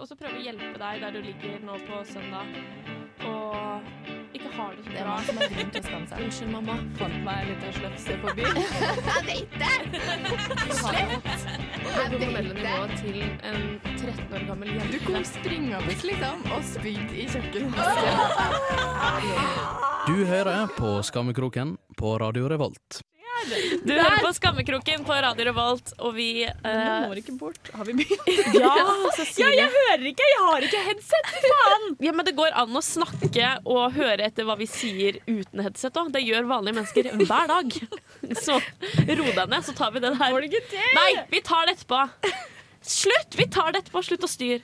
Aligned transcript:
skal 0.00 0.16
også 0.16 0.16
prøve 0.16 0.38
å 0.38 0.40
hjelpe 0.40 0.78
deg 0.80 1.02
der 1.02 1.12
du 1.12 1.20
ligger 1.20 1.58
nå 1.60 1.74
på 1.84 1.98
søndag 2.08 2.46
og 3.28 3.82
ikke 4.32 4.48
har 4.54 4.70
det 4.72 4.84
så 4.86 4.90
Det 4.94 5.00
er 5.00 5.04
bra. 5.04 5.16
som 5.26 5.36
har 5.36 5.48
grunn 5.52 5.70
til 5.74 5.80
å 5.80 5.84
skamme 5.84 6.06
seg. 6.08 6.20
Unnskyld, 6.24 6.50
mamma. 6.54 6.76
Fant 6.96 7.18
meg 7.26 7.48
litt 7.50 7.64
av 7.66 7.72
slefse 7.76 8.16
på 8.22 8.32
byen. 8.38 8.56
Jeg 9.10 9.22
vet 9.26 9.52
det! 9.60 9.76
Jeg 11.90 12.06
vet 12.14 12.48
nivået 12.48 12.94
til 13.02 13.18
en 13.50 13.60
13 13.98 14.32
år 14.38 14.46
gammel 14.48 14.72
jente. 14.72 14.88
Du 14.94 14.98
kom 15.04 15.20
springende 15.28 15.98
liksom 16.06 16.36
og 16.54 16.64
spydd 16.70 17.12
i 17.12 17.28
kjøkkenvasken. 17.34 18.16
Du 20.08 20.16
hører 20.32 20.72
på 20.80 20.96
Skammekroken 21.10 21.76
på 22.00 22.16
Radio 22.24 22.48
Revolt. 22.48 23.02
Du 23.84 23.92
hører 23.94 24.20
på 24.22 24.30
Skammekroken 24.36 25.04
på 25.06 25.16
Radio 25.24 25.46
Revolt, 25.48 25.92
og 25.98 26.14
vi 26.16 26.26
Den 26.44 26.66
eh, 26.68 27.06
når 27.08 27.20
ikke 27.22 27.34
bort. 27.40 27.70
Har 27.74 27.88
vi 27.88 27.94
begynt? 28.00 28.28
Ja, 28.60 28.74
Ja, 29.40 29.48
jeg 29.56 29.70
hører 29.74 30.04
ikke! 30.10 30.26
Jeg 30.32 30.42
har 30.44 30.66
ikke 30.66 30.82
headset! 30.88 31.30
Faen! 31.46 31.86
Ja, 32.06 32.12
men 32.16 32.26
det 32.28 32.34
går 32.38 32.54
an 32.58 32.76
å 32.76 32.82
snakke 32.84 33.52
og 33.64 33.96
høre 33.96 34.26
etter 34.28 34.46
hva 34.48 34.56
vi 34.60 34.68
sier 34.70 35.20
uten 35.28 35.62
headset 35.64 35.96
òg. 36.00 36.12
Det 36.14 36.22
gjør 36.24 36.48
vanlige 36.50 36.78
mennesker 36.80 37.10
hver 37.24 37.50
dag. 37.50 37.76
Så 38.44 38.58
ro 38.60 39.26
deg 39.30 39.46
ned, 39.50 39.64
så 39.66 39.74
tar 39.76 39.94
vi 39.94 40.02
det 40.04 40.12
der. 40.18 40.46
Ikke 40.50 40.62
til? 40.70 40.90
Nei, 40.96 41.10
vi 41.32 41.42
tar 41.44 41.68
det 41.68 41.78
etterpå. 41.78 42.04
Slutt! 42.80 43.36
Vi 43.38 43.48
tar 43.52 43.72
det 43.72 43.84
etterpå. 43.84 44.04
Slutt 44.04 44.26
å 44.26 44.30
styre. 44.30 44.62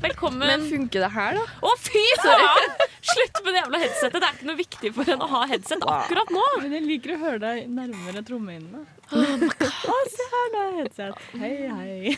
Velkommen. 0.00 0.48
Men 0.48 0.70
funker 0.70 1.00
det 1.00 1.08
her, 1.08 1.38
da? 1.38 1.44
Å, 1.64 1.70
fy 1.80 2.02
faen! 2.20 2.74
Slutt 3.06 3.38
med 3.44 3.54
det 3.54 3.60
jævla 3.62 3.78
headsetet. 3.80 4.18
Det 4.20 4.26
er 4.28 4.34
ikke 4.36 4.48
noe 4.50 4.58
viktig 4.58 4.90
for 4.96 5.12
en 5.14 5.22
å 5.24 5.28
ha 5.30 5.40
headset 5.48 5.86
akkurat 5.88 6.32
nå. 6.34 6.42
Men 6.60 6.74
jeg 6.76 6.84
liker 6.84 7.14
å 7.14 7.18
høre 7.22 7.40
deg 7.44 7.70
nærmere 7.72 8.22
trommehinnene. 8.26 8.84
Å, 9.06 9.96
se 10.16 10.28
her, 10.34 10.50
da 10.52 10.64
er 10.66 10.76
headset. 10.82 11.24
Hei, 11.40 11.54
hei. 11.70 12.16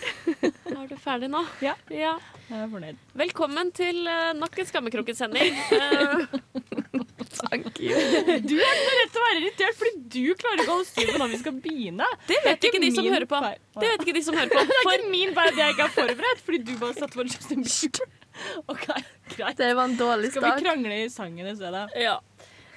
Er 0.75 0.91
du 0.91 0.97
ferdig 0.99 1.31
nå? 1.31 1.45
Ja. 1.63 1.77
ja. 1.95 2.17
Jeg 2.49 2.65
er 2.65 2.73
fornøyd. 2.75 3.01
Velkommen 3.23 3.71
til 3.77 4.03
eh, 4.11 4.33
nok 4.41 4.59
en 4.59 4.71
Skammekroken-sending. 4.73 5.55
Thank 7.39 7.81
you. 7.85 7.95
Du 8.43 8.55
har 8.59 8.75
ikke 8.75 8.87
noe 8.89 8.99
rett 8.99 9.15
til 9.15 9.21
å 9.21 9.25
være 9.25 9.41
irritert, 9.43 9.79
fordi 9.79 9.95
du 10.15 10.35
klarer 10.41 10.63
ikke 10.63 10.73
å 10.73 10.77
holde 10.77 10.89
styr 10.91 11.13
på 11.13 11.23
når 11.23 11.33
vi 11.33 11.41
skal 11.43 11.57
begynne. 11.65 12.11
det 12.29 12.39
vet 12.45 12.69
ikke 12.71 12.83
de 12.83 12.91
som 12.97 13.09
hører 13.09 13.29
på. 13.31 13.43
Det 13.79 13.91
vet 13.93 14.05
ikke 14.07 14.17
de 14.19 14.25
som 14.27 14.39
hører 14.39 14.53
på. 14.55 14.65
Det 14.69 14.79
er 14.83 14.95
ikke 14.99 15.13
min 15.13 15.35
feil 15.37 15.53
at 15.53 15.61
jeg 15.63 15.77
ikke 15.77 15.87
er 15.87 15.97
forberedt, 15.97 16.45
fordi 16.47 16.63
du 16.67 16.75
bare 16.81 16.99
satte 16.99 17.19
på 17.19 17.27
Justin 17.29 17.65
Bieber. 17.67 18.15
OK, 18.71 18.87
greit. 19.35 19.59
Det 19.59 19.73
var 19.75 19.85
en 19.89 19.97
dårlig 19.99 20.31
start. 20.31 20.45
Skal 20.45 20.61
vi 20.61 20.67
krangle 20.67 21.01
i 21.05 21.09
sangen 21.11 21.51
i 21.51 21.57
stedet? 21.59 21.89
Ja. 21.99 22.19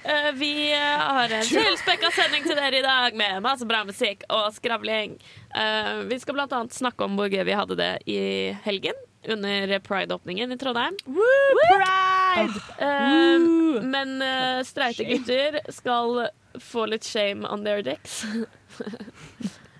Uh, 0.02 0.32
vi 0.34 0.50
eh, 0.74 0.98
har 0.98 1.30
en 1.30 1.44
tilspekka 1.46 2.08
sending 2.10 2.42
til 2.42 2.58
dere 2.58 2.80
i 2.80 2.82
dag 2.82 3.14
med 3.14 3.38
masse 3.44 3.66
bra 3.70 3.84
musikk 3.86 4.24
og 4.34 4.48
skravling. 4.56 5.14
Uh, 5.54 6.02
vi 6.10 6.18
skal 6.18 6.34
blant 6.34 6.54
annet 6.58 6.74
snakke 6.74 7.06
om 7.06 7.14
hvor 7.18 7.30
gøy 7.30 7.44
vi 7.46 7.54
hadde 7.54 7.78
det 7.78 7.92
i 8.10 8.20
helgen 8.66 8.98
under 9.28 9.78
Pride-åpningen 9.78 10.52
i 10.52 10.58
Trondheim. 10.58 10.96
Pride! 11.04 12.60
Eh, 12.78 13.38
men 13.82 14.22
uh, 14.22 14.62
streite 14.64 15.04
gutter 15.04 15.60
skal 15.72 16.28
få 16.60 16.86
litt 16.90 17.04
shame 17.04 17.48
on 17.48 17.64
their 17.64 17.82
dicks. 17.82 18.24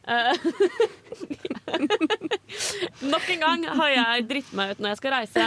uh, 0.08 0.32
Nok 3.00 3.28
en 3.30 3.40
gang 3.40 3.64
har 3.68 3.90
jeg 3.94 4.26
dritt 4.30 4.52
meg 4.56 4.74
ut 4.74 4.82
når 4.82 4.94
jeg 4.94 5.00
skal 5.00 5.14
reise, 5.16 5.46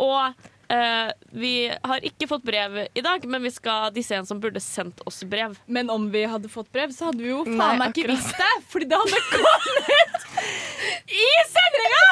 og 0.00 0.46
uh, 0.72 1.10
vi 1.32 1.54
har 1.70 2.06
ikke 2.06 2.28
fått 2.30 2.44
brev 2.46 2.78
i 2.86 3.04
dag, 3.04 3.24
men 3.30 3.44
vi 3.46 3.52
skal 3.54 3.90
disse 3.94 4.16
en 4.16 4.28
som 4.28 4.40
burde 4.42 4.62
sendt 4.62 5.02
oss 5.08 5.22
brev. 5.28 5.56
Men 5.66 5.90
om 5.92 6.08
vi 6.12 6.26
hadde 6.28 6.50
fått 6.52 6.70
brev, 6.74 6.92
så 6.96 7.10
hadde 7.10 7.24
vi 7.24 7.32
jo 7.32 7.44
faen 7.46 7.80
meg 7.80 7.94
ikke 7.94 8.12
visst 8.12 8.36
det! 8.38 8.52
Fordi 8.72 8.90
det 8.90 9.00
hadde 9.00 9.24
kommet 9.32 10.30
i 11.24 11.26
sendinga! 11.54 12.06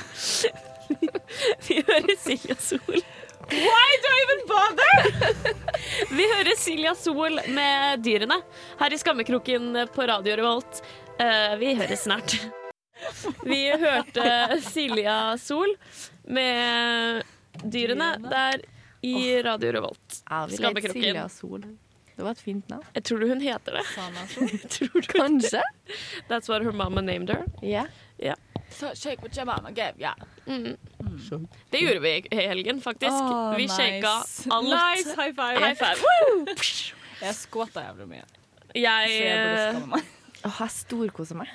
Vi 1.68 1.80
hører 1.86 2.16
Silja 2.18 2.56
Sol. 2.58 3.00
Why 3.50 3.90
do 4.02 4.10
I 4.14 4.20
even 4.24 4.40
bother? 4.50 5.54
Vi 6.16 6.26
hører 6.34 6.56
Silja 6.58 6.94
Sol 6.94 7.40
med 7.48 8.02
Dyrene 8.04 8.40
her 8.80 8.94
i 8.94 8.98
Skammekroken 8.98 9.72
på 9.94 10.06
Radio 10.10 10.36
Revolt. 10.38 10.82
Eh, 11.20 11.56
vi 11.60 11.74
høres 11.74 12.04
snart. 12.06 12.36
Vi 13.44 13.60
hørte 13.80 14.60
Silja 14.64 15.16
Sol 15.40 15.74
med 16.24 17.22
Dyrene 17.64 18.12
der 18.22 18.62
i 19.02 19.42
Radio 19.42 19.72
Revolt. 19.78 20.20
Skammekroken. 20.60 21.02
Det 22.16 22.24
var 22.26 22.36
et 22.36 22.40
fint 22.44 22.68
navn. 22.68 22.84
Jeg 22.94 23.04
tror 23.08 23.18
du 23.22 23.28
hun 23.30 23.40
heter 23.40 23.78
det. 23.80 23.84
Tror 24.76 25.06
Kanskje? 25.08 25.62
That's 26.28 26.50
what 26.52 26.62
her 26.62 26.72
mama 26.72 27.00
named 27.00 27.30
her. 27.32 27.46
Ja. 28.20 28.34
So 28.70 28.94
shake 28.94 29.20
what 29.22 29.36
your 29.36 29.44
mama 29.46 29.72
gave, 29.72 29.94
yeah. 29.98 30.14
Mm. 30.46 30.76
Det 31.70 31.78
gjorde 31.82 32.00
vi 32.00 32.12
i 32.30 32.36
helgen, 32.36 32.80
faktisk. 32.80 33.12
Oh, 33.12 33.54
vi 33.56 33.66
nice. 33.66 33.76
shaka 33.76 34.12
alt. 34.54 34.68
Nice, 34.68 35.14
high 35.16 35.32
five. 35.34 35.58
High 35.58 35.74
five. 35.74 35.98
Jeg 37.20 37.34
skvatta 37.36 37.82
jævlig 37.84 38.08
mye. 38.08 38.24
Jeg, 38.74 39.08
Så 39.10 39.24
jeg 39.24 39.38
burde 39.44 39.60
eh, 39.60 39.72
skamme 39.74 39.96
meg. 39.96 40.10
Åh, 40.46 40.60
jeg 40.60 40.70
storkoser 40.76 41.36
meg. 41.42 41.50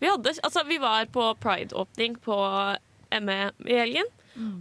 vi, 0.00 0.08
hadde, 0.08 0.32
altså, 0.46 0.62
vi 0.68 0.78
var 0.80 1.06
på 1.12 1.26
Pride-åpning 1.42 2.16
på 2.24 2.38
ME 3.20 3.40
i 3.66 3.80
helgen. 3.82 4.08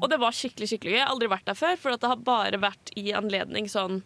Og 0.02 0.10
det 0.12 0.20
var 0.22 0.36
skikkelig 0.36 0.68
skikkelig 0.70 0.92
gøy. 0.92 0.98
Jeg 1.00 1.06
har 1.08 1.14
aldri 1.16 1.30
vært 1.32 1.48
der 1.48 1.58
før, 1.58 1.78
for 1.82 1.96
det 1.98 2.10
har 2.12 2.20
bare 2.22 2.60
vært 2.62 2.92
i 3.00 3.08
anledning 3.18 3.70
sånn 3.72 4.04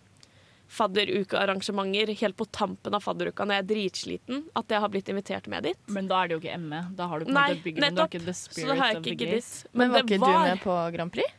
fadderukearrangementer 0.68 2.12
helt 2.22 2.38
på 2.38 2.46
tampen 2.52 2.94
av 2.98 3.04
fadderuka 3.06 3.46
når 3.48 3.58
jeg 3.60 3.64
er 3.64 3.68
dritsliten, 3.72 4.44
at 4.60 4.70
jeg 4.74 4.84
har 4.84 4.92
blitt 4.94 5.10
invitert 5.14 5.48
med 5.52 5.64
dit. 5.70 5.80
Men 5.88 6.08
da 6.12 6.22
er 6.24 6.28
det 6.32 6.38
jo 6.38 6.42
ikke 6.44 6.58
ME. 6.60 6.82
Da 6.98 7.08
har 7.08 7.20
du 7.20 7.26
på 7.26 7.32
en 7.32 7.38
Nei, 7.40 7.50
måte 7.54 7.64
bygget, 7.66 7.82
men 7.84 7.96
du 7.96 8.02
har 8.02 8.08
nettopp. 8.08 8.22
ikke 8.22 8.26
the 8.28 8.36
Så 8.38 8.52
spirit 8.52 8.68
det 8.72 8.78
har 8.82 8.88
jeg 8.92 8.98
of 8.98 9.04
the 9.04 9.16
giddet. 9.16 9.52
Men 9.74 9.92
var 9.94 10.04
ikke 10.06 10.20
du 10.22 10.32
med 10.32 10.64
på 10.64 10.78
Grand 10.98 11.14
Prix? 11.16 11.36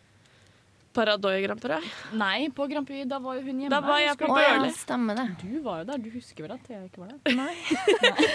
Paradoy 0.98 1.42
Grand 1.44 1.60
Prix. 1.62 1.90
Nei, 2.18 2.48
på 2.50 2.66
Grand 2.66 2.86
Prix, 2.88 3.04
da 3.06 3.18
var 3.22 3.36
jo 3.36 3.42
hun 3.44 3.60
hjemme. 3.60 3.70
Da 3.70 3.80
var 3.84 4.00
jeg 4.02 4.16
på 4.18 4.30
Å 4.32 4.38
ja, 4.40 4.54
stemmer 4.74 5.14
det. 5.20 5.26
Du 5.44 5.60
var 5.62 5.82
jo 5.82 5.88
der. 5.92 6.00
Du 6.02 6.08
husker 6.16 6.46
vel 6.48 6.54
at 6.56 6.70
jeg 6.72 6.88
ikke 6.88 7.04
var 7.04 7.12
der? 7.12 7.36
Nei. 7.36 7.54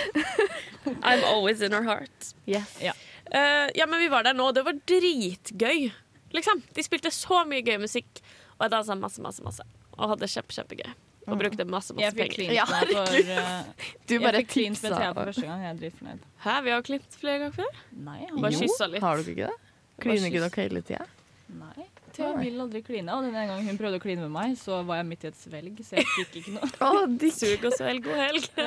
I'm 1.10 1.24
always 1.28 1.62
in 1.62 1.74
her 1.74 1.84
heart. 1.84 2.34
Yes. 2.46 2.78
Ja. 2.80 2.94
Uh, 3.34 3.68
ja, 3.76 3.88
men 3.90 4.00
vi 4.00 4.08
var 4.14 4.24
der 4.24 4.38
nå, 4.38 4.48
og 4.52 4.56
det 4.56 4.64
var 4.68 4.78
dritgøy. 4.88 5.90
Liksom. 6.34 6.64
De 6.76 6.86
spilte 6.86 7.12
så 7.14 7.44
mye 7.50 7.66
gøy 7.66 7.82
musikk, 7.84 8.22
og 8.58 8.68
jeg 8.68 8.74
dansa 8.78 8.96
masse, 8.96 9.22
masse, 9.24 9.44
masse. 9.44 9.66
Og 9.98 10.10
hadde 10.14 10.30
kjempe, 10.32 10.56
kjempegøy. 10.58 10.94
Og 11.24 11.38
brukte 11.40 11.64
masse, 11.70 11.94
masse 11.96 12.04
Jeg 12.10 12.16
penger. 12.18 12.34
klint 12.36 12.52
Ja, 12.58 12.66
for 12.68 12.90
uh, 13.00 13.86
Du 14.10 14.16
Jeg 14.18 14.34
fikk 14.42 14.50
klint 14.52 14.82
med. 14.84 14.92
Thea 14.98 15.12
for 15.16 15.30
første 15.32 15.46
gang. 15.48 15.62
Jeg 15.64 15.70
er 15.72 15.78
dritfornøyd. 15.80 16.26
Hæ, 16.44 16.56
vi 16.66 16.74
har 16.74 16.82
klint 16.90 17.20
flere 17.22 17.38
ganger 17.46 17.56
før. 17.62 17.78
Nei, 17.96 18.18
Bare 18.34 18.50
han, 18.52 18.58
kyssa 18.60 18.90
litt. 18.92 19.06
Har 19.06 19.22
dere 19.22 19.36
ikke 19.36 19.48
det? 19.48 19.60
Bare 19.94 20.04
Kliner 20.04 20.28
ikke 20.34 20.42
dere 20.44 20.66
hele 20.66 20.82
tida? 20.90 21.06
nei. 21.54 21.86
Thea 22.14 22.32
vil 22.38 22.60
aldri 22.62 22.82
kline. 22.86 23.10
Og 23.16 23.24
den 23.26 23.34
ene 23.34 23.48
gangen 23.50 23.70
hun 23.72 23.78
prøvde 23.80 23.98
å 23.98 24.04
kline 24.04 24.22
med 24.26 24.34
meg, 24.36 24.58
så 24.60 24.82
var 24.86 25.00
jeg 25.00 25.08
midt 25.10 25.24
i 25.24 25.30
et 25.32 25.38
svelg, 25.40 25.80
så 25.86 25.96
jeg 25.98 26.06
fikk 26.18 26.36
ikke 26.42 26.54
noe. 26.60 26.70
Å, 26.86 27.06
de 27.24 27.30
Sug 27.34 27.64
og 27.70 27.74
svelg, 27.78 28.04
god 28.06 28.20
helg. 28.22 28.50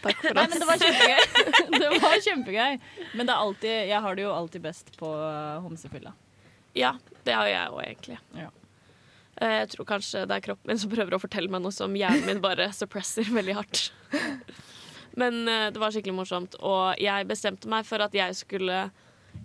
Takk 0.00 0.16
for 0.24 0.36
Nei, 0.36 0.44
oss. 0.44 0.52
men 0.52 0.62
det 0.62 0.68
var 0.68 0.80
kjempegøy. 0.80 1.24
det 1.80 1.88
var 2.02 2.14
kjempegøy. 2.26 2.76
Men 3.16 3.28
det 3.28 3.34
er 3.34 3.40
alltid, 3.46 3.74
jeg 3.92 4.00
har 4.06 4.16
det 4.18 4.24
jo 4.26 4.30
alltid 4.32 4.64
best 4.64 4.92
på 5.00 5.10
uh, 5.12 5.60
homsefylla. 5.64 6.12
Ja, 6.76 6.94
det 7.26 7.36
har 7.36 7.48
jeg 7.50 7.72
òg, 7.74 7.80
egentlig. 7.84 8.18
Ja. 8.38 8.48
Eh, 9.40 9.56
Jeg 9.62 9.70
tror 9.74 9.88
kanskje 9.88 10.26
det 10.28 10.36
er 10.36 10.44
kroppen 10.44 10.68
min 10.72 10.80
som 10.80 10.92
prøver 10.92 11.16
å 11.16 11.20
fortelle 11.22 11.50
meg 11.52 11.62
noe 11.64 11.72
som 11.74 11.94
hjernen 11.96 12.26
min 12.28 12.42
bare 12.44 12.70
suppresser 12.76 13.28
veldig 13.32 13.56
hardt. 13.56 13.86
Men 15.20 15.42
eh, 15.48 15.68
det 15.74 15.80
var 15.82 15.90
skikkelig 15.94 16.14
morsomt, 16.20 16.54
og 16.60 17.00
jeg 17.00 17.26
bestemte 17.30 17.70
meg 17.70 17.86
for 17.88 18.02
at 18.04 18.14
jeg 18.14 18.36
skulle 18.38 18.90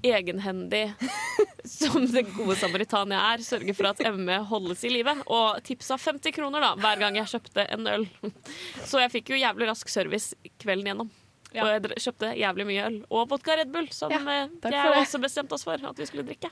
egenhendig, 0.05 0.91
som 1.77 2.05
den 2.09 2.27
gode 2.35 2.55
samaritan 2.59 3.13
jeg 3.13 3.21
er, 3.21 3.43
sørge 3.45 3.75
for 3.77 3.89
at 3.89 4.01
ME 4.17 4.37
holdes 4.49 4.83
i 4.85 4.91
live. 4.93 5.13
Og 5.25 5.61
tipsa 5.65 5.97
50 6.01 6.33
kroner 6.35 6.61
da, 6.65 6.71
hver 6.81 7.01
gang 7.01 7.17
jeg 7.19 7.31
kjøpte 7.35 7.65
en 7.73 7.87
øl. 7.89 8.07
Så 8.89 9.01
jeg 9.01 9.13
fikk 9.13 9.33
jo 9.33 9.39
jævlig 9.41 9.69
rask 9.71 9.89
service 9.91 10.35
kvelden 10.61 10.91
gjennom. 10.91 11.13
Ja. 11.55 11.63
Og 11.63 11.71
jeg 11.71 12.01
kjøpte 12.03 12.33
jævlig 12.35 12.65
mye 12.67 12.85
øl. 12.89 12.97
Og 13.15 13.29
vodka 13.31 13.55
Red 13.57 13.71
Bull, 13.73 13.87
som 13.95 14.11
Ja, 14.13 14.19
eh, 14.19 14.49
jeg 14.73 14.97
også 14.99 15.21
bestemte 15.23 15.55
oss 15.55 15.63
for 15.65 15.79
at 15.79 16.01
vi 16.01 16.09
skulle 16.09 16.25
drikke. 16.27 16.51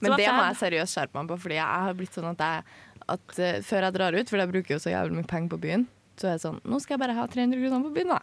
Men 0.00 0.16
det 0.16 0.26
må 0.28 0.42
jeg- 0.48 0.56
seriøst 0.62 0.94
skjerpe 0.96 1.14
meg 1.14 1.28
på, 1.28 1.38
Fordi 1.40 1.54
jeg 1.54 1.64
har 1.84 1.94
blitt 1.94 2.14
sånn 2.14 2.30
at 2.30 2.38
jeg 2.38 2.64
at, 3.08 3.38
uh, 3.38 3.60
Før 3.62 3.80
jeg 3.82 3.92
drar 3.94 4.14
ut, 4.18 4.28
for 4.28 4.36
jeg 4.38 4.48
bruker 4.48 4.74
jo 4.74 4.78
så 4.80 4.90
jævlig 4.94 5.12
mye 5.20 5.26
penger 5.28 5.48
på 5.54 5.60
byen, 5.60 5.86
så 6.16 6.24
er 6.28 6.30
jeg 6.38 6.40
sånn 6.40 6.60
Nå 6.64 6.80
skal 6.80 6.94
jeg 6.98 7.00
bare 7.06 7.14
ha 7.18 7.26
300 7.26 7.60
kroner 7.68 7.84
på 7.88 7.94
byen, 7.94 8.08
da. 8.08 8.20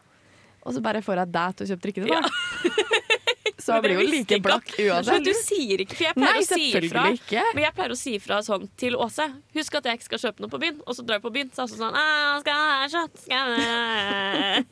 Og 0.63 0.73
så 0.73 0.81
bare 0.81 1.01
får 1.01 1.15
jeg 1.18 1.31
deg 1.31 1.56
til 1.56 1.65
å 1.65 1.69
kjøpe 1.71 1.81
drikke 1.81 2.01
til 2.03 2.09
meg. 2.15 3.00
Så 3.61 3.75
jeg 3.77 3.83
blir 3.85 3.95
jo 3.99 4.05
like 4.09 4.39
blakk 4.43 4.71
Men 4.77 4.89
uansett. 4.97 5.23
du 5.25 5.33
sier 5.37 5.83
ikke, 5.85 5.95
for 5.99 6.03
jeg 6.07 6.15
pleier 6.17 6.33
Nei, 6.33 6.41
å 6.41 6.47
si 6.49 6.65
ifra. 6.81 7.03
Men 7.53 7.63
jeg 7.63 7.73
pleier 7.77 7.91
å 7.93 7.97
si 7.99 8.15
ifra 8.17 8.39
sånn 8.45 8.65
til 8.81 8.95
Åse. 8.97 9.27
Husk 9.55 9.75
at 9.79 9.85
jeg 9.89 9.99
ikke 9.99 10.07
skal 10.09 10.21
kjøpe 10.25 10.39
noe 10.45 10.51
på 10.53 10.59
byen. 10.63 10.81
Og 10.87 10.95
så 10.97 11.05
drar 11.05 11.19
jeg 11.19 11.25
på 11.27 11.33
byen, 11.35 11.51
så 11.55 11.63
er 11.65 11.73
sånn 11.75 11.95
«Ah, 11.95 12.39
skal 12.41 12.51
jeg 12.51 12.61
ha 12.71 12.87
shot, 12.95 13.13
skal 13.21 13.55
jeg 13.55 14.65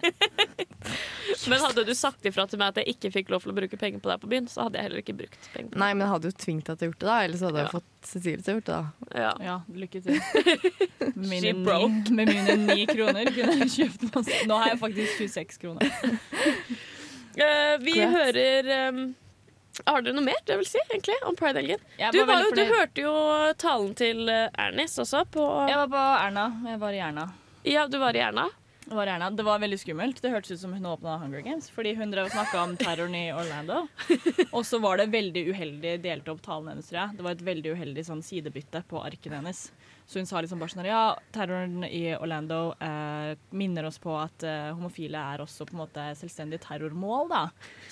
Men 1.50 1.59
hadde 1.62 1.83
du 1.86 1.94
sagt 1.95 2.25
ifra 2.25 2.45
til 2.50 2.59
meg 2.59 2.71
at 2.74 2.80
jeg 2.81 2.95
ikke 2.95 3.12
fikk 3.13 3.30
lov 3.33 3.44
til 3.45 3.51
å 3.53 3.56
bruke 3.57 3.77
penger 3.80 4.01
på 4.03 4.09
deg 4.12 4.21
på 4.24 4.30
byen, 4.31 4.47
så 4.50 4.65
hadde 4.65 4.80
jeg 4.80 4.88
heller 4.88 5.01
ikke 5.03 5.15
brukt 5.19 5.50
penger. 5.53 5.77
Nei, 5.80 5.92
men 5.94 6.06
jeg 6.06 6.12
hadde 6.15 6.31
jo 6.31 6.35
tvingt 6.44 6.65
deg 6.69 6.80
til 6.80 6.88
å 6.88 6.92
gjort 6.92 7.00
det, 7.03 7.07
da. 7.09 7.18
Ellers 7.27 7.44
hadde 7.45 7.59
jeg 7.62 7.68
Ja. 7.69 7.74
fått 7.75 7.89
Cecilie 8.09 8.44
til 8.44 8.53
å 8.53 8.57
gjort 8.57 8.69
det, 8.69 8.77
da. 8.80 8.83
Ja. 9.19 9.33
Ja, 9.44 9.57
lykke 9.75 10.01
til. 10.03 10.18
Mine 11.30 11.42
She 11.42 11.53
broke. 11.53 11.92
ni, 12.09 12.15
med 12.15 12.33
mine 12.33 12.56
ni 12.65 12.85
kroner 12.89 13.30
kunne 13.35 13.57
jeg 13.63 13.69
kjøpt 13.77 14.07
masse. 14.15 14.39
Nå 14.50 14.57
har 14.63 14.74
jeg 14.74 14.80
faktisk 14.80 15.12
26 15.27 15.57
kroner. 15.65 15.85
Eh, 17.36 17.78
vi 17.80 17.94
Congrats. 17.94 18.16
hører 18.16 18.90
um, 18.90 19.02
Har 19.86 20.02
dere 20.04 20.16
noe 20.18 20.26
mer 20.26 20.40
det 20.48 20.58
vil 20.60 20.68
si, 20.68 20.80
egentlig, 20.90 21.16
om 21.30 21.36
Pride-helgen? 21.40 21.80
Du, 22.12 22.20
du 22.58 22.64
hørte 22.68 23.04
jo 23.06 23.14
talen 23.62 23.94
til 23.96 24.26
eh, 24.30 24.48
Ernis 24.60 24.98
også 25.00 25.26
på 25.31 25.46
Jeg 25.70 25.78
var 25.84 25.92
på 25.94 26.02
Erna. 26.26 26.48
Jeg 26.68 26.81
var 26.81 26.98
i 26.98 27.04
Erna. 27.10 27.28
Ja, 27.64 27.86
du 27.88 28.00
var 28.02 28.16
i 28.18 28.24
Erna. 28.24 28.48
Det 28.89 28.95
var, 28.95 29.07
Erna. 29.07 29.30
det 29.30 29.44
var 29.45 29.59
veldig 29.62 29.77
skummelt. 29.77 30.18
Det 30.21 30.31
hørtes 30.33 30.56
ut 30.56 30.59
som 30.63 30.71
hun 30.74 30.86
åpna 30.89 31.19
Hunger 31.21 31.44
Games. 31.45 31.68
Fordi 31.69 31.91
hun 31.94 32.09
drev 32.09 32.25
og 32.25 32.33
snakka 32.33 32.63
om 32.63 32.71
terroren 32.80 33.13
i 33.13 33.27
Orlando. 33.30 33.83
Og 34.57 34.63
så 34.65 34.80
var 34.81 34.97
det 34.97 35.12
veldig 35.13 35.44
uheldig 35.51 35.91
delte 36.01 36.33
opp 36.33 36.41
talen 36.41 36.71
hennes, 36.71 36.89
tror 36.89 36.97
jeg. 37.03 37.19
Det 37.19 37.25
var 37.27 37.36
et 37.38 37.44
veldig 37.51 37.75
uheldig 37.77 38.06
sånn 38.07 38.24
sidebytte 38.25 38.81
på 38.89 39.03
arkene 39.06 39.44
hennes. 39.44 39.62
Så 40.09 40.18
hun 40.18 40.25
sa 40.25 40.41
liksom 40.41 40.57
bare 40.57 40.74
sånn 40.74 40.89
Ja, 40.89 41.03
terroren 41.36 41.86
i 41.86 42.01
Orlando 42.18 42.71
eh, 42.81 43.36
minner 43.53 43.86
oss 43.91 44.01
på 44.01 44.15
at 44.18 44.41
eh, 44.41 44.71
homofile 44.74 45.21
er 45.35 45.45
også 45.45 45.69
på 45.69 45.77
en 45.77 45.83
måte 45.83 46.07
selvstendig 46.18 46.63
terrormål, 46.65 47.30
da. 47.30 47.44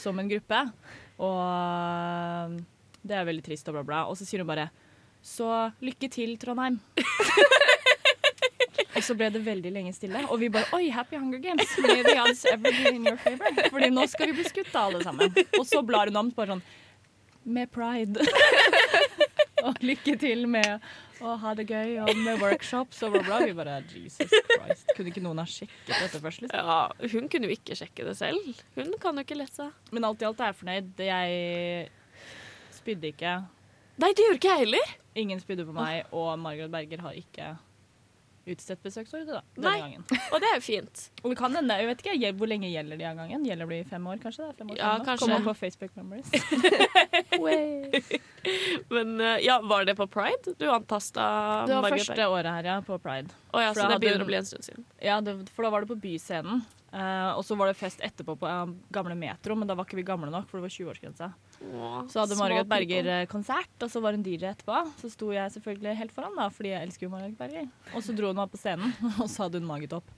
Som 0.02 0.18
en 0.18 0.34
gruppe. 0.34 0.64
Og 1.22 1.40
eh, 1.46 2.58
det 3.06 3.22
er 3.22 3.30
veldig 3.30 3.46
trist 3.46 3.70
og 3.70 3.78
bla, 3.78 3.86
bla. 3.86 4.04
Og 4.10 4.18
så 4.18 4.26
sier 4.26 4.42
hun 4.42 4.50
bare 4.50 4.72
Så 5.22 5.46
lykke 5.86 6.10
til, 6.10 6.40
Trondheim. 6.42 6.82
Og 8.98 9.04
så 9.06 9.14
ble 9.18 9.30
det 9.34 9.44
veldig 9.46 9.72
lenge 9.76 9.94
stille, 9.94 10.24
og 10.28 10.40
vi 10.42 10.50
bare 10.54 10.68
Oi, 10.78 10.88
happy 10.94 11.20
Hunger 11.22 11.42
Games! 11.44 11.74
May 11.86 12.02
the 12.06 12.16
odds 12.24 12.44
ever 12.50 12.74
in 12.92 13.06
your 13.06 13.18
favor. 13.22 13.52
Fordi 13.70 13.92
nå 13.94 14.08
skal 14.10 14.32
vi 14.32 14.40
bli 14.40 14.48
skutt 14.50 14.74
av 14.76 14.90
alle 14.90 15.04
sammen. 15.06 15.34
Og 15.60 15.66
så 15.70 15.84
blar 15.86 16.10
hun 16.12 16.18
om 16.24 16.32
bare 16.36 16.56
sånn 16.58 16.64
Med 17.58 17.70
pride. 17.72 18.26
og 19.68 19.78
lykke 19.86 20.18
til 20.22 20.48
med 20.52 20.82
å 21.24 21.34
ha 21.42 21.52
det 21.58 21.64
gøy, 21.70 21.96
og 22.04 22.12
med 22.22 22.38
workshops 22.42 23.00
og 23.08 23.16
bla, 23.16 23.22
bla. 23.26 23.38
Vi 23.48 23.54
bare 23.58 23.78
Jesus 23.90 24.30
Christ. 24.30 24.92
Kunne 24.98 25.10
ikke 25.14 25.24
noen 25.26 25.40
ha 25.42 25.46
sjekket 25.50 25.94
dette 25.96 26.20
først, 26.22 26.44
liksom? 26.44 26.60
Ja, 26.68 27.08
hun 27.14 27.30
kunne 27.32 27.50
jo 27.50 27.56
ikke 27.56 27.78
sjekke 27.80 28.06
det 28.06 28.14
selv. 28.20 28.60
Hun 28.78 28.92
kan 29.02 29.18
jo 29.18 29.24
ikke 29.26 29.38
lese. 29.40 29.70
Men 29.96 30.06
alt 30.10 30.22
i 30.22 30.28
alt 30.30 30.44
er 30.44 30.52
jeg 30.52 30.60
fornøyd. 30.60 30.92
Jeg 31.08 31.88
spydde 32.78 33.10
ikke. 33.16 33.34
Nei, 33.98 34.12
det 34.14 34.28
gjorde 34.28 34.38
ikke 34.42 34.52
jeg 34.54 34.64
heller. 34.68 34.92
Ingen 35.18 35.42
spydde 35.42 35.66
på 35.66 35.74
meg, 35.74 36.04
og 36.14 36.36
Margaret 36.44 36.70
Berger 36.76 37.02
har 37.08 37.18
ikke 37.18 37.56
utstedt 38.54 38.84
besøksordre 38.86 39.40
da, 39.40 39.42
denne 39.56 39.72
Nei. 39.72 39.80
gangen. 39.82 40.06
Og 40.34 40.42
det 40.44 40.50
er 40.50 40.56
jo 40.60 40.64
fint. 40.66 41.04
Og 41.24 41.32
det 41.32 41.38
kan 41.40 41.56
hende, 41.58 41.78
jeg 41.82 41.90
vet 41.90 42.04
ikke 42.06 42.32
hvor 42.40 42.50
lenge 42.52 42.70
gjelder 42.72 43.00
de 43.00 43.08
av 43.10 43.20
gangen. 43.20 43.46
Gjelder 43.48 43.72
de 43.74 43.80
i 43.82 43.88
fem 43.88 44.08
år, 44.12 44.22
kanskje? 44.24 44.46
Det 44.46 44.50
er 44.50 44.58
fem 44.62 44.72
år 44.74 44.80
Ja, 44.80 44.94
fem 44.96 45.06
kanskje. 45.10 45.28
Kommer 45.28 45.48
på 45.48 45.56
Facebook 45.62 45.92
Memories. 45.98 46.30
Men 48.96 49.22
eh, 49.22 49.38
ja, 49.46 49.60
var 49.64 49.86
det 49.86 49.98
på 50.00 50.08
Pride? 50.08 50.56
Du 50.58 50.66
antasta 50.72 51.28
Det 51.68 51.76
var 51.76 51.88
Margaret 51.90 52.06
første 52.08 52.28
året 52.28 52.52
her, 52.60 52.72
ja, 52.72 52.80
på 52.86 52.98
Pride. 53.04 53.30
Oh, 53.52 53.62
ja, 53.64 53.74
for 53.74 53.84
så 53.84 53.92
det 53.92 54.02
begynner 54.04 54.26
å 54.26 54.30
bli 54.30 54.40
en 54.40 54.48
stund 54.48 54.68
siden. 54.68 54.88
Ja, 55.04 55.20
det, 55.22 55.38
for 55.56 55.68
da 55.68 55.74
var 55.74 55.84
det 55.84 55.92
på 55.92 56.00
Byscenen. 56.02 56.64
Uh, 56.88 57.36
og 57.36 57.44
så 57.44 57.56
var 57.60 57.68
det 57.68 57.76
fest 57.76 58.00
etterpå 58.06 58.38
på 58.40 58.48
uh, 58.48 58.70
gamle 58.96 59.16
Metro, 59.20 59.58
men 59.60 59.68
da 59.68 59.76
var 59.76 59.86
ikke 59.86 60.00
vi 60.00 60.06
gamle 60.08 60.32
nok, 60.32 60.48
for 60.48 60.58
det 60.58 60.70
var 60.70 60.74
20-årsgrense. 60.78 61.28
Åh, 61.58 62.04
Så 62.08 62.20
hadde 62.22 62.36
Margaret 62.38 62.68
Berger 62.70 63.08
eh, 63.10 63.26
konsert, 63.26 63.72
og 63.82 63.90
så 63.90 64.02
var 64.04 64.14
hun 64.14 64.22
DJ 64.24 64.46
etterpå. 64.52 64.78
Så 65.02 65.10
sto 65.10 65.32
jeg 65.34 65.52
selvfølgelig 65.56 65.96
helt 65.98 66.14
foran, 66.14 66.36
da, 66.38 66.46
fordi 66.54 66.70
jeg 66.70 66.86
elsker 66.88 67.08
jo 67.08 67.10
Margaret 67.16 67.38
Berger. 67.40 67.66
Og 67.98 68.04
så 68.06 68.14
dro 68.18 68.30
hun 68.30 68.38
meg 68.38 68.52
på 68.54 68.60
scenen, 68.62 68.94
og 69.22 69.26
så 69.34 69.48
hadde 69.48 69.58
hun 69.62 69.68
magetopp. 69.70 70.12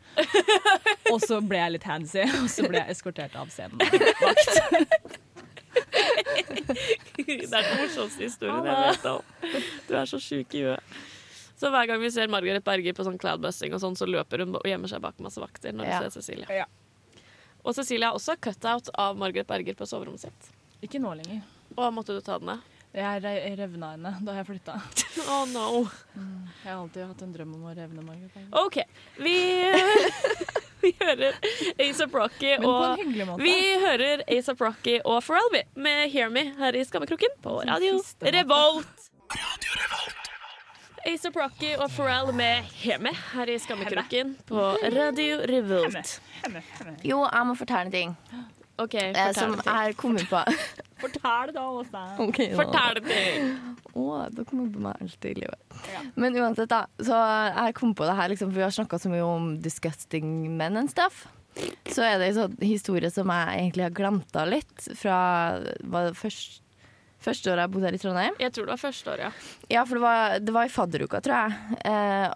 og 1.13 1.19
så 1.23 1.39
ble 1.41 1.61
jeg 1.61 1.75
litt 1.77 1.87
handsy, 1.87 2.25
og 2.41 2.49
så 2.51 2.67
ble 2.67 2.81
jeg 2.83 2.95
eskortert 2.97 3.37
av 3.39 3.47
scenen. 3.53 3.79
Vakt. 4.25 5.19
Det 7.19 7.47
er 7.47 7.63
den 7.63 7.79
morsomste 7.79 8.25
historien 8.25 8.67
jeg 8.67 8.83
vet 8.89 9.07
om. 9.09 9.55
Du 9.87 9.95
er 9.97 10.09
så 10.09 10.19
sjuk 10.21 10.53
i 10.59 10.65
huet. 10.67 10.99
Så 11.59 11.71
hver 11.73 11.87
gang 11.89 11.99
vi 11.99 12.11
ser 12.13 12.29
Margaret 12.31 12.63
Berger 12.63 12.95
på 12.95 13.03
sånn 13.07 13.17
cloudbusting, 13.19 13.73
og 13.75 13.81
sånn, 13.83 13.95
så 13.99 14.07
løper 14.07 14.45
hun 14.45 14.55
og 14.59 14.67
gjemmer 14.67 14.91
seg 14.91 15.01
bak 15.03 15.17
masse 15.23 15.41
vakter 15.43 15.73
når 15.75 15.87
Ja. 15.89 15.97
vi 16.03 16.05
ser 16.11 16.19
Cecilie. 16.21 16.47
Ja. 16.61 16.67
Og 17.63 17.75
Cecilie 17.75 18.07
har 18.07 18.15
også 18.15 18.35
cutout 18.39 18.87
av 18.95 19.17
Margaret 19.19 19.47
Berger 19.47 19.75
på 19.75 19.87
soverommet 19.87 20.23
sitt. 20.23 20.51
Ikke 20.85 20.99
nå 21.03 21.13
lenger. 21.19 21.41
Og 21.77 21.93
måtte 21.93 22.15
du 22.15 22.21
ta 22.23 22.37
den 22.39 22.47
ned? 22.53 22.67
Jeg 22.95 23.21
re- 23.21 23.51
revna 23.59 23.91
henne 23.93 24.11
da 24.25 24.33
jeg 24.39 24.47
flytta. 24.47 24.79
Oh 25.29 25.43
no. 25.51 25.65
Jeg 26.15 26.71
har 26.71 26.79
alltid 26.79 27.03
hatt 27.05 27.21
en 27.21 27.33
drøm 27.35 27.51
om 27.57 27.65
å 27.69 27.73
revne 27.77 28.01
Margaret 28.01 28.31
Berger. 28.33 28.49
OK. 28.63 28.77
Vi, 29.21 29.35
vi 30.83 30.91
hører 31.01 31.35
ASAP 31.85 32.15
Rocky 32.17 32.53
Men 32.55 32.63
på 32.63 32.71
en 32.71 32.85
og 32.95 33.03
hyggelig 33.03 33.27
måte. 33.29 33.43
vi 33.45 33.55
hører 33.83 34.23
ASAP 34.37 34.63
Rocky 34.65 34.95
og 35.03 35.19
Pharrell 35.27 35.59
med 35.75 36.09
Hear 36.15 36.31
Me 36.33 36.45
her 36.57 36.79
i 36.79 36.85
Skammekroken 36.87 37.35
på 37.43 37.59
Radio 37.69 37.99
fistemåte. 37.99 38.33
Revolt. 38.39 39.09
ASAP 41.05 41.35
Rocky 41.39 41.75
og 41.79 41.91
Pharrell 41.95 42.33
med 42.35 42.63
Hear 42.81 42.99
Me 43.03 43.13
her 43.33 43.49
i 43.53 43.59
Skammekroken 43.61 44.33
på 44.49 44.65
Radio 44.95 45.43
Revolt. 45.51 46.15
Jo, 47.07 47.21
jeg 47.27 47.45
må 47.51 47.55
fortelle 47.59 47.85
en 47.87 47.93
ting 47.93 48.15
OK, 48.83 48.95
eh, 48.99 49.31
som 49.35 49.55
jeg 49.57 49.65
har 49.67 49.89
jeg 49.89 49.97
kom 49.99 50.15
på. 50.29 50.43
Fortell 50.99 51.51
da, 51.55 51.65
Åse. 51.79 52.03
Okay. 52.27 52.53
Fortell 52.57 53.01
det. 53.05 53.25
Å, 53.99 54.05
da 54.31 54.45
kommer 54.47 54.69
på 54.71 54.83
meg 54.83 55.01
alltid 55.03 55.31
i 55.31 55.43
livet. 55.43 55.81
Ja. 55.93 56.03
Men 56.19 56.37
uansett, 56.37 56.69
da. 56.71 56.85
Så 57.01 57.17
jeg 57.17 57.75
kom 57.79 57.93
på 57.97 58.07
det 58.07 58.15
her, 58.19 58.31
liksom, 58.31 58.51
for 58.51 58.61
vi 58.61 58.67
har 58.67 58.75
snakka 58.75 58.99
så 59.01 59.11
mye 59.11 59.25
om 59.25 59.51
disgusting 59.63 60.31
men 60.59 60.79
and 60.79 60.91
stuff. 60.91 61.25
Så 61.89 62.03
er 62.05 62.19
det 62.21 62.29
en 62.29 62.37
sånn 62.37 62.57
historie 62.63 63.09
som 63.11 63.31
jeg 63.33 63.63
egentlig 63.63 63.87
har 63.87 63.95
glemt 63.95 64.37
av 64.37 64.51
litt, 64.51 64.75
fra 64.99 65.17
var 65.91 66.09
det 66.09 66.19
først, 66.19 66.61
første 67.23 67.51
året 67.51 67.65
jeg 67.65 67.73
bodde 67.73 67.89
her 67.89 67.97
i 67.97 68.01
Trondheim. 68.03 68.37
Jeg 68.39 68.55
tror 68.55 68.69
det 68.69 68.75
var 68.75 68.83
første 68.83 69.15
året, 69.15 69.25
ja. 69.27 69.57
Ja, 69.79 69.83
for 69.89 69.99
det 69.99 70.05
var, 70.05 70.37
det 70.43 70.55
var 70.55 70.69
i 70.69 70.73
fadderuka, 70.73 71.23
tror 71.25 71.35
jeg. 71.41 71.79
Eh, 71.89 72.29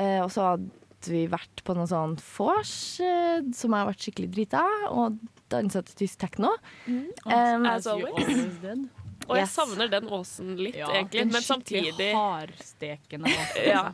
eh, 0.00 0.18
og 0.24 0.32
så 0.34 0.48
hadde 0.54 1.12
vi 1.12 1.26
vært 1.30 1.62
på 1.66 1.76
noe 1.78 1.86
sånn 1.90 2.16
vors 2.32 2.74
eh, 3.04 3.44
som 3.54 3.70
jeg 3.70 3.84
har 3.84 3.90
vært 3.92 4.06
skikkelig 4.08 4.32
drita 4.34 4.64
og 4.88 5.20
dansa 5.52 5.82
til 5.86 5.94
tysk 6.06 6.18
tekno. 6.24 6.52
Um, 6.88 7.66
As 7.66 7.86
always. 7.86 8.26
Og 9.26 9.34
jeg 9.40 9.46
Yes. 9.48 9.54
savner 9.56 9.88
den 9.90 10.04
åsen 10.12 10.56
litt, 10.60 10.76
Ja, 10.76 10.86
egentlig. 10.92 11.18
den 11.24 11.32
Men 11.32 11.42
skikkelig 11.42 11.94
samtidig 11.96 12.12
Hardstekende. 12.14 13.32
ja. 13.66 13.90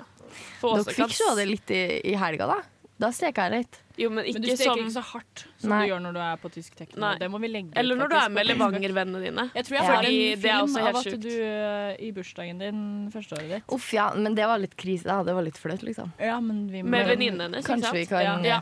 Dere 0.61 0.85
fikk 0.85 0.97
kan- 0.97 1.09
se 1.11 1.35
det 1.39 1.47
litt 1.49 1.71
i, 1.71 1.83
i 2.13 2.15
helga, 2.21 2.47
da. 2.51 2.59
Da 3.01 3.09
steka 3.11 3.47
jeg 3.49 3.63
litt. 3.65 3.79
Jo, 3.99 4.11
men 4.11 4.25
ikke 4.29 4.35
Men 4.39 4.43
du 4.43 4.49
steker 4.53 4.65
som 4.69 4.79
ikke 4.83 4.93
så 4.95 5.03
hardt 5.03 5.41
som 5.59 5.71
Nei. 5.73 5.79
du 5.87 5.91
gjør 5.93 6.03
når 6.05 6.13
du 6.15 6.21
er 6.23 6.37
på 6.43 6.51
tysk 6.55 6.77
tekno. 6.79 7.09
Det 7.19 7.29
må 7.33 7.41
vi 7.43 7.49
legge 7.49 7.73
Eller 7.81 7.97
når 7.99 8.09
du 8.13 8.15
er 8.17 8.29
med 8.31 8.47
Levanger-vennene 8.47 9.23
dine. 9.25 9.47
Jeg 9.57 9.65
tror 9.67 9.77
jeg 9.79 9.83
Ja. 9.83 9.95
har 9.95 10.05
en 10.05 10.43
film 10.45 10.77
av 10.77 10.97
at 11.01 11.21
du 11.25 11.31
eh, 11.33 11.97
i 11.99 12.13
bursdagen 12.13 12.59
din 12.63 13.11
første 13.13 13.33
året 13.39 13.49
ditt 13.57 13.73
Uff, 13.75 13.89
ja, 13.97 14.11
men 14.15 14.35
det 14.39 14.47
var 14.47 14.59
litt 14.63 14.77
krise, 14.77 15.05
da. 15.09 15.23
Det 15.25 15.35
var 15.35 15.43
litt 15.43 15.59
flaut, 15.59 15.83
liksom. 15.83 16.13
Ja, 16.21 16.39
men 16.41 16.69
vi 16.71 16.83
må 16.83 16.89
Med 16.93 17.07
Men 17.07 17.09
venninnene 17.17 17.49
hennes. 17.49 17.67
Kanskje 17.67 17.93
vi 17.93 18.07
kan 18.07 18.23
Ja. 18.23 18.37
eh, 18.39 18.47
Ja. 18.53 18.61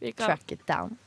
Vi 0.00 0.12
kan. 0.12 0.26
track 0.26 0.52
it 0.52 0.66
down. 0.66 0.98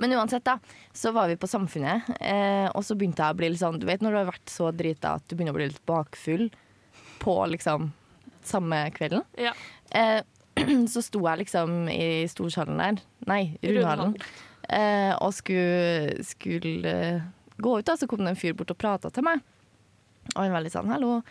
Men 0.00 0.14
uansett, 0.18 0.44
da, 0.44 0.58
så 0.92 1.12
var 1.12 1.28
vi 1.28 1.38
på 1.40 1.50
Samfunnet, 1.50 2.08
eh, 2.20 2.68
og 2.72 2.84
så 2.86 2.96
begynte 2.98 3.24
jeg 3.24 3.34
å 3.34 3.38
bli 3.38 3.50
litt 3.52 3.62
sånn 3.62 3.80
Du 3.80 3.86
vet 3.88 4.04
når 4.04 4.14
du 4.14 4.20
har 4.20 4.30
vært 4.30 4.52
så 4.52 4.70
drita 4.74 5.16
at 5.18 5.26
du 5.28 5.36
begynner 5.36 5.54
å 5.54 5.60
bli 5.60 5.70
litt 5.72 5.82
bakfull 5.88 6.48
på 7.22 7.36
liksom 7.52 7.90
samme 8.46 8.84
kvelden? 8.96 9.24
Ja. 9.38 9.54
Eh, 9.90 10.22
så 10.92 11.02
sto 11.04 11.22
jeg 11.24 11.44
liksom 11.44 11.86
i 11.92 12.24
storsalen 12.30 12.80
der, 12.80 13.04
nei, 13.28 13.42
rundhallen, 13.62 14.16
eh, 14.68 15.12
og 15.16 15.32
skulle, 15.36 16.18
skulle 16.26 16.92
eh, 16.92 17.30
gå 17.56 17.78
ut, 17.78 17.86
da, 17.86 17.96
så 17.96 18.08
kom 18.10 18.24
det 18.24 18.34
en 18.34 18.40
fyr 18.40 18.56
bort 18.58 18.74
og 18.74 18.80
prata 18.80 19.12
til 19.12 19.26
meg. 19.26 19.42
Og 20.34 20.38
han 20.38 20.52
var 20.54 20.62
litt 20.62 20.74
sånn 20.74 20.90
'hallo, 20.90 21.22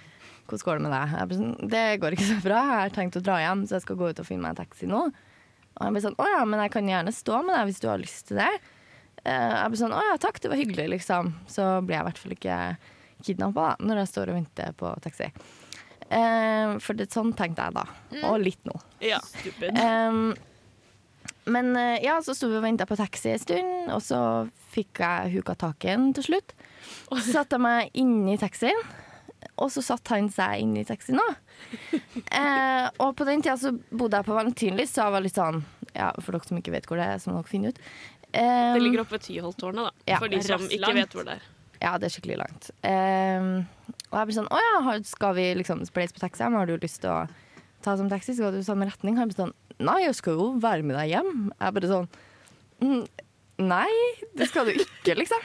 hvordan 0.50 0.66
går 0.68 0.80
det 0.80 0.84
med 0.84 0.92
deg?' 0.92 1.14
Jeg 1.16 1.28
ble 1.28 1.38
sånn, 1.38 1.70
'Det 1.70 2.00
går 2.02 2.16
ikke 2.16 2.32
så 2.32 2.40
bra, 2.44 2.60
jeg 2.60 2.82
har 2.82 2.96
tenkt 2.96 3.20
å 3.20 3.24
dra 3.24 3.38
hjem, 3.40 3.66
så 3.68 3.78
jeg 3.78 3.86
skal 3.86 3.96
gå 3.96 4.10
ut 4.10 4.20
og 4.20 4.28
finne 4.28 4.42
meg 4.42 4.52
en 4.52 4.66
taxi 4.66 4.90
nå'. 4.90 5.12
Og 5.78 5.86
han 5.86 5.96
ble 5.96 6.04
sånn 6.04 6.20
'Å 6.20 6.28
ja, 6.36 6.44
men 6.46 6.60
jeg 6.60 6.72
kan 6.72 6.88
gjerne 6.88 7.14
stå 7.16 7.42
med 7.46 7.56
deg 7.56 7.68
hvis 7.70 7.82
du 7.82 7.88
har 7.90 8.02
lyst 8.02 8.28
til 8.28 8.38
det'. 8.38 8.60
Eh, 9.24 9.54
jeg 9.56 9.72
ble 9.72 9.82
sånn 9.82 9.96
'Å 9.96 10.04
ja, 10.10 10.18
takk, 10.18 10.40
det 10.42 10.52
var 10.52 10.58
hyggelig', 10.58 10.90
liksom. 10.98 11.34
Så 11.48 11.86
ble 11.86 11.96
jeg 11.96 12.02
i 12.02 12.10
hvert 12.10 12.22
fall 12.22 12.36
ikke 12.38 12.60
kidnappa 13.24 13.76
når 13.80 14.02
jeg 14.02 14.12
står 14.12 14.30
og 14.30 14.40
venter 14.42 14.74
på 14.74 14.94
taxi. 15.02 15.32
Eh, 16.12 16.78
for 16.84 16.94
det, 16.94 17.12
sånn 17.14 17.32
tenkte 17.34 17.64
jeg 17.70 17.74
da. 17.78 17.86
Og 18.28 18.40
litt 18.44 18.64
nå. 18.68 18.76
Ja. 19.00 19.20
Stupid. 19.24 19.78
Um, 19.80 20.34
men 21.46 21.76
eh, 21.76 22.02
ja, 22.04 22.18
så 22.22 22.36
sto 22.38 22.50
vi 22.52 22.60
og 22.60 22.66
venta 22.66 22.86
på 22.86 22.98
taxi 23.00 23.32
en 23.32 23.42
stund, 23.42 23.94
og 23.94 24.02
så 24.04 24.20
fikk 24.74 25.02
jeg 25.02 25.38
huka 25.38 25.56
tak 25.56 25.86
i 25.86 25.94
den 25.94 26.12
til 26.18 26.28
slutt. 26.32 26.54
Så 27.10 27.24
satte 27.32 27.58
jeg 27.58 27.64
meg 27.64 27.96
inni 27.98 28.38
taxien, 28.42 28.78
og 29.62 29.70
så 29.74 29.84
satte 29.86 30.16
han 30.16 30.28
seg 30.34 30.64
inn 30.64 30.74
i 30.82 30.86
taxien 30.88 31.22
òg. 31.22 31.36
Eh, 32.32 32.86
og 33.04 33.14
på 33.20 33.26
den 33.28 33.42
tida 33.44 33.54
så 33.60 33.70
bodde 33.92 34.18
jeg 34.20 34.26
på 34.28 34.34
Valentinlyst, 34.36 34.96
så 34.96 35.06
jeg 35.06 35.14
var 35.14 35.24
litt 35.24 35.36
sånn 35.38 35.60
Ja, 35.96 36.10
for 36.24 36.34
dere 36.36 36.48
som 36.48 36.58
ikke 36.60 36.72
vet 36.74 36.88
hvor 36.90 37.00
det 37.00 37.06
er, 37.12 37.20
så 37.22 37.30
må 37.32 37.40
dere 37.42 37.50
finne 37.52 37.72
ut. 37.74 37.80
Eh, 38.32 38.72
Det 38.76 38.82
ligger 38.82 39.04
oppe 39.04 39.18
ved 39.18 39.26
Tyholttårnet, 39.26 39.90
da. 39.90 40.06
Ja. 40.14 40.20
For 40.22 40.32
de 40.32 40.40
som 40.46 40.64
ikke 40.66 40.80
langt. 40.86 41.00
vet 41.02 41.16
hvor 41.18 41.28
det 41.28 41.36
er. 41.38 41.46
Ja, 41.82 41.94
det 42.00 42.08
er 42.08 42.14
skikkelig 42.16 42.38
langt. 42.40 42.70
Eh, 42.88 43.48
og 44.12 44.18
jeg 44.20 44.30
blir 44.30 44.38
sånn 44.38 44.50
Å 44.54 44.62
ja, 44.64 44.96
skal 45.08 45.36
vi 45.40 45.48
liksom 45.60 45.84
spleise 45.90 46.16
på 46.16 46.24
taxi? 46.24 46.44
Har 46.48 46.70
du 46.70 46.76
lyst 46.82 47.02
til 47.04 47.12
å 47.12 47.20
ta 47.84 47.96
som 48.00 48.10
taxi? 48.12 48.36
Skal 48.38 48.56
du 48.56 48.62
i 48.62 48.68
samme 48.68 48.88
retning? 48.90 49.18
Han 49.20 49.32
blir 49.32 49.40
sånn 49.44 49.56
Nei, 49.82 50.00
jeg 50.06 50.16
skal 50.20 50.38
jo 50.38 50.50
være 50.62 50.86
med 50.86 50.94
deg 51.00 51.10
hjem. 51.16 51.32
Jeg 51.58 51.74
bare 51.78 51.90
sånn 51.90 52.10
«Mm, 52.82 53.06
Nei, 53.66 53.94
det 54.38 54.48
skal 54.50 54.66
du 54.70 54.76
ikke, 54.78 55.16
liksom. 55.18 55.42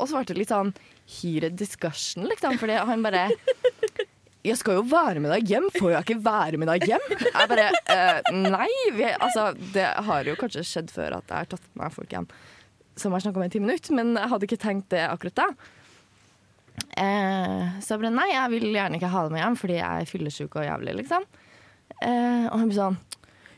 Og 0.00 0.08
så 0.08 0.16
ble 0.18 0.24
det 0.30 0.36
litt 0.38 0.52
sånn 0.52 0.70
heated 1.04 1.56
discussion, 1.60 2.26
liksom, 2.30 2.58
fordi 2.60 2.80
han 2.88 3.04
bare 3.04 3.28
jeg 4.44 4.58
skal 4.60 4.76
jo 4.76 4.82
være 4.84 5.22
med 5.24 5.32
deg 5.32 5.48
hjem, 5.54 5.70
får 5.72 5.94
jeg 5.94 6.04
ikke 6.04 6.22
være 6.24 6.58
med 6.60 6.68
deg 6.68 6.82
hjem? 6.90 7.04
Jeg 7.22 7.48
bare 7.48 7.70
eh, 7.72 8.26
Nei. 8.36 8.68
Vi, 8.92 9.06
altså, 9.08 9.46
det 9.72 9.86
har 10.04 10.28
jo 10.28 10.34
kanskje 10.36 10.66
skjedd 10.68 10.92
før 10.92 11.16
at 11.16 11.30
jeg 11.32 11.46
har 11.46 11.48
tatt 11.54 11.70
med 11.80 11.94
folk 11.94 12.12
hjem 12.12 12.28
som 13.00 13.14
har 13.16 13.24
snakka 13.24 13.40
med 13.40 13.50
i 13.50 13.54
ti 13.56 13.62
minutter, 13.62 13.94
men 13.96 14.12
jeg 14.14 14.30
hadde 14.30 14.46
ikke 14.46 14.60
tenkt 14.62 14.92
det 14.94 15.02
akkurat 15.08 15.40
da. 15.40 15.46
Eh, 17.00 17.64
så 17.82 17.94
jeg 17.94 18.02
bare 18.02 18.12
nei, 18.14 18.28
jeg 18.30 18.52
vil 18.52 18.68
gjerne 18.74 19.00
ikke 19.00 19.10
ha 19.10 19.24
det 19.24 19.34
med 19.34 19.42
hjem 19.42 19.58
fordi 19.58 19.78
jeg 19.80 20.04
er 20.04 20.10
fyllesyk 20.10 20.58
og 20.60 20.68
jævlig, 20.68 20.94
liksom. 21.00 21.26
Eh, 22.04 22.46
og 22.50 22.56
han 22.60 22.68
blir 22.68 22.78
sånn 22.78 23.00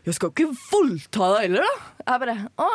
Jeg 0.06 0.14
skal 0.14 0.30
ikke 0.30 0.44
voldta 0.70 1.28
deg 1.34 1.44
heller, 1.48 1.64
da! 1.66 1.86
Jeg 2.06 2.20
bare 2.22 2.34
Å, 2.62 2.66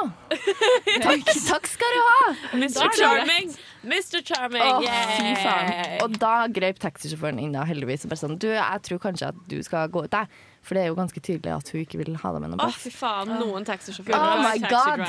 takk, 1.00 1.30
takk 1.52 1.70
skal 1.72 1.94
du 1.96 2.00
ha! 2.04 2.26
Mr. 2.60 2.90
Charming! 2.98 3.54
Mr. 3.88 4.18
Charming! 4.28 4.66
Å, 4.84 4.98
fy 5.16 5.30
faen. 5.40 5.72
Og 6.04 6.18
da 6.20 6.34
grep 6.52 6.82
taxisjåføren 6.84 7.40
inn, 7.40 7.56
da, 7.56 7.64
heldigvis. 7.70 8.04
Og 8.04 8.12
bare 8.12 8.20
sånn 8.26 8.36
Du, 8.42 8.50
jeg 8.52 8.84
tror 8.84 9.00
kanskje 9.08 9.32
at 9.32 9.40
du 9.48 9.56
skal 9.64 9.88
gå 9.94 10.04
ut, 10.04 10.18
jeg. 10.20 10.28
For 10.62 10.76
det 10.76 10.84
er 10.84 10.92
jo 10.92 10.98
ganske 11.00 11.24
tydelig 11.24 11.56
at 11.56 11.72
hun 11.72 11.86
ikke 11.86 12.02
vil 12.04 12.18
ha 12.20 12.34
deg 12.36 12.44
med 12.44 12.52
noe 12.52 12.60
Å, 12.60 12.68
plass. 12.68 12.82
fy 12.84 12.92
faen. 13.00 13.32
Noen 13.40 13.66
taxisjåfører. 13.72 14.20
Oh 14.20 14.44
my 14.44 14.58
god! 14.68 15.08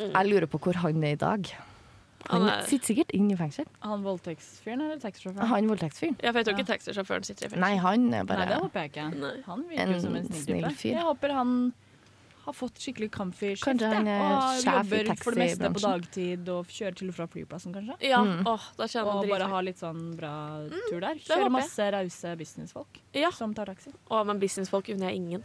Jeg 0.00 0.30
lurer 0.32 0.48
på 0.50 0.64
hvor 0.64 0.80
han 0.80 1.04
er 1.04 1.18
i 1.18 1.20
dag. 1.20 1.52
Han 2.28 2.42
Han 2.42 2.48
er- 2.50 2.66
sitter 2.66 2.86
sikkert 2.94 3.10
inne 3.16 3.32
i 3.32 3.36
fengsel. 3.36 3.64
Han 3.80 4.02
voldtektsfyren 4.04 4.80
eller 4.84 4.98
taxisjåføren? 5.00 5.46
Han 5.46 5.66
voldtektsfyren. 5.68 6.16
Ja, 6.22 6.32
for 6.32 6.38
jeg 6.42 6.46
tror 6.46 6.58
ikke 6.58 6.68
taxisjåføren 6.78 7.24
sitter 7.24 7.46
i 7.46 7.48
fengsel. 7.48 7.60
Nei, 7.60 7.76
han 7.76 8.06
er 8.06 8.08
Nei, 8.10 8.18
det 8.24 8.26
bare 8.28 8.60
håper 8.60 8.80
jeg 8.84 8.90
ikke. 8.92 9.06
Nei. 9.18 9.42
Han 9.46 9.62
virker 9.68 9.94
En 9.94 10.00
som 10.00 10.16
en 10.16 10.28
snill, 10.28 10.64
fyr. 10.76 10.92
Jeg 10.92 11.02
håper 11.02 11.32
han 11.32 11.72
har 12.44 12.52
fått 12.54 12.74
skikkelig 12.80 13.10
comfy 13.10 13.54
skift. 13.54 13.64
Kanskje 13.64 13.92
han 13.94 14.06
ja, 14.06 14.12
er 14.12 14.32
og 14.32 14.62
sjef 14.62 14.92
i 14.92 15.02
jobber 15.04 15.16
for 15.22 15.30
det 15.30 15.38
meste 15.38 15.70
på 15.72 15.80
dagtid 15.84 16.48
og 16.48 16.66
kjører 16.66 16.94
til 16.96 17.08
og 17.08 17.14
fra 17.14 17.26
flyplassen, 17.26 17.72
kanskje. 17.74 17.96
Ja, 18.00 18.22
Mm. 18.24 18.46
oh, 18.46 18.60
da 18.76 18.84
kjenner 18.84 19.14
Og 19.14 19.24
jeg 19.26 19.30
bare 19.38 19.48
ha 19.48 19.60
litt 19.60 19.76
sånn 19.78 20.16
bra 20.16 20.68
tur 20.88 21.00
der. 21.00 21.14
Kjører 21.16 21.50
masse 21.50 21.78
rause 21.92 22.36
businessfolk 22.36 23.00
Ja. 23.14 23.30
som 23.30 23.52
tar 23.54 23.66
taxi. 23.66 23.92
Å, 24.10 24.24
men 24.26 24.38
businessfolk 24.40 24.88
unner 24.88 25.08
jeg 25.10 25.16
ingen. 25.16 25.44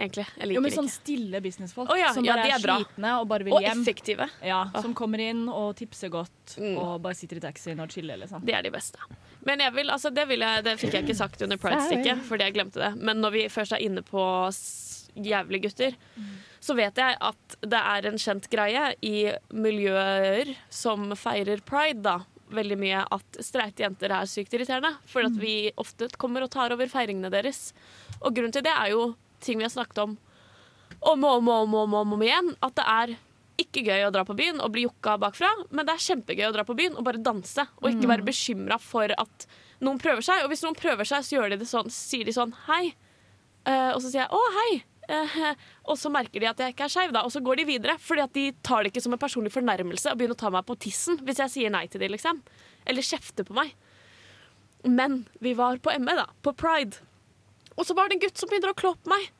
Egentlig. 0.00 0.24
Jeg 0.36 0.48
liker 0.48 0.56
Jo, 0.56 0.60
men 0.64 0.72
sånn 0.74 0.88
stille 0.90 1.40
businessfolk 1.44 1.90
oh, 1.92 1.98
ja, 2.00 2.10
som 2.16 2.24
bare 2.24 2.46
ja, 2.48 2.56
er, 2.56 2.64
er 2.64 2.80
slitne 2.80 3.10
og 3.20 3.26
bare 3.28 3.44
vil 3.46 3.54
Og 3.58 3.64
hjem. 3.66 3.82
effektive. 3.84 4.26
Ja. 4.48 4.62
Som 4.80 4.94
kommer 4.96 5.20
inn 5.20 5.44
og 5.52 5.74
tipser 5.76 6.08
godt 6.12 6.56
Mm. 6.58 6.74
og 6.82 6.96
bare 7.04 7.14
sitter 7.14 7.38
i 7.38 7.42
taxien 7.44 7.78
og 7.84 7.92
chiller, 7.94 8.16
liksom. 8.18 8.42
Det 8.44 8.54
er 8.56 8.64
de 8.66 8.72
beste. 8.74 8.98
Men 9.46 9.60
jeg 9.62 9.72
vil, 9.76 9.90
altså, 9.94 10.10
det, 10.12 10.24
vil 10.28 10.40
jeg, 10.42 10.64
det 10.66 10.72
fikk 10.80 10.96
jeg 10.96 11.04
ikke 11.06 11.14
sagt 11.20 11.42
under 11.46 11.56
Pride-stikket, 11.62 12.24
fordi 12.26 12.48
jeg 12.48 12.56
glemte 12.56 12.80
det. 12.82 12.90
Men 12.98 13.20
når 13.22 13.30
vi 13.36 13.44
først 13.52 13.76
er 13.76 13.84
inne 13.86 14.02
på 14.02 14.24
jævlige 15.14 15.62
gutter, 15.68 15.94
så 16.60 16.74
vet 16.76 16.98
jeg 17.00 17.16
at 17.20 17.56
det 17.62 17.80
er 17.92 18.06
en 18.10 18.18
kjent 18.20 18.48
greie 18.52 18.82
i 19.06 19.14
miljøer 19.54 20.52
som 20.72 21.10
feirer 21.18 21.62
pride, 21.66 22.02
da. 22.04 22.18
Veldig 22.50 22.76
mye 22.82 23.04
at 23.14 23.38
streite 23.46 23.84
jenter 23.84 24.10
er 24.10 24.26
sykt 24.26 24.54
irriterende. 24.56 24.96
For 25.06 25.22
at 25.28 25.36
vi 25.38 25.70
ofte 25.78 26.08
kommer 26.18 26.42
og 26.42 26.50
tar 26.50 26.74
over 26.74 26.90
feiringene 26.90 27.30
deres. 27.30 27.68
Og 28.20 28.34
grunnen 28.34 28.52
til 28.56 28.64
det 28.66 28.72
er 28.74 28.90
jo 28.90 29.12
ting 29.44 29.60
vi 29.60 29.66
har 29.66 29.72
snakket 29.72 30.04
om 30.04 30.18
om 31.00 31.24
og 31.24 31.38
om 31.38 31.48
og 31.48 31.62
om, 31.64 31.74
om, 31.82 31.94
om, 32.02 32.14
om 32.16 32.22
igjen. 32.24 32.54
At 32.64 32.76
det 32.78 32.86
er 32.86 33.14
ikke 33.60 33.84
gøy 33.84 34.06
å 34.06 34.12
dra 34.14 34.24
på 34.26 34.36
byen 34.36 34.60
og 34.64 34.72
bli 34.74 34.86
jokka 34.86 35.16
bakfra, 35.20 35.50
men 35.70 35.86
det 35.86 35.94
er 35.94 36.04
kjempegøy 36.06 36.46
å 36.48 36.54
dra 36.54 36.64
på 36.68 36.76
byen 36.78 36.96
og 36.96 37.06
bare 37.06 37.22
danse. 37.24 37.66
Og 37.80 37.90
ikke 37.92 38.10
være 38.10 38.26
bekymra 38.26 38.80
for 38.80 39.12
at 39.16 39.48
noen 39.84 40.00
prøver 40.00 40.24
seg. 40.24 40.44
Og 40.44 40.52
hvis 40.52 40.64
noen 40.64 40.78
prøver 40.78 41.08
seg, 41.08 41.26
så 41.26 41.48
de 41.48 41.60
det 41.60 41.68
sånn, 41.68 41.90
sier 41.92 42.28
de 42.28 42.36
sånn 42.36 42.54
hei. 42.68 42.94
Uh, 43.68 43.92
og 43.92 44.00
så 44.00 44.08
sier 44.08 44.24
jeg 44.24 44.32
å, 44.32 44.40
hei. 44.56 44.70
Uh, 45.10 45.52
og 45.90 45.98
så 46.00 46.12
merker 46.12 46.42
de 46.42 46.48
at 46.50 46.62
jeg 46.62 46.74
ikke 46.74 46.86
er 46.88 46.94
skeiv, 46.94 47.14
og 47.20 47.32
så 47.34 47.44
går 47.44 47.60
de 47.60 47.68
videre. 47.74 47.98
Fordi 48.00 48.24
at 48.24 48.34
de 48.36 48.46
tar 48.66 48.84
det 48.84 48.94
ikke 48.94 49.04
som 49.04 49.16
en 49.16 49.22
personlig 49.22 49.52
fornærmelse 49.56 50.12
og 50.12 50.20
begynner 50.20 50.38
å 50.38 50.42
ta 50.44 50.52
meg 50.54 50.66
på 50.68 50.78
tissen 50.86 51.20
hvis 51.26 51.42
jeg 51.44 51.56
sier 51.56 51.74
nei 51.74 51.86
til 51.90 52.02
dem, 52.02 52.14
liksom. 52.16 52.42
Eller 52.88 53.06
kjefter 53.06 53.48
på 53.48 53.56
meg. 53.56 53.76
Men 54.88 55.24
vi 55.44 55.52
var 55.58 55.80
på 55.84 55.92
ME, 56.00 56.16
da. 56.16 56.30
På 56.40 56.56
Pride. 56.56 57.04
Og 57.80 57.88
så 57.88 57.96
var 57.96 58.10
det 58.10 58.18
en 58.18 58.26
gutt 58.26 58.36
som 58.36 58.50
begynner 58.50 58.74
å 58.74 58.76
klå 58.76 58.92
på 59.00 59.12
meg. 59.12 59.30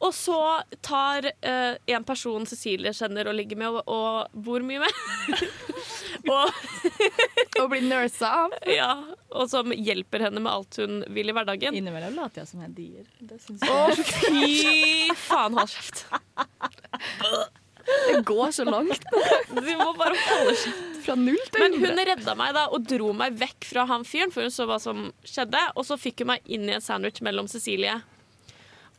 Og 0.00 0.14
så 0.16 0.62
tar 0.80 1.26
eh, 1.28 1.76
en 1.92 2.04
person 2.08 2.46
Cecilie 2.48 2.92
kjenner 2.96 3.28
og 3.28 3.36
ligger 3.36 3.58
med 3.60 3.68
og, 3.68 3.82
og 3.84 4.40
bor 4.46 4.64
mye 4.64 4.80
med. 4.80 5.00
og, 6.32 6.48
og, 7.60 7.66
blir 7.68 7.84
nursa 7.84 8.32
av. 8.46 8.56
ja, 8.64 8.94
og 9.28 9.50
som 9.52 9.74
hjelper 9.76 10.24
henne 10.24 10.40
med 10.40 10.52
alt 10.54 10.80
hun 10.80 11.02
vil 11.12 11.28
i 11.28 11.36
hverdagen. 11.36 11.76
Innimellom 11.76 12.16
later 12.16 12.46
jeg 12.46 12.52
som 12.54 12.64
jeg 12.64 12.72
er 12.72 12.76
dier. 12.80 13.04
Å, 13.68 13.80
fy 14.00 15.12
faen, 15.20 15.60
hold 15.60 15.76
kjeft. 15.76 16.06
Det 18.10 18.20
går 18.28 18.54
så 18.54 18.66
langt. 18.68 19.04
Du 19.50 19.72
må 19.80 19.90
bare 19.98 20.14
holde 20.14 20.54
kjeft. 20.54 20.86
Fra 21.00 21.14
null 21.16 21.40
til 21.48 21.62
Men 21.62 21.76
hun 21.80 22.00
redda 22.04 22.34
meg 22.36 22.52
da 22.52 22.66
og 22.76 22.84
dro 22.84 23.14
meg 23.16 23.38
vekk 23.40 23.64
fra 23.64 23.86
han 23.88 24.02
fyren, 24.04 24.32
for 24.34 24.44
hun 24.44 24.52
så 24.52 24.66
hva 24.68 24.76
som 24.82 25.06
skjedde. 25.24 25.62
Og 25.80 25.86
så 25.88 25.96
fikk 25.96 26.20
hun 26.22 26.34
meg 26.34 26.44
inn 26.44 26.68
i 26.68 26.74
en 26.76 26.84
sandwich 26.84 27.22
mellom 27.24 27.48
Cecilie 27.48 28.02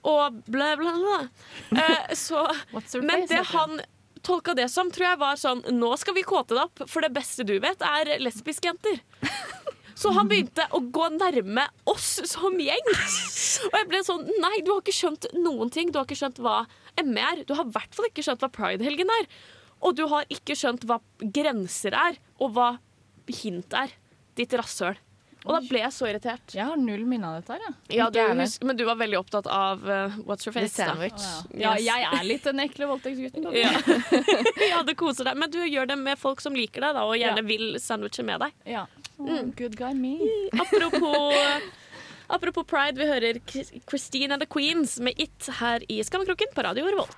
og 0.02 0.38
bla, 0.50 0.76
bla, 0.78 0.92
bla. 0.98 1.18
Eh, 1.78 2.14
så, 2.18 2.48
men 3.06 3.28
det 3.30 3.44
han 3.52 3.82
tolka 4.26 4.54
det 4.58 4.70
som, 4.70 4.90
tror 4.94 5.08
jeg 5.12 5.20
var 5.22 5.38
sånn 5.38 5.64
Nå 5.78 5.92
skal 6.02 6.16
vi 6.18 6.26
kåte 6.26 6.58
det 6.58 6.64
opp, 6.64 6.84
for 6.90 7.06
det 7.06 7.12
beste 7.14 7.46
du 7.48 7.56
vet, 7.62 7.82
er 7.86 8.16
lesbiske 8.22 8.70
jenter. 8.70 9.02
Så 10.02 10.10
han 10.16 10.30
begynte 10.30 10.66
å 10.74 10.80
gå 10.82 11.12
nærme 11.14 11.68
oss 11.90 12.16
som 12.30 12.56
gjeng. 12.58 12.88
Og 13.68 13.76
jeg 13.78 13.88
ble 13.92 14.00
sånn 14.06 14.24
Nei, 14.42 14.56
du 14.66 14.72
har 14.74 14.82
ikke 14.82 14.96
skjønt 14.98 15.28
noen 15.38 15.70
ting. 15.74 15.92
Du 15.92 16.00
har 16.00 16.08
ikke 16.08 16.18
skjønt 16.18 16.42
hva 16.42 16.64
ME 17.06 17.22
er. 17.22 17.44
Du 17.48 17.54
har 17.58 17.66
i 17.68 17.74
hvert 17.76 17.96
fall 17.98 18.10
ikke 18.12 18.24
skjønt 18.26 18.44
hva 18.46 18.52
Pride-helgen 18.54 19.10
er. 19.20 19.30
Og 19.82 19.96
du 19.98 20.04
har 20.12 20.26
ikke 20.30 20.54
skjønt 20.58 20.84
hva 20.86 21.00
grenser 21.34 21.96
er, 21.98 22.20
og 22.40 22.52
hva 22.58 22.74
hint 23.42 23.74
er. 23.74 23.94
Ditt 24.38 24.54
rasshøl. 24.54 25.00
Og 25.42 25.56
da 25.56 25.60
ble 25.66 25.80
jeg 25.82 25.90
så 25.96 26.06
irritert. 26.06 26.52
Jeg 26.54 26.68
har 26.70 26.78
null 26.78 27.02
minne 27.10 27.26
av 27.26 27.40
dette 27.40 27.56
her, 27.56 27.64
ja. 27.66 27.72
Ja, 28.04 28.10
du, 28.14 28.20
men 28.70 28.78
du 28.78 28.84
var 28.86 29.00
veldig 29.00 29.18
opptatt 29.18 29.48
av 29.50 29.82
uh, 29.90 30.14
What's 30.28 30.46
Your 30.46 30.54
The 30.54 30.68
Face. 30.68 30.78
da. 30.78 30.92
sandwich. 30.92 31.24
Ja, 31.58 31.72
Yes. 31.80 31.88
jeg 31.88 32.06
er 32.12 32.28
litt 32.30 32.46
den 32.46 32.62
ekle 32.62 32.86
voldtektsgutten. 32.92 33.48
Ja. 33.58 33.72
ja, 34.70 34.84
det 34.86 34.94
koser 35.02 35.26
deg. 35.32 35.40
Men 35.42 35.50
du 35.50 35.58
gjør 35.66 35.90
det 35.90 35.98
med 35.98 36.22
folk 36.22 36.44
som 36.46 36.54
liker 36.54 36.86
deg, 36.86 36.94
da, 37.00 37.08
og 37.10 37.18
gjerne 37.18 37.42
Ja. 37.42 37.48
vil 37.50 37.80
sandwiche 37.82 38.22
med 38.28 38.46
deg. 38.46 38.54
Ja. 38.70 38.86
Oh, 39.18 39.42
good 39.58 39.76
guy 39.82 39.96
me. 39.98 40.14
Apropos, 40.62 41.34
apropos 42.36 42.64
pride, 42.68 42.98
vi 43.00 43.08
hører 43.10 43.40
Christine 43.90 44.34
and 44.34 44.42
the 44.42 44.50
Queens 44.50 45.00
med 45.00 45.14
It 45.20 45.50
her 45.60 45.84
i 45.92 46.02
Skammekroken 46.04 46.54
på 46.56 46.64
Radio 46.66 46.86
Revolt. 46.90 47.16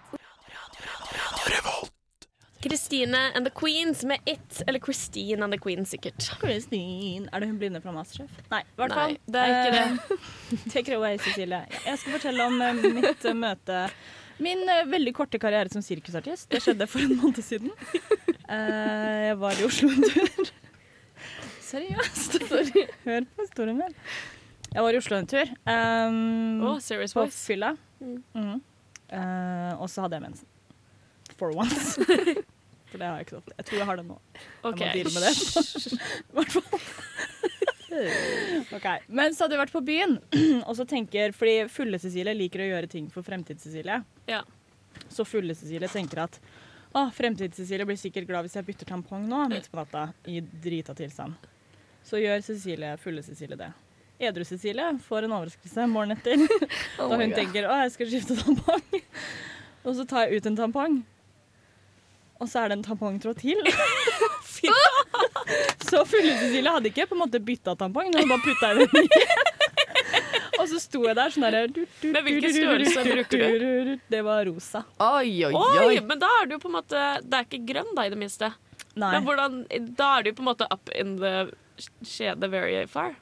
Christine 2.63 3.17
and 3.35 3.45
the 3.45 3.51
Queens 3.51 4.03
med 4.07 4.19
It, 4.25 4.61
eller 4.67 4.79
Christine 4.79 5.43
and 5.43 5.51
the 5.53 5.59
Queens 5.59 5.89
sikkert. 5.91 6.21
Christine. 6.39 7.27
Er 7.33 7.39
det 7.43 7.49
hun 7.49 7.57
blinde 7.59 7.81
fra 7.83 7.91
Masterchef? 7.91 8.37
Nei, 8.51 8.61
i 8.63 8.77
hvert 8.79 8.93
Nei, 8.93 8.99
fall. 8.99 9.17
det 9.27 9.41
er 9.41 9.55
ikke 9.57 9.73
det. 9.75 10.19
Take 10.73 10.87
it 10.87 10.95
away, 10.97 11.17
Cecilie. 11.19 11.65
Jeg 11.85 11.99
skal 11.99 12.15
fortelle 12.15 12.47
om 12.47 12.61
eh, 12.63 12.79
mitt 13.01 13.25
eh, 13.27 13.35
møte 13.35 13.81
Min 14.43 14.63
eh, 14.69 14.85
veldig 14.89 15.13
korte 15.17 15.39
karriere 15.43 15.69
som 15.73 15.83
sirkusartist. 15.85 16.47
Det 16.53 16.61
skjedde 16.63 16.87
for 16.89 17.03
en 17.03 17.17
måned 17.19 17.43
siden. 17.45 17.73
Eh, 18.47 19.27
jeg 19.27 19.37
var 19.43 19.59
i 19.59 19.67
Oslo 19.67 19.91
en 19.91 20.07
tur. 20.07 20.53
Seriøst. 21.73 22.39
Hør 23.03 23.27
på 23.27 23.43
historien 23.43 23.77
min. 23.83 23.95
Jeg 24.73 24.81
var 24.81 24.95
i 24.95 24.97
Oslo 24.97 25.17
en 25.19 25.27
tur. 25.29 25.49
Um, 25.69 26.63
oh, 26.65 26.79
serious 26.81 27.13
på 27.13 27.21
voice. 27.21 27.43
fylla. 27.45 27.75
Mm. 28.01 28.23
Mm. 28.33 28.61
Uh, 29.13 29.81
og 29.81 29.89
så 29.91 30.01
hadde 30.05 30.17
jeg 30.17 30.25
mensen. 30.25 30.49
For 31.37 31.53
once. 31.53 32.01
For 32.89 33.01
det 33.01 33.05
har 33.07 33.17
jeg 33.17 33.27
ikke 33.27 33.35
så 33.35 33.41
ofte. 33.41 33.53
Jeg 33.57 33.67
tror 33.69 33.79
jeg 33.79 33.87
har 33.89 33.99
det 33.99 34.05
nå. 34.07 34.17
Okay. 34.63 34.85
Jeg 34.85 35.05
må 35.05 35.13
deale 35.13 35.13
med 35.13 35.21
det. 35.25 35.33
I 36.33 36.37
hvert 36.37 36.55
fall. 36.57 36.81
Ok, 38.73 38.87
Men 39.07 39.35
så 39.35 39.45
hadde 39.45 39.53
vi 39.53 39.61
vært 39.61 39.73
på 39.73 39.83
byen, 39.85 40.17
og 40.67 40.73
så 40.77 40.85
tenker 40.89 41.33
Fordi 41.37 41.67
fulle 41.69 41.99
Cecilie 42.01 42.33
liker 42.33 42.63
å 42.63 42.69
gjøre 42.71 42.89
ting 42.89 43.09
for 43.13 43.25
fremtids-Cecilie. 43.25 43.99
Ja. 44.29 44.41
Så 45.13 45.25
fulle 45.29 45.53
Cecilie 45.57 45.89
tenker 45.91 46.23
at 46.25 46.39
å, 46.93 47.07
fremtids-Cecilie 47.13 47.85
blir 47.89 47.97
sikkert 47.97 48.29
glad 48.29 48.45
hvis 48.45 48.57
jeg 48.57 48.65
bytter 48.65 48.89
tampong 48.89 49.25
nå 49.29 49.47
midt 49.49 49.69
på 49.69 49.77
natta 49.77 50.07
i 50.29 50.41
drita 50.41 50.93
tilstand. 50.97 51.37
Så 52.05 52.21
gjør 52.21 52.41
Cecilie, 52.45 52.97
fulle 53.01 53.25
Cecilie 53.25 53.57
det. 53.57 53.71
Edru 54.29 54.45
Cecilie 54.47 54.89
får 55.07 55.27
en 55.27 55.33
overraskelse 55.37 55.87
morgenen 55.91 56.17
etter 56.19 56.43
Oh 57.01 57.09
da 57.11 57.17
hun 57.19 57.29
God. 57.29 57.37
tenker 57.39 57.67
å, 57.69 57.77
jeg 57.83 57.93
skal 57.95 58.11
skifte 58.13 58.37
tampong. 58.39 59.01
Og 59.83 59.97
så 59.97 60.05
tar 60.07 60.27
jeg 60.29 60.39
ut 60.41 60.45
en 60.51 60.59
tampong, 60.59 60.99
og 62.39 62.47
så 62.49 62.63
er 62.63 62.71
det 62.71 62.77
en 62.79 62.85
tampongtråd 62.85 63.37
til. 63.41 63.59
så 65.89 66.05
fulle 66.07 66.33
Cecilie 66.39 66.71
hadde 66.71 66.89
ikke 66.91 67.05
på 67.09 67.15
en 67.17 67.21
måte 67.25 67.41
bytta 67.43 67.75
tampong, 67.79 68.13
hun 68.15 68.29
bare 68.31 68.43
putta 68.45 68.71
i 68.73 68.83
den 68.83 68.91
nye. 68.95 69.27
Og 70.61 70.67
så 70.69 70.79
sto 70.79 71.01
jeg 71.03 71.15
der 71.17 71.31
sånn 71.33 71.43
derre 71.43 71.85
Men 72.13 72.21
hvilken 72.27 72.53
størrelse 72.53 73.03
bruker 73.07 73.55
du? 73.59 73.93
Det 74.11 74.21
var 74.23 74.45
rosa. 74.47 74.83
Oi, 75.01 75.31
oi, 75.49 75.51
Oi, 75.51 75.81
oi. 75.89 75.97
men 76.05 76.21
da 76.21 76.29
er 76.41 76.51
du 76.51 76.55
på 76.61 76.69
en 76.69 76.75
måte 76.77 77.01
Det 77.25 77.39
er 77.39 77.47
ikke 77.47 77.59
grønn, 77.73 77.89
da, 77.97 78.05
i 78.07 78.11
det 78.13 78.19
minste. 78.21 78.51
Nei. 78.93 79.09
Men 79.15 79.25
hvordan, 79.27 79.57
da 79.97 80.11
er 80.19 80.27
du 80.27 80.31
på 80.37 80.43
en 80.45 80.49
måte 80.51 80.67
up 80.71 80.91
in 80.95 81.17
the 81.19 81.33
skjede 82.05 82.47
very 82.53 82.85
far. 82.87 83.15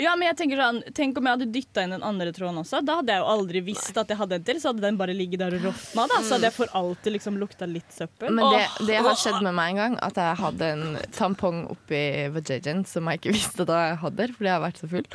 Ja, 0.00 0.14
men 0.18 0.26
jeg 0.26 0.36
tenker 0.38 0.58
sånn 0.58 0.80
Tenk 0.96 1.18
om 1.18 1.28
jeg 1.28 1.36
hadde 1.36 1.46
dytta 1.54 1.84
inn 1.84 1.94
den 1.94 2.04
andre 2.06 2.32
tråden 2.34 2.58
også. 2.62 2.80
Da 2.86 2.98
hadde 3.00 3.14
jeg 3.14 3.22
jo 3.22 3.28
aldri 3.34 3.62
visst 3.66 3.98
at 4.00 4.10
jeg 4.10 4.18
hadde 4.18 4.38
en 4.40 4.46
til. 4.48 4.60
Så 4.62 4.72
hadde 4.72 4.84
den 4.84 4.98
bare 5.00 5.14
ligget 5.16 5.42
der 5.44 5.56
og 5.58 5.68
råtna. 5.68 6.06
da 6.10 6.20
Så 6.24 6.36
hadde 6.36 6.48
jeg 6.50 6.56
for 6.56 6.74
alltid 6.80 7.16
liksom 7.16 7.38
lukta 7.40 7.68
litt 7.70 7.94
søppel. 7.94 8.34
Men 8.34 8.50
det, 8.56 8.64
det 8.90 9.00
har 9.06 9.18
skjedd 9.20 9.40
med 9.46 9.54
meg 9.56 9.74
en 9.74 9.82
gang, 9.82 9.96
at 10.02 10.18
jeg 10.20 10.40
hadde 10.42 10.70
en 10.76 10.84
tampong 11.14 11.64
oppi 11.74 12.02
vajajen 12.34 12.84
som 12.90 13.10
jeg 13.10 13.22
ikke 13.22 13.36
visste 13.38 13.68
da 13.68 13.80
jeg 13.90 14.00
hadde 14.02 14.30
fordi 14.34 14.50
jeg 14.50 14.56
har 14.56 14.66
vært 14.66 14.82
så 14.82 14.90
full. 14.90 15.08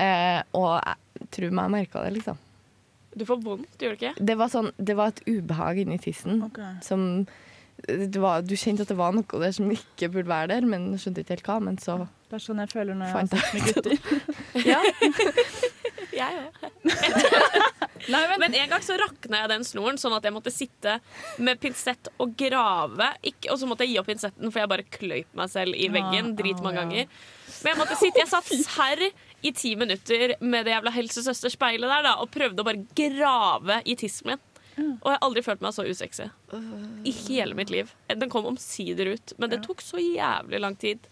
Eh, 0.00 0.40
og 0.56 0.70
jeg 0.78 1.30
tror 1.36 1.54
meg 1.54 1.68
jeg 1.68 1.76
merka 1.78 2.04
det, 2.06 2.16
liksom. 2.18 2.40
Du 3.14 3.22
får 3.28 3.42
vondt, 3.44 3.74
gjør 3.78 3.94
du 3.94 3.98
ikke? 4.00 4.14
Det 4.18 4.34
var, 4.38 4.50
sånn, 4.50 4.72
det 4.74 4.96
var 4.98 5.12
et 5.12 5.20
ubehag 5.28 5.84
inni 5.84 6.00
tissen 6.02 6.40
okay. 6.48 6.74
som 6.82 7.26
var, 8.20 8.42
Du 8.46 8.54
kjente 8.56 8.84
at 8.84 8.92
det 8.92 8.96
var 8.98 9.12
noe 9.16 9.40
der 9.42 9.52
som 9.54 9.70
ikke 9.70 10.08
burde 10.12 10.30
være 10.30 10.52
der, 10.54 10.66
men 10.68 10.92
skjønte 10.98 11.24
ikke 11.24 11.36
helt 11.36 11.48
hva. 11.48 11.58
Men 11.68 11.78
så 11.82 11.98
Det 12.30 12.38
er 12.38 12.44
sånn 12.44 12.62
jeg 12.64 12.72
føler 12.72 12.98
når 12.98 13.06
jeg 13.06 13.14
har 13.14 13.26
sex 13.32 13.44
med 13.54 13.62
gutter. 13.70 13.94
Ja. 14.64 14.80
Jeg 16.14 16.36
òg. 16.38 16.58
Nei, 18.12 18.20
men, 18.28 18.36
Men 18.42 18.56
en 18.58 18.70
gang 18.70 18.82
så 18.84 18.96
rakna 19.00 19.40
jeg 19.42 19.50
den 19.50 19.64
snoren, 19.66 19.98
sånn 20.00 20.14
at 20.16 20.26
jeg 20.26 20.34
måtte 20.34 20.52
sitte 20.52 20.98
med 21.42 21.58
pinsett 21.62 22.10
og 22.22 22.34
grave. 22.38 23.08
Ikke, 23.24 23.50
og 23.52 23.58
så 23.60 23.68
måtte 23.68 23.86
jeg 23.86 23.94
gi 23.94 24.00
opp 24.02 24.10
pinsetten, 24.10 24.52
for 24.52 24.62
jeg 24.62 24.70
bare 24.70 24.86
kløyp 24.98 25.30
meg 25.40 25.50
selv 25.52 25.74
i 25.74 25.88
veggen 25.92 26.32
Ah, 26.32 26.36
dritmange 26.38 26.76
ah, 26.76 26.82
ja. 26.82 26.84
ganger. 26.84 27.30
Men 27.64 27.72
jeg 27.72 27.80
måtte 27.80 27.98
sitte, 27.98 28.20
jeg 28.20 28.30
satt 28.30 28.50
serr 28.68 29.06
i 29.44 29.52
ti 29.56 29.74
minutter 29.80 30.36
med 30.44 30.68
det 30.68 30.74
jævla 30.76 30.92
helsesøsterspeilet 30.94 31.94
der 31.96 32.06
da, 32.10 32.16
og 32.20 32.30
prøvde 32.34 32.62
å 32.62 32.68
bare 32.68 32.84
grave 32.98 33.80
i 33.88 33.96
tissen 34.00 34.34
min. 34.34 34.44
Og 34.76 35.08
jeg 35.08 35.16
har 35.16 35.24
aldri 35.26 35.42
følt 35.46 35.64
meg 35.64 35.74
så 35.76 35.84
usexy 35.86 36.28
i 37.06 37.12
hele 37.24 37.56
mitt 37.58 37.70
liv. 37.70 37.90
Den 38.10 38.30
kom 38.32 38.46
omsider 38.48 39.14
ut, 39.14 39.34
men 39.38 39.52
det 39.52 39.62
tok 39.66 39.82
så 39.84 40.00
jævlig 40.02 40.60
lang 40.62 40.78
tid. 40.80 41.10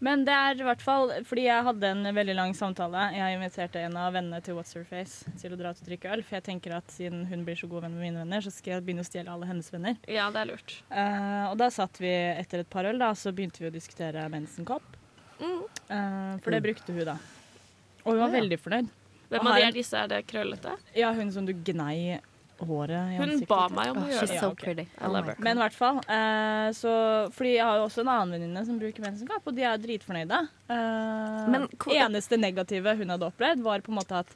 men 0.00 0.24
det 0.24 0.32
er 0.32 0.60
i 0.60 0.64
hvert 0.64 0.80
fall 0.80 1.10
fordi 1.28 1.42
jeg 1.44 1.64
hadde 1.66 1.88
en 1.92 2.08
veldig 2.16 2.34
lang 2.36 2.54
samtale. 2.56 3.02
Jeg 3.12 3.36
inviterte 3.36 3.82
en 3.84 3.96
av 4.00 4.14
vennene 4.16 4.40
til 4.44 4.56
What's 4.56 4.72
Her 4.76 4.86
Face 4.88 5.28
til 5.40 5.52
å 5.52 5.58
dra 5.60 5.72
ut 5.72 5.82
og 5.82 5.90
drikke 5.90 6.12
øl. 6.14 6.22
For 6.24 6.38
jeg 6.38 6.46
tenker 6.46 6.76
at 6.78 6.88
siden 6.94 7.26
hun 7.28 7.44
blir 7.44 7.58
så 7.60 7.68
god 7.68 7.84
venn 7.84 7.98
med 7.98 8.06
mine 8.08 8.22
venner, 8.22 8.40
så 8.40 8.52
skal 8.52 8.78
jeg 8.78 8.86
begynne 8.86 9.04
å 9.04 9.08
stjele 9.08 9.32
alle 9.32 9.48
hennes 9.50 9.68
venner. 9.72 9.98
Ja, 10.08 10.30
det 10.32 10.40
er 10.40 10.52
lurt. 10.54 10.78
Uh, 10.88 11.50
og 11.50 11.58
da 11.60 11.68
satt 11.74 12.00
vi 12.00 12.14
etter 12.14 12.64
et 12.64 12.72
par 12.72 12.88
øl, 12.88 13.00
da, 13.00 13.12
så 13.12 13.32
begynte 13.36 13.60
vi 13.60 13.68
å 13.68 13.74
diskutere 13.74 14.24
mensenkopp. 14.32 14.96
Mm. 15.40 15.60
Uh, 15.92 16.32
for 16.40 16.56
det 16.56 16.64
brukte 16.64 16.96
hun, 16.96 17.04
da. 17.12 17.18
Og 18.06 18.14
hun 18.14 18.24
var 18.24 18.32
veldig 18.32 18.60
fornøyd. 18.60 18.96
Hvem 19.30 19.46
av 19.46 19.60
de 19.60 19.68
er 19.68 19.76
disse? 19.76 19.94
Er 20.00 20.08
det 20.10 20.24
krøllete? 20.26 20.72
Ja, 20.96 21.12
hun 21.14 21.28
som 21.30 21.44
du 21.46 21.52
gnei 21.54 22.18
håret 22.68 23.12
i 23.14 23.16
Hun 23.18 23.24
ansiktet. 23.30 23.48
ba 23.48 23.68
meg 23.68 23.90
om 23.92 24.00
å 24.00 24.04
Oh, 24.04 24.10
gjøre 24.10 24.26
det. 24.28 24.40
So 24.40 24.50
pretty. 24.54 24.84
Oh. 25.00 25.16
Men 25.38 25.56
i 25.56 25.60
hvert 25.62 25.76
fall. 25.76 26.00
Uh, 26.08 26.68
så, 26.76 26.92
fordi 27.36 27.54
jeg 27.56 27.64
har 27.64 27.76
jo 27.80 27.86
også 27.88 28.00
en 28.04 28.10
annen 28.14 28.34
venninne 28.36 28.64
som 28.66 28.78
bruker 28.80 29.04
mensenkopp, 29.06 29.46
og 29.46 29.54
de 29.56 29.62
er 29.68 29.78
dritfornøyde. 29.82 30.40
Uh, 30.70 31.46
Men 31.52 31.68
eneste 31.86 32.36
negative 32.40 32.96
hun 33.00 33.08
hadde 33.14 33.28
opplevd, 33.30 33.62
var 33.64 33.80
på 33.86 33.92
en 33.94 33.98
måte 34.02 34.20
at 34.24 34.34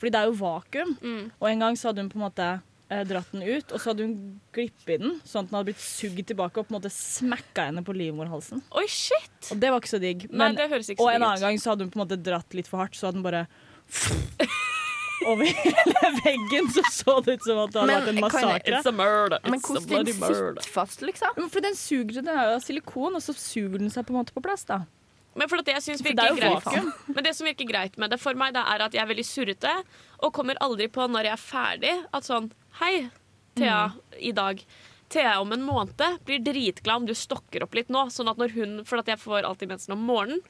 Fordi 0.00 0.10
det 0.14 0.20
er 0.22 0.26
jo 0.30 0.36
vakuum, 0.40 0.96
Mm. 1.02 1.30
og 1.38 1.48
en 1.50 1.58
gang 1.66 1.74
så 1.76 1.88
hadde 1.90 2.00
hun 2.00 2.08
på 2.10 2.16
en 2.16 2.24
måte 2.24 2.46
uh, 2.90 3.02
dratt 3.04 3.30
den 3.32 3.42
ut, 3.44 3.72
og 3.72 3.78
så 3.78 3.90
hadde 3.92 4.06
hun 4.06 4.14
glippet 4.56 4.94
i 4.94 4.96
den, 5.02 5.20
sånn 5.28 5.44
at 5.44 5.50
den 5.50 5.58
hadde 5.58 5.68
blitt 5.68 5.82
sugd 5.84 6.24
tilbake 6.26 6.56
og 6.58 6.66
på 6.66 6.72
en 6.74 6.78
måte 6.80 6.90
smakka 6.90 7.66
henne 7.68 7.84
på 7.84 7.92
livmorhalsen. 7.94 8.62
Oi, 8.80 8.86
shit! 8.88 9.52
Og 9.52 9.60
det 9.60 9.70
var 9.70 9.78
ikke 9.82 9.92
så 9.92 10.00
digg. 10.00 10.24
Nei, 10.32 10.38
Men, 10.46 10.56
det 10.56 10.70
høres 10.72 10.88
ikke 10.90 11.04
og 11.04 11.12
en 11.12 11.22
annen 11.22 11.40
gang 11.44 11.60
så 11.60 11.70
hadde 11.74 11.84
hun 11.84 11.90
på 11.92 12.00
en 12.00 12.06
måte 12.06 12.16
dratt 12.22 12.56
litt 12.56 12.66
for 12.66 12.80
hardt, 12.80 12.96
så 12.96 13.10
hadde 13.10 13.20
den 13.20 13.28
bare 13.28 13.46
over 15.26 15.44
hele 15.64 16.10
veggen 16.24 16.70
så 16.72 16.82
så 16.90 17.16
det 17.24 17.34
ut 17.40 17.44
som 17.48 17.58
at 17.64 17.72
det 17.74 17.80
hadde 17.80 17.90
Men 17.90 18.00
vært 18.00 18.12
en 18.14 18.20
massakre. 18.24 18.78
It's 18.78 18.88
a 18.88 18.92
murder. 18.92 19.38
Men 19.44 19.60
hvordan 19.60 20.06
den 20.06 20.14
sitter 20.14 20.70
fast, 20.74 21.02
liksom? 21.04 21.34
Men 21.36 21.50
For 21.52 21.60
den 21.66 21.76
suger 21.78 22.20
den 22.20 22.28
er 22.32 22.40
jo 22.50 22.56
av 22.58 22.64
silikon, 22.64 23.18
og 23.18 23.22
så 23.24 23.34
suger 23.36 23.78
den 23.82 23.90
seg 23.92 24.06
på 24.08 24.14
en 24.14 24.20
måte 24.22 24.34
på 24.36 24.42
plass. 24.44 24.64
da 24.68 24.80
Men 25.38 25.48
for 25.48 25.60
at 25.62 25.68
det 25.68 25.74
jeg 25.78 25.86
synes 25.88 26.02
For 26.02 26.16
det 26.18 26.26
er 26.26 26.38
greit. 26.40 27.06
Men 27.14 27.24
det 27.26 27.34
som 27.38 27.46
virker 27.46 27.68
greit 27.68 27.98
med 28.00 28.10
det 28.10 28.20
for 28.20 28.34
meg, 28.34 28.54
det 28.56 28.62
er 28.66 28.86
at 28.86 28.96
jeg 28.96 29.02
er 29.04 29.10
veldig 29.12 29.26
surrete 29.28 29.74
og 30.20 30.32
kommer 30.36 30.58
aldri 30.60 30.88
på 30.92 31.06
når 31.08 31.28
jeg 31.30 31.36
er 31.36 31.44
ferdig, 31.44 31.96
at 32.12 32.26
sånn 32.26 32.50
Hei, 32.80 33.10
Thea, 33.58 33.90
Mm. 33.90 34.20
i 34.30 34.32
dag. 34.32 34.60
Thea 35.10 35.40
om 35.42 35.52
en 35.52 35.62
måned 35.66 36.02
blir 36.24 36.38
dritglad 36.38 37.00
om 37.02 37.06
du 37.08 37.12
stokker 37.18 37.64
opp 37.64 37.74
litt 37.74 37.88
nå, 37.90 38.04
sånn 38.14 38.30
at 38.30 38.38
når 38.38 38.52
hun 38.54 38.84
For 38.86 38.98
at 39.02 39.06
jeg 39.10 39.18
får 39.18 39.42
alltid 39.44 39.68
mensen 39.68 39.92
om 39.96 40.04
morgenen. 40.06 40.40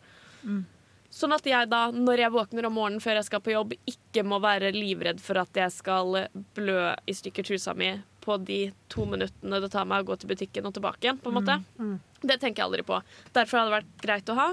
Mm. 0.44 0.66
Sånn 1.10 1.34
at 1.34 1.46
jeg 1.46 1.66
da, 1.70 1.88
når 1.90 2.22
jeg 2.22 2.32
våkner 2.34 2.66
om 2.68 2.76
morgenen 2.78 3.02
før 3.02 3.18
jeg 3.18 3.26
skal 3.26 3.42
på 3.42 3.50
jobb, 3.52 3.72
ikke 3.90 4.22
må 4.26 4.38
være 4.42 4.70
livredd 4.76 5.18
for 5.22 5.40
at 5.42 5.58
jeg 5.58 5.72
skal 5.74 6.20
blø 6.54 6.92
i 7.10 7.14
stykker 7.18 7.48
trusa 7.48 7.74
mi 7.74 7.90
på 8.22 8.36
de 8.46 8.60
to 8.92 9.06
minuttene 9.10 9.58
det 9.62 9.72
tar 9.72 9.88
meg 9.90 10.04
å 10.04 10.12
gå 10.12 10.18
til 10.20 10.30
butikken 10.30 10.68
og 10.68 10.76
tilbake 10.76 11.08
igjen. 11.08 11.18
på 11.18 11.32
en 11.32 11.38
måte. 11.40 11.56
Det 12.22 12.36
tenker 12.38 12.62
jeg 12.62 12.68
aldri 12.68 12.84
på. 12.86 13.00
Derfor 13.34 13.58
har 13.58 13.66
det 13.66 13.76
vært 13.78 13.92
greit 14.04 14.30
å 14.30 14.38
ha. 14.38 14.48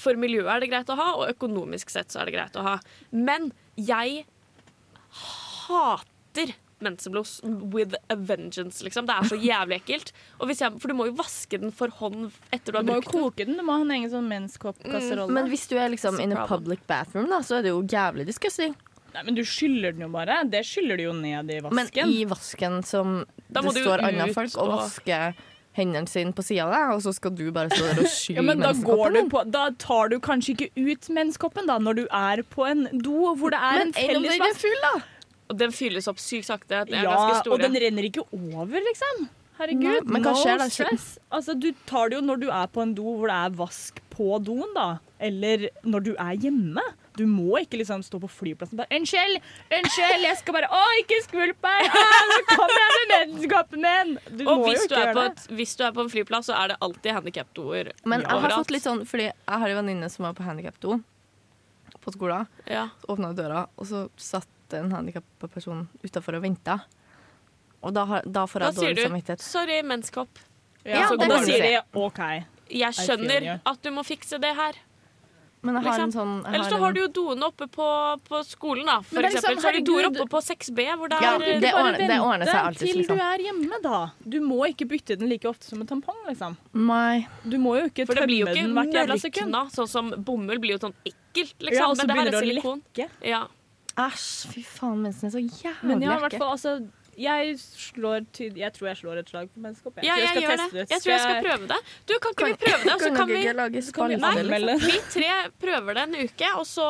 For 0.00 0.16
miljøet 0.20 0.48
er 0.54 0.60
det 0.64 0.70
greit 0.72 0.92
å 0.92 0.96
ha, 0.96 1.08
og 1.18 1.28
økonomisk 1.34 1.90
sett 1.92 2.12
så 2.12 2.20
er 2.22 2.30
det 2.30 2.36
greit 2.38 2.56
å 2.56 2.64
ha. 2.64 2.74
Men 3.10 3.52
jeg 3.76 4.24
hater 5.68 6.54
mensenblod 6.84 7.72
with 7.74 7.94
a 8.10 8.16
vengeance, 8.16 8.82
liksom. 8.84 9.06
Det 9.06 9.14
er 9.16 9.28
så 9.30 9.38
jævlig 9.40 9.80
ekkelt. 9.82 10.12
Og 10.40 10.48
hvis 10.50 10.60
jeg, 10.64 10.72
for 10.80 10.88
du 10.88 10.94
må 10.98 11.06
jo 11.10 11.16
vaske 11.18 11.60
den 11.60 11.70
for 11.72 11.88
hånd 12.00 12.30
etter 12.52 12.72
du 12.72 12.72
Du 12.72 12.78
har 12.80 12.86
må 12.88 12.98
jo 13.00 13.06
koke 13.10 13.44
den. 13.46 13.56
Du 13.60 13.64
må 13.66 13.76
ha 13.78 13.84
en 13.86 13.90
egen 13.98 14.10
sånn 14.12 14.28
menskoppkasserolle. 14.30 15.32
Men 15.36 15.50
hvis 15.52 15.66
du 15.70 15.76
er 15.80 15.90
liksom 15.92 16.20
in 16.22 16.32
a 16.36 16.46
public 16.48 16.82
bathroom, 16.90 17.28
da, 17.30 17.40
så 17.44 17.58
er 17.60 17.66
det 17.68 17.74
jo 17.74 17.82
jævlig 17.82 18.26
disgusting. 18.30 18.74
Nei, 19.14 19.22
men 19.26 19.34
du 19.34 19.42
skyller 19.42 19.92
den 19.96 20.04
jo 20.06 20.08
bare. 20.14 20.42
Det 20.46 20.60
skyller 20.66 20.96
du 21.00 21.08
jo 21.08 21.12
ned 21.18 21.50
i 21.50 21.60
vasken. 21.64 21.74
Men 21.80 22.12
i 22.14 22.24
vasken 22.30 22.80
som 22.86 23.24
det 23.50 23.64
står 23.74 24.04
andre 24.06 24.28
folk 24.36 24.52
og 24.56 24.68
og- 24.68 24.76
vasker 24.84 25.34
hendene 25.72 26.08
sine 26.10 26.32
på 26.34 26.42
sida 26.42 26.64
av 26.66 26.72
deg, 26.74 26.94
og 26.96 27.02
så 27.02 27.12
skal 27.14 27.30
du 27.38 27.44
bare 27.54 27.70
stå 27.70 27.84
der 27.94 28.00
og 28.02 28.08
sky 28.10 28.34
ja, 28.34 28.42
men 28.42 28.58
da, 28.58 28.72
går 28.74 29.12
du 29.14 29.28
på, 29.30 29.42
da 29.54 29.68
tar 29.78 30.08
du 30.10 30.16
kanskje 30.18 30.56
ikke 30.56 30.70
ut 30.90 31.08
menskoppen 31.14 31.66
da, 31.70 31.76
når 31.78 31.94
du 31.94 32.06
er 32.10 32.42
på 32.42 32.66
en 32.66 32.88
do 32.98 33.30
hvor 33.38 33.54
det 33.54 33.60
er 33.62 33.78
Men 33.78 33.86
en 33.86 33.94
enn 33.94 34.16
om 34.16 34.24
felles 34.24 34.32
den 34.34 34.42
er 34.42 34.48
vask. 34.48 34.60
full, 34.64 34.80
da? 34.82 34.92
Og 35.50 35.58
den 35.58 35.74
fylles 35.74 36.06
opp 36.10 36.20
sykt 36.22 36.46
sakte. 36.48 36.84
Det 36.86 36.94
er 36.94 37.04
Ja, 37.08 37.16
ganske 37.18 37.50
og 37.50 37.60
den 37.62 37.74
renner 37.82 38.06
ikke 38.06 38.22
over, 38.30 38.78
liksom. 38.86 39.28
Herregud, 39.60 39.82
Nei, 39.84 40.00
men 40.08 40.22
hva 40.24 40.32
no 40.32 40.40
skjer 40.40 40.56
da? 40.62 40.66
stress. 40.72 41.06
Altså, 41.36 41.52
du 41.60 41.72
tar 41.84 42.08
det 42.08 42.16
jo 42.16 42.22
når 42.24 42.38
du 42.40 42.46
er 42.48 42.66
på 42.72 42.80
en 42.80 42.94
do 42.96 43.02
hvor 43.18 43.28
det 43.28 43.36
er 43.36 43.56
vask 43.58 43.98
på 44.14 44.38
doen, 44.46 44.70
da. 44.76 44.86
Eller 45.20 45.66
når 45.84 46.04
du 46.06 46.14
er 46.14 46.38
hjemme. 46.40 46.80
Du 47.18 47.26
må 47.28 47.58
ikke 47.60 47.76
liksom 47.82 48.00
stå 48.06 48.16
på 48.22 48.30
flyplassen 48.32 48.78
og 48.78 48.86
bare 48.86 48.96
'Unnskyld, 48.96 49.42
unnskyld, 49.76 50.22
jeg 50.24 50.36
skal 50.38 50.54
bare 50.56 50.70
Å, 50.72 50.80
ikke 51.02 51.18
skvulp 51.26 51.58
meg! 51.66 51.90
Å, 51.90 52.04
nå 52.30 52.38
kommer 52.48 52.78
jeg 52.78 52.94
med 52.94 53.10
medlemskapen 53.12 53.82
min!' 53.84 54.14
Du 54.38 54.44
og 54.48 54.62
må 54.62 54.70
jo 54.70 54.78
ikke 54.78 54.86
er 54.86 54.88
på 54.88 55.02
gjøre 55.02 55.14
det. 55.18 55.26
et, 55.26 55.56
hvis 55.58 55.76
du 55.76 55.84
er 55.84 55.92
på 55.92 56.00
en 56.06 56.12
flyplass, 56.14 56.46
så 56.48 56.56
er 56.56 56.72
det 56.72 56.76
alltid 56.80 57.12
handikapdoer. 57.18 57.92
Men 58.06 58.24
jeg 58.24 58.30
har 58.46 58.56
fått 58.56 58.70
litt 58.72 58.86
sånn, 58.86 59.04
fordi 59.04 59.26
jeg 59.28 59.58
har 59.64 59.68
en 59.74 59.80
venninne 59.82 60.08
som 60.08 60.24
var 60.24 60.32
på 60.38 60.46
handikapdo 60.46 61.02
på 62.00 62.12
skolen. 62.16 62.46
Ja. 62.70 62.86
Åpna 63.12 63.34
døra, 63.36 63.66
og 63.76 63.84
så 63.90 64.06
satt 64.16 64.48
en 64.78 64.90
handikappa 64.92 65.48
person 65.50 65.88
utafor 66.04 66.34
og 66.36 66.42
venta. 66.42 66.80
Og 67.82 67.94
da, 67.94 68.04
har, 68.04 68.22
da 68.26 68.44
får 68.46 68.60
Da 68.60 68.66
jeg 68.66 68.74
sier 68.74 68.82
dårlig 68.90 68.96
du 68.96 69.02
samvittighet. 69.08 69.40
'sorry, 69.40 69.82
menneskehopp'. 69.82 70.44
Ja, 70.84 71.00
ja, 71.00 71.08
og 71.10 71.18
da 71.18 71.26
det 71.28 71.44
sier 71.46 71.62
de. 71.62 71.82
OK. 71.94 72.20
Jeg 72.70 72.92
skjønner 72.94 73.60
at 73.66 73.82
du 73.82 73.90
må 73.90 74.02
fikse 74.04 74.38
det 74.40 74.54
her. 74.54 74.72
Men 75.62 75.74
jeg 75.74 75.82
har 75.84 75.92
Liksom. 75.92 76.04
en 76.04 76.12
sånn 76.12 76.44
jeg 76.44 76.54
Eller 76.54 76.64
så 76.70 76.74
en- 76.76 76.80
har 76.82 76.92
du 76.92 77.00
jo 77.00 77.08
doene 77.08 77.42
oppe 77.44 77.66
på, 77.68 78.20
på 78.24 78.44
skolen, 78.48 78.86
da. 78.86 79.00
For 79.02 79.18
er 79.20 79.28
eksempel. 79.28 79.56
liksom, 79.56 79.60
så 79.60 79.64
har 79.68 79.72
du 79.72 79.80
doer 79.84 80.06
oppe 80.08 80.24
på 80.30 80.40
6B, 80.40 80.86
hvor 80.96 81.08
det 81.10 81.20
Ja, 81.20 81.34
er 81.34 81.60
det 81.60 81.72
ordner- 81.74 81.98
det 82.08 82.20
ordner 82.20 82.46
seg 82.46 82.54
alltid, 82.64 82.78
Til 82.78 82.96
liksom. 82.96 83.16
du 83.16 83.22
er 83.22 83.38
hjemme, 83.44 83.82
da. 83.82 84.10
Du 84.26 84.40
må 84.40 84.64
ikke 84.72 84.88
bytte 84.88 85.18
den 85.18 85.28
like 85.28 85.44
ofte 85.44 85.64
som 85.64 85.80
en 85.82 85.86
tampong, 85.86 86.16
liksom. 86.28 86.56
Nei. 86.72 87.26
Du 87.46 87.58
må 87.58 87.76
jo 87.78 87.88
ikke 87.90 88.06
For 88.06 88.14
det 88.14 88.24
blir 88.24 88.38
jo 88.40 88.46
ikke 88.46 88.72
mørkna, 88.72 89.70
sånn 89.70 89.88
som 89.88 90.10
bomull 90.12 90.58
blir 90.58 90.78
jo 90.78 90.78
sånn 90.78 90.94
ekkelt, 91.04 91.58
liksom. 91.60 91.76
Ja, 91.76 91.88
og 91.90 91.96
så 91.98 92.06
det 92.06 92.08
begynner 92.08 92.26
er 92.26 92.30
det 92.30 92.40
å 92.40 92.62
silikon. 92.62 92.82
lekke. 92.96 93.08
Ja. 93.22 93.46
Æsj, 94.00 94.48
fy 94.52 94.62
faen, 94.64 95.00
mensen 95.02 95.26
er 95.26 95.30
så 95.30 95.38
jævlig 95.38 95.88
Men 95.90 96.02
ja, 96.02 96.16
i 96.16 96.20
hvert 96.22 96.36
fall, 96.38 96.50
altså 96.50 96.74
Jeg 97.20 97.56
slår 97.60 98.24
ty 98.32 98.48
Jeg 98.56 98.72
tror 98.76 98.90
jeg 98.90 99.00
slår 99.02 99.20
et 99.20 99.30
slag 99.30 99.50
på 99.52 99.62
menneskehopp. 99.62 100.00
ja, 100.04 100.16
jeg, 100.20 100.42
gjør 100.42 100.56
teste 100.56 100.78
det. 100.78 100.86
Jeg 100.90 101.04
tror 101.04 101.12
jeg 101.12 101.24
skal 101.24 101.42
prøve 101.44 101.68
det. 101.70 101.78
Du, 102.08 102.14
kan 102.22 102.34
ikke 102.34 102.48
vi 102.48 102.56
prøve 102.64 102.80
det, 102.84 102.94
og 102.94 103.00
så 103.00 103.10
Kan 103.10 103.16
kan 103.20 103.28
vi 103.28 103.42
kan 103.92 104.08
vi 104.08 104.18
nei, 104.20 104.32
liksom? 104.46 104.86
Vi 104.86 104.98
tre 105.14 105.32
prøver 105.60 105.98
det 105.98 106.04
en 106.08 106.16
uke, 106.24 106.52
og 106.56 106.66
så 106.68 106.86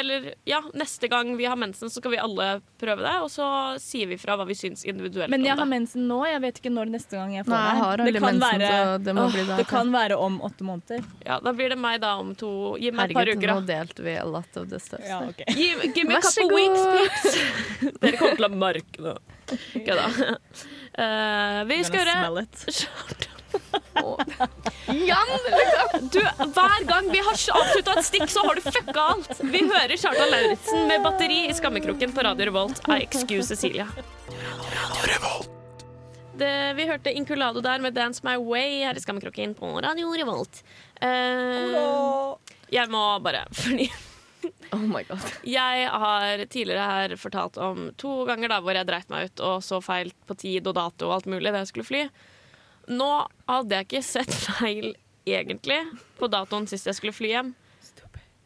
Eller 0.00 0.30
ja, 0.48 0.62
neste 0.74 1.10
gang 1.12 1.34
vi 1.36 1.44
har 1.44 1.58
mensen, 1.60 1.90
så 1.90 2.00
skal 2.00 2.14
vi 2.14 2.20
alle 2.22 2.48
prøve 2.80 3.04
det, 3.04 3.14
og 3.24 3.30
så 3.32 3.48
sier 3.82 4.08
vi 4.10 4.18
fra 4.20 4.36
hva 4.38 4.46
vi 4.48 4.56
syns 4.58 4.84
individuelt 4.88 5.32
Men 5.32 5.44
jeg 5.46 5.58
har 5.58 5.68
mensen 5.68 6.06
nå. 6.08 6.22
Jeg 6.26 6.42
vet 6.44 6.60
ikke 6.62 6.72
når 6.72 6.92
neste 6.96 7.18
gang 7.18 7.36
jeg 7.36 7.46
får 7.46 7.54
Nei, 7.54 7.64
jeg 7.68 7.82
har 7.82 7.96
det. 8.00 8.06
Det 8.06 8.20
kan, 8.20 8.40
mensen, 8.40 8.64
være, 8.66 8.98
det 9.04 9.16
må 9.16 9.26
Åh, 9.26 9.36
bli 9.36 9.46
det 9.60 9.68
kan 9.70 9.92
være 9.92 10.18
om 10.26 10.40
åtte 10.46 10.66
måneder. 10.66 11.04
Ja, 11.26 11.38
da 11.44 11.52
blir 11.56 11.72
det 11.72 11.78
meg 11.80 12.00
da 12.04 12.16
om 12.20 12.34
to 12.38 12.50
Gi 12.80 12.90
meg 12.94 13.10
et 13.12 13.16
par 13.16 13.28
uker, 13.30 13.46
da. 13.46 13.56
nå 13.58 13.66
delte 13.68 14.04
vi 14.06 14.16
a 14.16 14.24
lot 14.24 14.56
of 14.56 14.68
the 14.70 14.80
stuff. 14.80 15.04
Ja, 15.06 15.22
okay. 15.28 15.46
give, 15.54 15.94
give 15.94 16.08
me 16.08 16.16
a 16.16 16.20
couple 16.20 16.48
weeks, 16.54 16.80
please. 16.92 17.96
Dere 18.02 18.16
kommer 18.20 18.40
til 18.40 18.48
å 18.48 18.52
merke 18.52 19.08
det. 19.08 19.16
Kødda. 19.86 20.06
Uh, 20.96 21.60
vi 21.68 21.80
skal 21.84 22.02
høre 22.02 22.12
gjøre 22.12 22.20
smell 22.24 22.38
it. 22.42 23.28
Jan! 24.86 25.30
Du, 26.12 26.20
Hver 26.54 26.84
gang 26.88 27.10
vi 27.10 27.20
har 27.24 27.32
avslutta 27.32 27.96
et 27.96 28.06
stikk, 28.06 28.28
så 28.32 28.44
har 28.46 28.58
du 28.58 28.64
fucka 28.64 29.04
alt. 29.14 29.40
Vi 29.40 29.62
hører 29.64 29.94
Kjartan 29.96 30.32
Lauritzen 30.32 30.86
med 30.90 31.04
batteri 31.04 31.46
i 31.50 31.54
skammekroken 31.56 32.12
på 32.16 32.24
Radio 32.26 32.50
Revolt. 32.50 32.82
I 32.88 33.00
excuse 33.04 33.48
Cecilia. 33.54 33.88
Det, 36.36 36.74
vi 36.76 36.84
hørte 36.84 37.12
Inculado 37.16 37.62
der 37.64 37.80
med 37.80 37.94
'Dance 37.96 38.20
My 38.24 38.36
Way' 38.36 38.84
her 38.84 38.96
i 38.96 39.00
skammekroken 39.00 39.54
på 39.56 39.80
Radio 39.80 40.12
Revolt. 40.12 40.62
Uh, 41.00 42.36
jeg 42.72 42.90
må 42.92 43.18
bare 43.24 43.46
Fordi 43.52 43.88
Oh 44.74 44.82
my 44.82 45.02
god. 45.06 45.22
jeg 45.46 45.90
har 45.90 46.44
tidligere 46.50 46.86
her 46.90 47.16
fortalt 47.20 47.58
om 47.62 47.90
to 48.00 48.24
ganger 48.28 48.50
da 48.50 48.60
hvor 48.64 48.74
jeg 48.76 48.88
dreit 48.88 49.10
meg 49.12 49.30
ut 49.30 49.42
og 49.46 49.62
så 49.64 49.80
feil 49.84 50.10
på 50.26 50.36
tid 50.38 50.66
og 50.66 50.74
dato 50.78 51.10
og 51.10 51.18
alt 51.18 51.28
mulig 51.30 51.52
da 51.52 51.62
jeg 51.62 51.70
skulle 51.70 51.88
fly. 51.88 52.02
Nå 52.90 53.10
hadde 53.50 53.78
jeg 53.78 53.88
ikke 53.88 54.02
sett 54.06 54.34
feil 54.48 54.94
egentlig 55.26 55.80
på 56.20 56.30
datoen 56.30 56.68
sist 56.70 56.86
jeg 56.90 56.98
skulle 56.98 57.16
fly 57.16 57.32
hjem. 57.34 57.54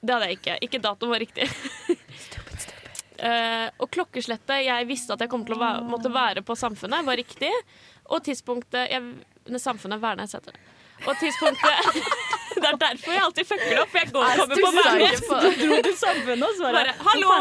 Det 0.01 0.15
hadde 0.17 0.31
jeg 0.31 0.39
ikke. 0.39 0.59
Ikke 0.65 0.83
datoen 0.85 1.15
var 1.15 1.25
riktig. 1.27 1.49
Eh, 3.21 3.67
og 3.77 3.91
klokkeslettet 3.93 4.63
jeg 4.65 4.87
visste 4.89 5.13
at 5.13 5.21
jeg 5.21 5.29
kom 5.29 5.43
til 5.45 5.53
å 5.53 5.61
være, 5.61 5.83
måtte 5.85 6.09
være 6.09 6.41
på 6.41 6.55
Samfunnet, 6.57 7.05
var 7.05 7.19
riktig. 7.21 7.51
Og 8.09 8.23
tidspunktet 8.25 8.89
jeg 8.89 9.61
Samfunnet 9.61 10.01
Værnes 10.01 10.33
heter 10.33 10.57
det. 10.57 10.63
Og 11.05 11.13
tidspunktet 11.21 11.91
Det 12.61 12.69
er 12.71 12.77
derfor 12.81 13.13
jeg 13.15 13.23
alltid 13.27 13.47
fucker 13.49 13.71
det 13.71 13.81
opp, 13.83 13.91
for 13.93 13.99
jeg 14.01 14.09
går 14.15 14.25
og 14.25 14.29
kommer 14.41 14.57
på 14.65 14.71
Værnes. 14.77 15.21
Du 15.31 15.35
dro 15.61 15.77
til 15.87 15.97
samfunnet 16.01 16.47
og 16.47 16.53
svarer 16.59 16.89
hallo! 17.07 17.27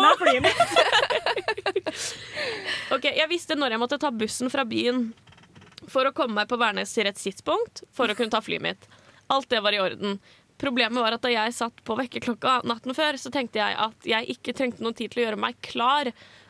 Ok, 2.95 3.05
Jeg 3.05 3.27
visste 3.29 3.55
når 3.57 3.71
jeg 3.75 3.81
måtte 3.81 3.99
ta 4.01 4.09
bussen 4.13 4.49
fra 4.49 4.63
byen 4.67 5.11
for 5.89 6.05
å 6.09 6.13
komme 6.15 6.35
meg 6.39 6.49
på 6.49 6.57
Værnes 6.61 6.93
til 6.93 7.03
rett 7.07 7.19
tidspunkt 7.19 7.83
for 7.95 8.09
å 8.09 8.15
kunne 8.17 8.33
ta 8.33 8.41
flyet 8.45 8.63
mitt. 8.63 8.87
Alt 9.29 9.49
det 9.51 9.61
var 9.65 9.73
i 9.75 9.81
orden. 9.81 10.19
Problemet 10.59 10.99
var 10.99 11.11
at 11.15 11.23
da 11.23 11.29
jeg 11.31 11.53
satt 11.55 11.77
på 11.87 11.95
vekkerklokka 11.99 12.59
natten 12.67 12.93
før, 12.97 13.13
så 13.21 13.29
tenkte 13.33 13.61
jeg 13.61 13.73
at 13.79 13.99
jeg 14.09 14.21
ikke 14.35 14.55
trengte 14.57 14.83
noen 14.83 14.97
tid 14.97 15.09
til 15.13 15.21
å 15.21 15.25
gjøre 15.27 15.43
meg 15.45 15.53
klar 15.65 16.05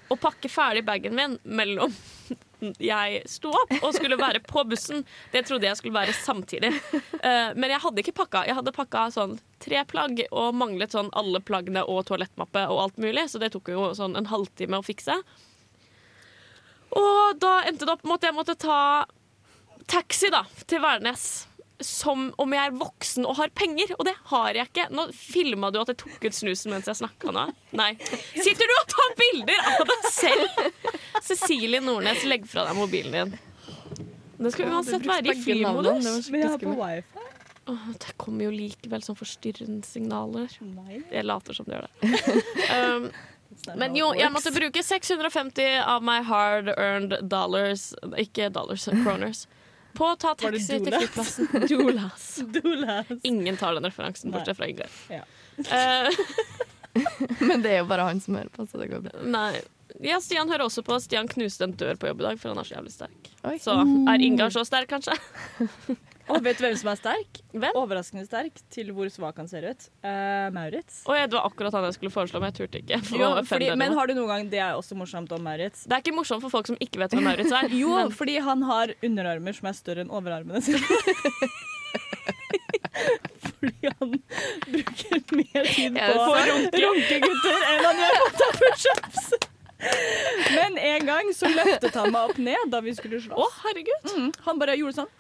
og 0.09 0.17
pakke 0.23 0.49
ferdig 0.49 0.83
bagen 0.87 1.13
min 1.17 1.33
mellom 1.45 1.93
jeg 2.79 3.21
sto 3.29 3.51
opp 3.55 3.73
og 3.79 3.93
skulle 3.95 4.17
være 4.19 4.41
på 4.45 4.63
bussen. 4.67 5.05
Det 5.33 5.45
trodde 5.47 5.67
jeg 5.67 5.79
skulle 5.79 5.97
være 5.97 6.15
samtidig. 6.17 6.73
Eh, 7.19 7.51
men 7.55 7.67
jeg 7.73 7.81
hadde 7.83 7.99
ikke 7.99 8.15
pakka. 8.15 8.45
Jeg 8.47 8.55
hadde 8.55 8.71
pakka 8.75 9.01
sånn 9.11 9.33
tre 9.59 9.81
plagg 9.89 10.21
og 10.29 10.53
manglet 10.55 10.93
sånn 10.95 11.09
alle 11.19 11.41
plaggene 11.43 11.83
og 11.83 12.05
toalettmappe 12.07 12.63
og 12.71 12.79
alt 12.85 13.01
mulig, 13.01 13.25
så 13.27 13.41
det 13.41 13.51
tok 13.51 13.71
jo 13.73 13.89
sånn 13.97 14.15
en 14.15 14.29
halvtime 14.31 14.79
å 14.79 14.85
fikse. 14.85 15.17
Og 16.95 17.41
da 17.43 17.59
endte 17.67 17.85
det 17.85 17.93
opp 17.97 18.07
med 18.07 18.21
at 18.21 18.29
jeg 18.29 18.37
måtte 18.37 18.55
ta 18.59 18.79
taxi 19.89 20.31
da, 20.31 20.45
til 20.69 20.81
Værnes. 20.85 21.48
Som 21.85 22.29
om 22.41 22.53
jeg 22.55 22.69
er 22.69 22.73
voksen 22.75 23.23
og 23.29 23.37
har 23.39 23.51
penger, 23.55 23.93
og 23.95 24.03
det 24.09 24.15
har 24.31 24.57
jeg 24.57 24.67
ikke. 24.67 24.87
Nå 24.91 25.05
filma 25.15 25.69
du 25.71 25.79
at 25.79 25.93
jeg 25.93 26.01
tok 26.01 26.25
ut 26.27 26.35
snusen 26.35 26.73
mens 26.75 26.89
jeg 26.91 26.99
snakka 26.99 27.31
nå? 27.35 27.45
Nei. 27.79 27.93
Sitter 28.35 28.67
du 28.67 28.75
og 28.75 28.89
tar 28.91 29.13
bilder 29.19 29.69
av 29.73 29.85
deg 29.93 30.09
selv? 30.11 30.59
Cecilie 31.23 31.79
Nordnes, 31.83 32.25
legg 32.27 32.47
fra 32.49 32.67
deg 32.67 32.79
mobilen 32.79 33.15
din. 33.15 33.37
Det 34.39 34.53
skal 34.55 34.71
uansett 34.71 35.07
være 35.07 35.33
i 35.33 35.39
flymodus. 35.39 36.29
Men 36.31 36.43
jeg 36.43 36.51
har 36.53 36.61
på 36.63 36.75
wifi. 36.79 37.25
Åh, 37.69 37.89
det 38.01 38.15
kommer 38.17 38.47
jo 38.47 38.53
likevel 38.53 39.03
sånn 39.05 39.17
forstyrrende 39.19 39.85
signaler. 39.85 40.49
Jeg 41.11 41.25
later 41.27 41.57
som 41.57 41.67
det 41.69 41.77
gjør 41.77 41.89
det. 41.89 42.13
Um, 42.69 43.09
men 43.81 43.95
jo, 43.97 44.11
jeg 44.15 44.29
måtte 44.31 44.51
bruke 44.53 44.81
650 44.85 45.79
av 45.81 46.03
my 46.05 46.19
hard 46.23 46.69
earned 46.75 47.15
dollars 47.31 47.89
Ikke 48.21 48.47
dollars, 48.53 48.85
kroners. 49.03 49.47
På 49.97 50.11
å 50.13 50.15
ta 50.19 50.35
taxi 50.37 50.77
til 50.79 50.93
flyplassen. 50.93 51.49
Dollars. 51.71 52.27
Dolas. 52.53 53.09
Ingen 53.23 53.57
tar 53.57 53.73
den 53.77 53.87
referansen, 53.89 54.31
bortsett 54.31 54.57
fra 54.59 54.67
Ingrid. 54.69 54.99
Ja. 55.09 55.23
Eh, 55.59 56.09
Men 57.49 57.61
det 57.65 57.73
er 57.73 57.81
jo 57.81 57.89
bare 57.89 58.05
han 58.07 58.21
som 58.23 58.37
hører 58.37 58.51
på, 58.53 58.65
så 58.69 58.79
det 58.81 58.89
går 58.93 59.03
bra. 59.09 59.25
nei. 59.25 59.59
Ja, 60.05 60.19
Stian 60.21 60.47
hører 60.47 60.67
også 60.67 60.83
på. 60.85 60.95
Stian 61.01 61.27
knuste 61.27 61.65
en 61.65 61.73
dør 61.75 61.97
på 61.99 62.07
jobb 62.07 62.21
i 62.21 62.23
dag, 62.27 62.37
for 62.39 62.53
han 62.53 62.59
er 62.61 62.67
så 62.67 62.75
jævlig 62.77 62.91
sterk. 62.93 63.29
Oi. 63.49 63.55
Så 63.59 63.73
er 63.81 64.21
Ingar 64.23 64.53
så 64.53 64.61
sterk, 64.67 64.87
kanskje? 64.93 65.15
Og 66.33 66.43
vet 66.45 66.59
du 66.59 66.65
hvem 66.65 66.75
som 66.77 66.91
er 66.91 66.99
sterk? 66.99 67.39
Hvem? 67.53 67.77
Overraskende 67.79 68.25
sterk 68.27 68.61
til 68.73 68.91
hvor 68.93 69.09
svak 69.11 69.39
han 69.41 69.49
ser 69.49 69.65
ut. 69.71 69.87
Uh, 70.05 70.49
Maurits. 70.53 71.01
Og 71.09 71.17
det 71.17 71.33
var 71.37 71.47
akkurat 71.49 71.77
han 71.77 71.87
jeg 71.89 71.97
skulle 71.97 72.13
foreslå, 72.13 72.41
men 72.41 72.51
jeg 72.51 72.59
turte 72.61 72.81
ikke. 72.83 73.01
for 73.07 73.21
Jo, 73.21 73.31
fordi, 73.51 73.71
men 73.79 73.97
har 73.97 74.09
du 74.09 74.15
noen 74.17 74.29
gang 74.33 74.51
Det 74.51 74.61
er 74.61 74.77
også 74.77 74.97
morsomt 74.99 75.33
om 75.35 75.43
Maurits. 75.45 75.87
Det 75.89 75.97
er 75.97 76.05
ikke 76.05 76.15
morsomt 76.17 76.45
for 76.45 76.53
folk 76.53 76.69
som 76.69 76.77
ikke 76.83 77.01
vet 77.01 77.15
hvem 77.17 77.25
Maurits 77.31 77.55
er. 77.55 77.73
Jo, 77.81 77.95
men 77.97 78.13
fordi 78.15 78.37
han 78.43 78.63
har 78.67 78.93
underarmer 79.05 79.55
som 79.57 79.69
er 79.71 79.77
større 79.77 80.05
enn 80.05 80.13
overarmene 80.13 80.61
sine. 80.63 80.81
fordi 83.59 83.91
han 83.99 84.13
bruker 84.69 85.23
mer 85.35 85.69
tid 85.73 85.97
på 85.99 86.25
runkegutter 86.83 87.69
enn 87.73 87.87
han 87.87 88.03
gjør 88.03 88.19
på 88.19 88.27
å 88.27 88.35
ta 88.41 88.51
pushups. 88.59 89.48
Men 90.55 90.77
en 90.77 91.05
gang 91.07 91.29
så 91.35 91.47
løftet 91.51 91.95
han 91.95 92.11
meg 92.11 92.31
opp 92.33 92.39
ned 92.41 92.71
da 92.73 92.81
vi 92.83 92.91
skulle 92.97 93.19
Å, 93.19 93.23
slåss. 93.29 93.59
herregud! 93.63 94.09
Mm, 94.17 94.29
han 94.47 94.59
bare 94.59 94.75
gjorde 94.79 94.97
sånn, 95.01 95.11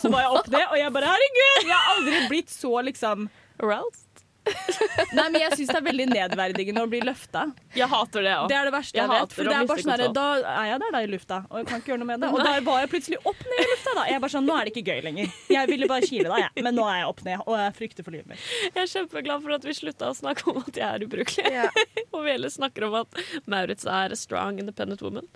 så 0.00 0.10
var 0.10 0.24
jeg 0.24 0.32
opp 0.40 0.48
ned, 0.50 0.64
og 0.66 0.78
jeg 0.80 0.94
bare 0.96 1.12
herregud! 1.12 1.68
Jeg 1.68 1.76
har 1.76 1.90
aldri 1.94 2.22
blitt 2.32 2.50
så 2.50 2.72
liksom 2.88 3.28
Aroused? 3.60 4.09
Nei, 5.16 5.26
men 5.28 5.36
jeg 5.42 5.56
syns 5.58 5.70
det 5.70 5.76
er 5.78 5.84
veldig 5.84 6.06
nedverdigende 6.10 6.82
å 6.84 6.88
bli 6.90 7.00
løfta. 7.04 7.44
Jeg 7.76 7.88
hater 7.90 8.24
det 8.24 8.32
òg. 8.38 8.46
Det 8.50 8.56
er 8.56 8.68
det 8.68 8.72
verste 8.74 8.98
Jeg 8.98 9.04
jeg, 9.04 9.12
vet. 9.12 9.34
For 9.36 9.48
det 9.48 9.56
er 9.56 9.68
bare 9.70 9.84
sånn 9.84 9.92
her. 9.94 10.04
Da 10.16 10.26
er 10.40 10.68
jeg 10.70 10.82
der 10.82 10.94
da 10.96 11.02
i 11.04 11.10
lufta, 11.10 11.38
og 11.50 11.60
jeg 11.60 11.68
kan 11.70 11.82
ikke 11.82 11.92
gjøre 11.92 12.02
noe 12.02 12.10
med 12.10 12.24
det. 12.24 12.30
Og 12.32 12.42
da 12.44 12.54
var 12.66 12.82
jeg 12.82 12.92
plutselig 12.94 13.20
opp 13.20 13.44
ned 13.52 13.62
i 13.62 13.68
lufta. 13.70 13.94
da 14.00 14.06
Jeg 14.10 14.24
bare 14.24 14.34
sånn, 14.36 14.48
Nå 14.50 14.56
er 14.56 14.68
det 14.68 14.74
ikke 14.74 14.94
gøy 14.94 15.04
lenger. 15.06 15.38
Jeg 15.56 15.70
ville 15.70 15.90
bare 15.90 16.08
kile 16.08 16.28
deg, 16.32 16.44
jeg. 16.46 16.66
men 16.66 16.78
nå 16.78 16.86
er 16.88 17.00
jeg 17.02 17.08
opp 17.12 17.24
ned, 17.26 17.44
og 17.44 17.56
jeg 17.60 17.76
frykter 17.80 18.06
for 18.06 18.16
livet 18.16 18.32
mitt. 18.32 18.50
Jeg 18.70 18.82
er 18.82 18.92
kjempeglad 18.94 19.44
for 19.46 19.56
at 19.56 19.66
vi 19.68 19.76
slutta 19.76 20.10
å 20.10 20.16
snakke 20.16 20.48
om 20.52 20.62
at 20.64 20.72
jeg 20.80 20.86
er 20.88 21.06
ubrukelig. 21.06 21.50
Yeah. 21.50 21.82
og 22.14 22.24
vi 22.24 22.34
heller 22.34 22.52
snakker 22.52 22.88
om 22.88 23.00
at 23.02 23.20
Maurits 23.50 23.88
er 23.88 24.14
a 24.14 24.18
strong, 24.18 24.62
independent 24.62 25.04
woman. 25.04 25.28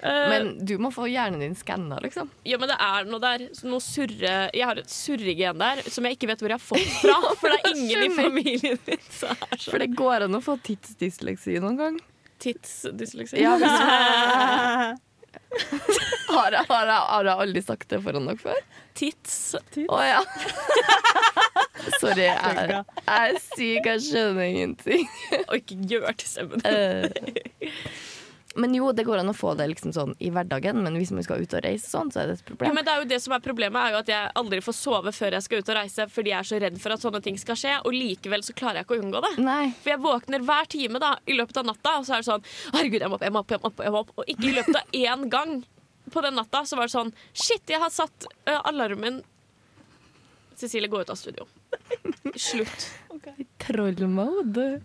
Eh, 0.00 0.28
Men 0.32 0.50
du 0.66 0.74
må 0.82 0.90
få 0.94 1.06
hjernen 1.10 1.40
din 1.44 1.54
skanna, 1.58 1.98
liksom. 2.04 2.28
ja, 2.46 2.58
men 2.60 2.68
det 2.72 2.76
er 2.82 3.06
noe 3.08 3.20
der 3.22 3.44
noe 3.68 3.80
surre 3.84 4.34
Jeg 4.54 4.64
har 4.68 4.76
et 4.82 4.90
surregen 4.92 5.58
der 5.62 5.80
som 5.90 6.04
jeg 6.08 6.16
ikke 6.18 6.28
vet 6.32 6.42
hvor 6.44 6.52
jeg 6.52 6.58
har 6.60 6.66
fått 6.66 6.92
fra. 7.00 7.16
For 7.40 7.48
det 7.54 7.60
er 7.62 7.72
ingen 7.76 8.04
i 8.06 8.10
familien 8.16 8.78
min 8.86 9.02
som 9.10 9.32
er 9.34 9.56
For 9.56 9.70
sånn 9.70 9.82
det 9.86 9.90
går 9.98 10.26
an 10.28 10.38
å 10.38 10.42
få 10.44 10.56
tidsdysleksi 10.66 11.58
noen 11.64 11.76
gang. 11.80 11.96
tidsdysleksi. 12.44 13.40
Ja, 13.40 13.56
hvis 13.56 13.76
har, 16.36 16.52
jeg, 16.52 16.64
har, 16.68 16.86
jeg, 16.88 17.00
har 17.10 17.24
jeg 17.28 17.36
aldri 17.46 17.62
sagt 17.64 17.88
det 17.92 17.98
foran 18.04 18.26
dere 18.28 18.40
før? 18.40 18.60
Tits. 18.96 19.34
Å 19.88 19.98
ja. 20.04 20.20
Sorry, 22.00 22.24
jeg, 22.26 22.70
jeg 22.70 22.84
er 23.14 23.36
syk, 23.44 23.86
jeg 23.86 24.00
skjønner 24.08 24.46
ingenting. 24.48 25.04
Og 25.46 25.54
ikke 25.60 25.76
gjør 25.92 26.16
til 26.18 26.28
stemmen. 26.32 26.60
Men 28.56 28.72
jo, 28.74 28.88
det 28.96 29.04
går 29.04 29.20
an 29.20 29.28
å 29.28 29.34
få 29.36 29.52
det 29.58 29.66
liksom 29.68 29.92
sånn 29.92 30.14
i 30.24 30.30
hverdagen, 30.32 30.78
men 30.82 30.94
hvis 30.96 31.10
man 31.12 31.22
skal 31.26 31.42
ut 31.44 31.52
og 31.58 31.62
reise 31.64 31.90
sånn, 31.92 32.08
så 32.12 32.22
er 32.22 32.30
det 32.30 32.36
et 32.38 32.42
Ja, 32.42 32.48
problem. 32.54 32.74
men 32.78 32.84
det 32.86 32.92
er 32.94 33.02
jo 33.02 33.08
det 33.10 33.18
som 33.22 33.34
er 33.36 33.42
Problemet 33.44 33.76
er 33.82 33.92
jo 33.92 33.98
at 34.00 34.08
jeg 34.08 34.30
aldri 34.40 34.60
får 34.64 34.76
sove 34.78 35.12
før 35.12 35.36
jeg 35.36 35.42
skal 35.46 35.58
ut 35.60 35.68
og 35.68 35.76
reise, 35.76 36.06
fordi 36.08 36.32
jeg 36.32 36.38
er 36.38 36.48
så 36.50 36.60
redd 36.64 36.80
for 36.80 36.96
at 36.96 37.04
sånne 37.04 37.20
ting 37.22 37.36
skal 37.38 37.54
skje, 37.60 37.74
og 37.84 37.92
likevel 37.92 38.42
så 38.42 38.54
klarer 38.56 38.80
jeg 38.80 38.88
ikke 38.88 38.96
å 38.96 39.02
unngå 39.04 39.20
det. 39.26 39.32
Nei. 39.44 39.70
For 39.82 39.90
jeg 39.92 40.00
våkner 40.06 40.40
hver 40.48 40.66
time 40.72 40.98
da, 41.02 41.12
i 41.28 41.36
løpet 41.36 41.56
av 41.62 41.68
natta, 41.68 41.98
og 42.00 42.06
så 42.08 42.16
er 42.16 42.24
det 42.24 42.30
sånn 42.32 42.44
Herregud, 42.72 43.00
jeg 43.04 43.08
må 43.12 43.14
opp, 43.20 43.22
jeg 43.28 43.32
må 43.36 43.44
opp, 43.44 43.50
jeg 43.50 43.60
må 43.62 43.70
opp. 43.70 43.84
Jeg 43.86 43.92
må 43.92 44.02
opp. 44.06 44.12
Og 44.16 44.24
ikke 44.34 44.48
i 44.50 44.56
løpet 44.56 44.76
av 44.80 44.98
én 45.04 45.28
gang 45.30 45.56
på 46.12 46.22
den 46.22 46.36
natta 46.38 46.64
så 46.64 46.76
var 46.78 46.86
det 46.88 46.94
sånn 46.96 47.12
Shit, 47.34 47.64
jeg 47.68 47.80
har 47.82 47.90
satt 47.90 48.26
ø, 48.46 48.56
alarmen 48.70 49.20
Cecilie, 50.56 50.88
gå 50.88 51.00
ut 51.04 51.10
av 51.12 51.16
studio. 51.20 51.44
Slutt. 52.40 52.86
Trollmode. 53.60 54.80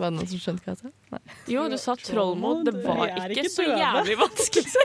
Var 0.00 0.08
det 0.08 0.16
noen 0.16 0.28
som 0.30 0.40
skjønte 0.40 0.64
hva 0.64 0.72
jeg 0.72 0.78
sa? 0.80 0.90
Nei. 1.12 1.20
Jo, 1.52 1.64
du 1.68 1.76
sa 1.80 1.94
trollmod. 2.00 2.62
Det 2.70 2.72
var 2.86 3.02
ikke 3.10 3.34
ikke 3.44 3.50
så 3.52 3.66
jævlig 3.68 4.16
vanskelig. 4.20 4.70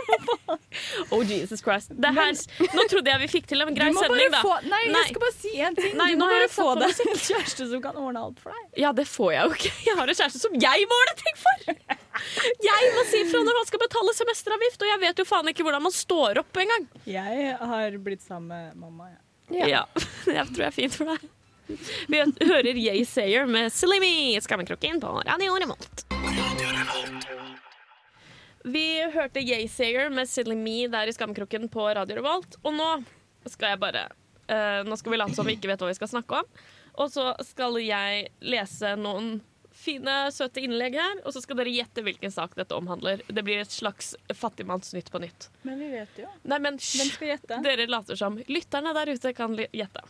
Oh, 1.13 1.21
Jesus 1.23 1.61
Christ. 1.63 1.93
Det 1.95 2.09
her, 2.11 2.33
nå 2.75 2.83
trodde 2.91 3.07
jeg 3.07 3.19
vi 3.21 3.27
fikk 3.31 3.45
til 3.47 3.63
en 3.63 3.69
grei 3.77 3.87
sending, 3.95 4.27
da. 4.33 4.41
få 4.43 4.57
Nei, 4.67 4.81
Nei. 4.91 5.03
jeg 5.05 5.13
skal 5.13 5.21
bare 5.23 5.35
si 5.37 5.51
en 5.63 5.77
ting. 5.77 5.93
Nei, 5.95 6.07
du 6.11 6.19
må 6.19 6.27
bare 6.27 6.49
få 6.51 6.65
deg 6.81 6.99
en 7.05 7.21
kjæreste 7.21 7.67
som 7.69 7.83
kan 7.85 7.99
ordne 8.01 8.23
alt 8.25 8.41
for 8.43 8.51
deg. 8.51 8.65
Ja, 8.83 8.91
det 8.97 9.05
får 9.07 9.31
jeg 9.37 9.47
jo 9.47 9.55
ikke. 9.55 9.71
Jeg 9.87 9.95
har 10.01 10.11
en 10.11 10.19
kjæreste 10.19 10.41
som 10.43 10.57
jeg 10.65 10.89
må 10.91 10.97
ordne 11.05 11.15
ting 11.21 11.39
for! 11.45 11.63
Jeg 12.65 12.91
må 12.97 13.05
si 13.07 13.21
ifra 13.23 13.41
når 13.47 13.59
han 13.61 13.69
skal 13.71 13.83
betale 13.85 14.15
semesteravgift, 14.19 14.83
og 14.83 14.91
jeg 14.91 15.01
vet 15.05 15.23
jo 15.23 15.27
faen 15.31 15.51
ikke 15.51 15.65
hvordan 15.67 15.85
man 15.87 15.95
står 15.95 16.41
opp 16.43 16.59
engang. 16.65 16.89
Jeg 17.07 17.55
har 17.71 17.97
blitt 18.09 18.23
sammen 18.27 18.51
med 18.51 18.75
mamma. 18.83 19.13
Ja. 19.13 19.21
Ja. 19.55 19.65
Ja. 19.75 19.81
Jeg 20.41 20.47
tror 20.51 20.63
jeg 20.65 20.71
er 20.71 20.75
fint 20.75 20.95
for 20.97 21.11
deg. 21.15 21.25
Vi 21.67 22.19
hører 22.45 22.77
Yay 22.77 23.05
Sayer 23.09 23.47
med 23.49 23.73
Silly 23.73 23.97
Me, 24.01 24.41
Skammekroken 24.41 24.99
på 25.01 25.13
Radio 25.25 25.55
Revolt. 25.57 26.05
Vi 28.65 28.85
hørte 29.13 29.41
Yay 29.41 29.67
Sayer 29.69 30.09
med 30.09 30.29
Silly 30.29 30.55
Me 30.57 30.87
der 30.91 31.09
i 31.09 31.13
Skammekroken 31.13 31.67
på 31.69 31.87
Radio 31.97 32.19
Revolt, 32.19 32.57
og 32.63 32.73
nå 32.77 32.91
skal 33.49 33.75
jeg 33.75 33.81
bare 33.81 34.07
uh, 34.49 34.81
Nå 34.87 34.97
skal 34.97 35.13
vi 35.13 35.19
late 35.21 35.37
som 35.37 35.45
vi 35.45 35.53
ikke 35.57 35.69
vet 35.69 35.83
hva 35.83 35.91
vi 35.91 35.97
skal 35.97 36.09
snakke 36.15 36.39
om, 36.41 36.63
og 36.95 37.11
så 37.13 37.33
skal 37.45 37.77
jeg 37.81 38.29
lese 38.45 38.95
noen 38.97 39.35
fine, 39.75 40.13
søte 40.31 40.63
innlegg 40.63 40.95
her, 40.97 41.19
og 41.27 41.33
så 41.35 41.41
skal 41.43 41.59
dere 41.59 41.73
gjette 41.75 42.01
hvilken 42.05 42.31
sak 42.33 42.55
dette 42.57 42.73
omhandler. 42.77 43.21
Det 43.27 43.43
blir 43.45 43.59
et 43.61 43.73
slags 43.73 44.13
Fattigmannsnytt 44.33 45.11
på 45.11 45.19
nytt. 45.21 45.49
Men 45.67 45.81
vi 45.83 45.89
vet 45.91 46.21
jo. 46.23 46.29
Nei, 46.47 46.61
men 46.63 46.79
Hvem 46.79 47.01
hysj! 47.09 47.17
skal 47.17 47.33
gjette? 47.33 47.59
Dere 47.65 47.89
later 47.91 48.17
som. 48.17 48.39
Lytterne 48.47 48.95
der 48.95 49.11
ute 49.11 49.33
kan 49.35 49.57
gjette. 49.59 50.05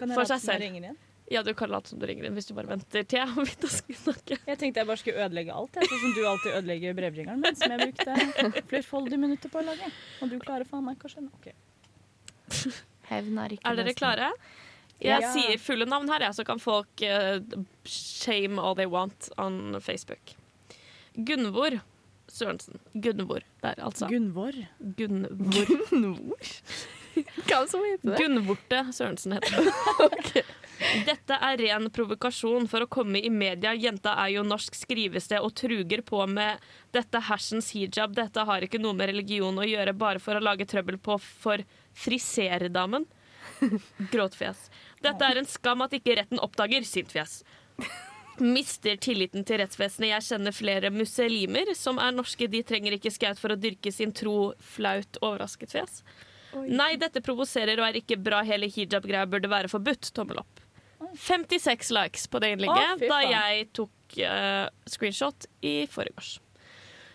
Kan 0.00 0.10
jeg 0.12 0.18
for 0.18 0.24
late 0.26 0.36
seg 0.40 0.44
som 0.48 0.64
jeg 0.64 0.82
selv. 0.82 1.06
Ja, 1.30 1.44
du 1.46 1.52
kan 1.54 1.70
late 1.70 1.92
som 1.92 2.00
du 2.02 2.06
ringer 2.10 2.26
inn 2.26 2.34
hvis 2.34 2.48
du 2.48 2.54
bare 2.56 2.66
venter 2.72 3.04
til 3.06 3.20
jeg 3.20 3.28
har 3.30 3.44
begynt 3.46 3.66
å 3.68 3.70
snakke. 3.70 4.38
Jeg 4.48 4.58
tenkte 4.58 4.82
jeg 4.82 4.88
bare 4.88 4.98
skulle 4.98 5.26
ødelegge 5.28 5.54
alt, 5.54 5.76
jeg, 5.78 5.86
sånn 5.92 6.00
som 6.02 6.14
du 6.16 6.24
alltid 6.26 6.56
ødelegger 6.58 6.96
brevringeren 6.98 7.44
min, 7.44 7.58
som 7.60 7.74
jeg 7.76 7.92
brukte 7.92 8.64
flerfoldige 8.72 9.20
minutter 9.22 9.52
på 9.52 9.60
å 9.60 9.66
lage. 9.68 9.92
Og 10.24 10.32
du 10.32 10.40
klarer 10.42 10.66
faen 10.66 10.82
meg 10.88 10.98
ikke 10.98 11.06
å 11.06 11.12
skjønne. 11.14 11.30
Okay. 11.38 11.54
Hevner 13.12 13.54
ikke 13.54 13.70
Er 13.70 13.78
dere 13.78 13.94
klare? 13.94 14.32
Jeg 15.00 15.22
Ja. 15.22 15.30
sier 15.32 15.56
fulle 15.62 15.86
navn 15.88 16.10
her, 16.12 16.26
jeg, 16.26 16.34
så 16.36 16.44
kan 16.44 16.58
folk 16.60 17.04
uh, 17.06 17.38
shame 17.88 18.58
all 18.58 18.74
they 18.74 18.90
want 18.90 19.30
on 19.38 19.78
Facebook. 19.80 20.34
Gunvor 21.14 21.78
Sørensen. 22.30 22.78
Gunvor 22.94 23.42
der, 23.62 23.78
altså. 23.82 24.06
Gunvor. 24.10 24.54
Gunvor. 24.98 25.70
Nord? 25.94 26.50
Hva 27.48 27.64
som 27.68 27.84
heter 27.84 28.12
det? 28.12 28.18
Gunvorte 28.20 28.82
Sørensen 28.94 29.36
heter 29.36 29.70
det. 29.70 30.44
Dette 31.04 31.36
er 31.44 31.58
ren 31.60 31.90
provokasjon 31.92 32.68
for 32.70 32.84
å 32.84 32.88
komme 32.88 33.20
i 33.20 33.30
media. 33.30 33.74
Jenta 33.76 34.14
er 34.22 34.32
jo 34.36 34.44
norsk 34.46 34.78
skrivested 34.78 35.44
og 35.44 35.52
truger 35.60 36.00
på 36.06 36.22
med 36.30 36.62
dette 36.96 37.20
hersens 37.28 37.68
hijab. 37.76 38.14
Dette 38.16 38.46
har 38.48 38.64
ikke 38.64 38.80
noe 38.80 38.96
med 38.96 39.12
religion 39.12 39.60
å 39.60 39.66
gjøre, 39.68 39.92
bare 39.92 40.22
for 40.22 40.38
å 40.38 40.44
lage 40.44 40.68
trøbbel 40.70 40.96
på 41.02 41.18
for 41.20 41.64
friserdamen. 41.92 43.04
Gråtfjes. 44.12 44.70
Dette 45.04 45.26
er 45.26 45.40
en 45.40 45.48
skam 45.48 45.84
at 45.84 45.96
ikke 45.96 46.16
retten 46.16 46.40
oppdager. 46.40 46.86
Sintfjes. 46.88 47.42
Mister 48.40 48.96
tilliten 48.96 49.44
til 49.44 49.60
rettsvesenet. 49.60 50.14
Jeg 50.14 50.28
kjenner 50.30 50.56
flere 50.56 50.92
muslimer 50.94 51.74
som 51.76 52.00
er 52.00 52.16
norske. 52.16 52.48
De 52.48 52.62
trenger 52.64 52.96
ikke 52.96 53.12
skaut 53.12 53.40
for 53.40 53.52
å 53.52 53.60
dyrke 53.60 53.92
sin 53.92 54.16
tro. 54.16 54.54
Flaut 54.64 55.20
overrasket 55.20 55.76
fjes. 55.76 56.00
Nei, 56.66 56.94
dette 57.00 57.22
provoserer 57.24 57.78
og 57.80 57.86
er 57.88 58.00
ikke 58.00 58.18
bra. 58.20 58.42
Hele 58.46 58.68
hijab-greia 58.70 59.26
burde 59.30 59.50
være 59.50 59.70
forbudt. 59.70 60.10
Tommel 60.16 60.42
opp. 60.42 60.62
56 61.16 61.90
likes 61.96 62.26
på 62.30 62.38
det 62.42 62.52
innlegget 62.54 63.06
da 63.10 63.18
jeg 63.24 63.64
tok 63.74 64.18
uh, 64.20 64.66
screenshot 64.86 65.46
i 65.66 65.86
forgårs. 65.90 66.36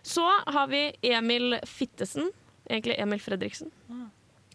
Så 0.05 0.25
har 0.25 0.67
vi 0.69 0.89
Emil 1.05 1.57
Fittesen, 1.65 2.29
egentlig 2.69 2.97
Emil 3.01 3.21
Fredriksen. 3.21 3.71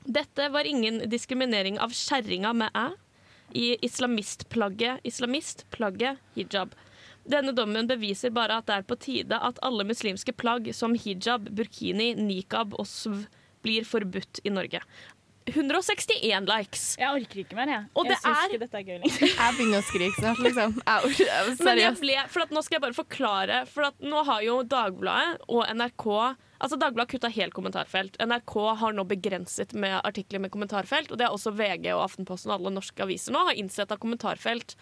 Dette 0.05 0.49
var 0.53 0.69
ingen 0.69 1.03
diskriminering 1.11 1.79
av 1.83 1.95
kjerringa 1.95 2.53
med 2.57 2.77
æ 2.77 2.90
i 3.51 3.73
islamistplagget 3.83 5.03
islamistplagget 5.05 6.21
hijab. 6.37 6.77
Denne 7.27 7.53
dommen 7.53 7.88
beviser 7.90 8.31
bare 8.35 8.61
at 8.61 8.69
det 8.71 8.77
er 8.79 8.87
på 8.87 8.97
tide 9.03 9.37
at 9.37 9.59
alle 9.66 9.85
muslimske 9.85 10.33
plagg 10.38 10.71
som 10.75 10.95
hijab, 10.95 11.51
burkini, 11.51 12.12
nikab 12.14 12.77
og 12.79 12.87
sv 12.87 13.27
blir 13.62 13.85
forbudt 13.88 14.40
i 14.44 14.53
Norge. 14.55 14.81
161 15.51 16.46
likes. 16.46 16.83
Jeg 17.01 17.11
orker 17.11 17.40
ikke 17.42 17.57
mer, 17.59 17.70
jeg. 17.73 17.87
Og 17.99 18.05
jeg 18.07 18.12
det 18.12 18.18
syns 18.20 18.37
er- 18.38 18.51
ikke 18.53 18.61
dette 18.61 18.79
er 18.79 18.85
gøy 18.87 18.99
lenger. 19.01 19.33
Jeg 19.40 19.57
begynner 19.57 19.81
å 19.81 19.87
skrike 19.88 20.20
snart, 20.20 20.42
liksom. 20.44 20.77
Seriøst. 21.59 22.03
ble, 22.05 22.16
for 22.31 22.44
at 22.44 22.53
nå 22.55 22.62
skal 22.62 22.77
jeg 22.77 22.85
bare 22.85 22.96
forklare 22.96 23.59
For 23.70 23.88
at 23.88 24.05
nå 24.05 24.23
har 24.29 24.44
jo 24.46 24.59
Dagbladet 24.68 25.42
og 25.49 25.64
NRK 25.75 26.07
Altså 26.61 26.77
Dagbladet 26.77 27.14
kutta 27.14 27.31
helt 27.33 27.55
kommentarfelt. 27.57 28.18
NRK 28.20 28.55
har 28.83 28.92
nå 28.92 29.07
begrenset 29.09 29.73
med 29.73 29.96
artikler 30.05 30.42
med 30.44 30.53
kommentarfelt. 30.53 31.09
Og 31.11 31.16
det 31.18 31.25
er 31.27 31.33
også 31.33 31.55
VG 31.57 31.88
og 31.96 32.03
Aftenposten 32.05 32.53
og 32.53 32.59
alle 32.61 32.75
norske 32.77 33.01
aviser 33.07 33.33
nå 33.33 33.46
har 33.49 33.57
innsett 33.59 33.90
at 33.94 34.03
kommentarfelt 34.03 34.77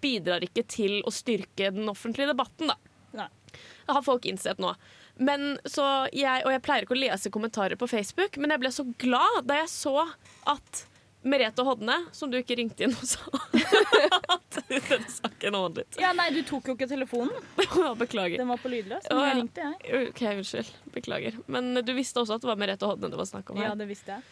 bidrar 0.00 0.44
ikke 0.46 0.62
til 0.70 1.00
å 1.02 1.10
styrke 1.10 1.72
den 1.74 1.90
offentlige 1.90 2.30
debatten. 2.30 2.70
da. 2.70 2.78
Nei. 3.18 3.28
Det 3.50 3.96
har 3.96 4.04
folk 4.06 4.28
innsett 4.30 4.60
nå. 4.62 4.70
Men 5.18 5.58
så 5.66 5.84
jeg, 6.14 6.44
og 6.46 6.52
jeg 6.54 6.62
pleier 6.62 6.86
ikke 6.86 6.94
å 6.94 7.00
lese 7.00 7.32
kommentarer 7.34 7.78
på 7.80 7.88
Facebook, 7.90 8.38
men 8.38 8.54
jeg 8.54 8.62
ble 8.62 8.70
så 8.74 8.86
glad 9.02 9.42
da 9.48 9.60
jeg 9.62 9.70
så 9.72 9.96
at 10.48 10.84
Merete 11.28 11.64
Hodne, 11.66 11.96
som 12.14 12.30
du 12.30 12.38
ikke 12.38 12.54
ringte 12.60 12.86
inn 12.86 12.94
og 12.94 13.02
sa 13.02 13.26
at 14.36 14.58
denne 14.70 14.98
saken 15.10 15.56
handlet. 15.58 15.98
Ja, 15.98 16.12
nei, 16.16 16.28
du 16.34 16.40
tok 16.46 16.70
jo 16.70 16.76
ikke 16.78 16.86
telefonen. 16.90 17.34
Beklager. 18.02 18.38
Den 18.38 18.52
var 18.52 18.62
på 18.62 18.70
lydløs. 18.70 19.08
Men 19.10 19.24
jeg 19.26 19.38
ringte, 19.40 19.66
jeg. 19.66 20.04
OK, 20.12 20.22
unnskyld. 20.38 20.70
Beklager. 20.94 21.40
Men 21.50 21.72
du 21.82 21.92
visste 21.98 22.22
også 22.22 22.38
at 22.38 22.46
det 22.46 22.52
var 22.52 22.60
Merete 22.60 22.86
Hodne 22.88 23.10
det 23.10 23.18
var 23.18 23.28
snakk 23.28 23.50
om 23.50 23.58
Ja, 23.60 23.74
det 23.78 23.90
visste 23.90 24.14
jeg. 24.14 24.28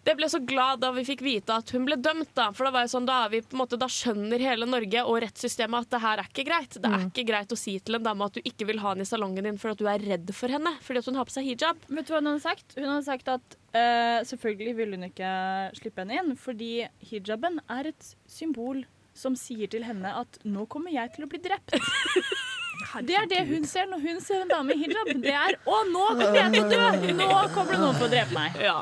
Jeg 0.00 0.16
ble 0.16 0.28
så 0.32 0.38
glad 0.40 0.80
da 0.80 0.90
vi 0.96 1.02
fikk 1.04 1.20
vite 1.22 1.54
at 1.60 1.70
hun 1.74 1.84
ble 1.84 1.98
dømt, 2.00 2.30
da. 2.36 2.48
For 2.56 2.66
da 2.66 2.72
var 2.72 2.86
jeg 2.86 2.92
sånn, 2.94 3.08
da, 3.08 3.18
vi 3.28 3.42
på 3.44 3.52
en 3.52 3.60
måte, 3.60 3.78
da 3.80 3.88
skjønner 3.90 4.40
hele 4.40 4.68
Norge 4.68 5.02
og 5.04 5.18
rettssystemet 5.26 5.86
at 5.86 5.92
det 5.92 6.00
her 6.04 6.22
er 6.22 6.30
ikke 6.30 6.44
greit. 6.48 6.78
Det 6.80 6.88
er 6.88 7.04
ikke 7.04 7.26
greit 7.28 7.52
å 7.52 7.58
si 7.60 7.76
til 7.84 7.98
en 7.98 8.06
dame 8.06 8.28
at 8.28 8.38
du 8.38 8.40
ikke 8.40 8.68
vil 8.70 8.80
ha 8.80 8.94
henne 8.94 9.04
i 9.04 9.10
salongen 9.10 9.44
din 9.46 9.60
fordi 9.60 9.76
at 9.76 9.82
du 9.82 9.90
er 9.92 10.06
redd 10.14 10.32
for 10.36 10.52
henne 10.52 10.72
fordi 10.84 11.02
at 11.02 11.10
hun 11.10 11.20
har 11.20 11.28
på 11.28 11.34
seg 11.36 11.50
hijab. 11.50 11.82
Vet 11.90 12.08
du 12.08 12.14
hva 12.14 12.22
hun 12.22 12.30
hadde 12.32 12.44
sagt? 12.46 12.76
Hun 12.78 12.88
hadde 12.88 13.08
sagt 13.10 13.28
at 13.34 13.58
uh, 13.76 14.20
selvfølgelig 14.30 14.74
ville 14.80 14.96
hun 14.96 15.10
ikke 15.10 15.34
slippe 15.76 16.04
henne 16.04 16.16
inn, 16.22 16.32
fordi 16.40 16.72
hijaben 17.10 17.60
er 17.68 17.92
et 17.92 18.10
symbol 18.30 18.82
som 19.20 19.36
sier 19.36 19.68
til 19.68 19.84
henne 19.84 20.14
at 20.16 20.40
'nå 20.46 20.64
kommer 20.70 20.94
jeg 20.94 21.12
til 21.12 21.26
å 21.26 21.30
bli 21.30 21.42
drept'. 21.44 21.76
Det 23.06 23.14
er 23.14 23.26
det 23.28 23.42
hun 23.46 23.66
ser 23.68 23.84
når 23.86 24.00
hun 24.02 24.20
ser 24.24 24.40
en 24.42 24.48
dame 24.50 24.72
i 24.72 24.80
hijab. 24.80 25.12
Det 25.22 25.34
er 25.36 25.58
'å, 25.60 25.82
nå 25.92 26.06
kommer 26.16 26.40
jeg 26.40 26.54
til 26.56 26.64
å 26.64 26.70
dø'! 26.72 27.12
Nå 27.20 27.28
kommer 27.54 27.76
det 27.76 27.80
noen 27.84 27.98
for 28.00 28.08
å 28.08 28.12
drepe 28.16 28.34
meg. 28.34 28.56
Ja. 28.64 28.80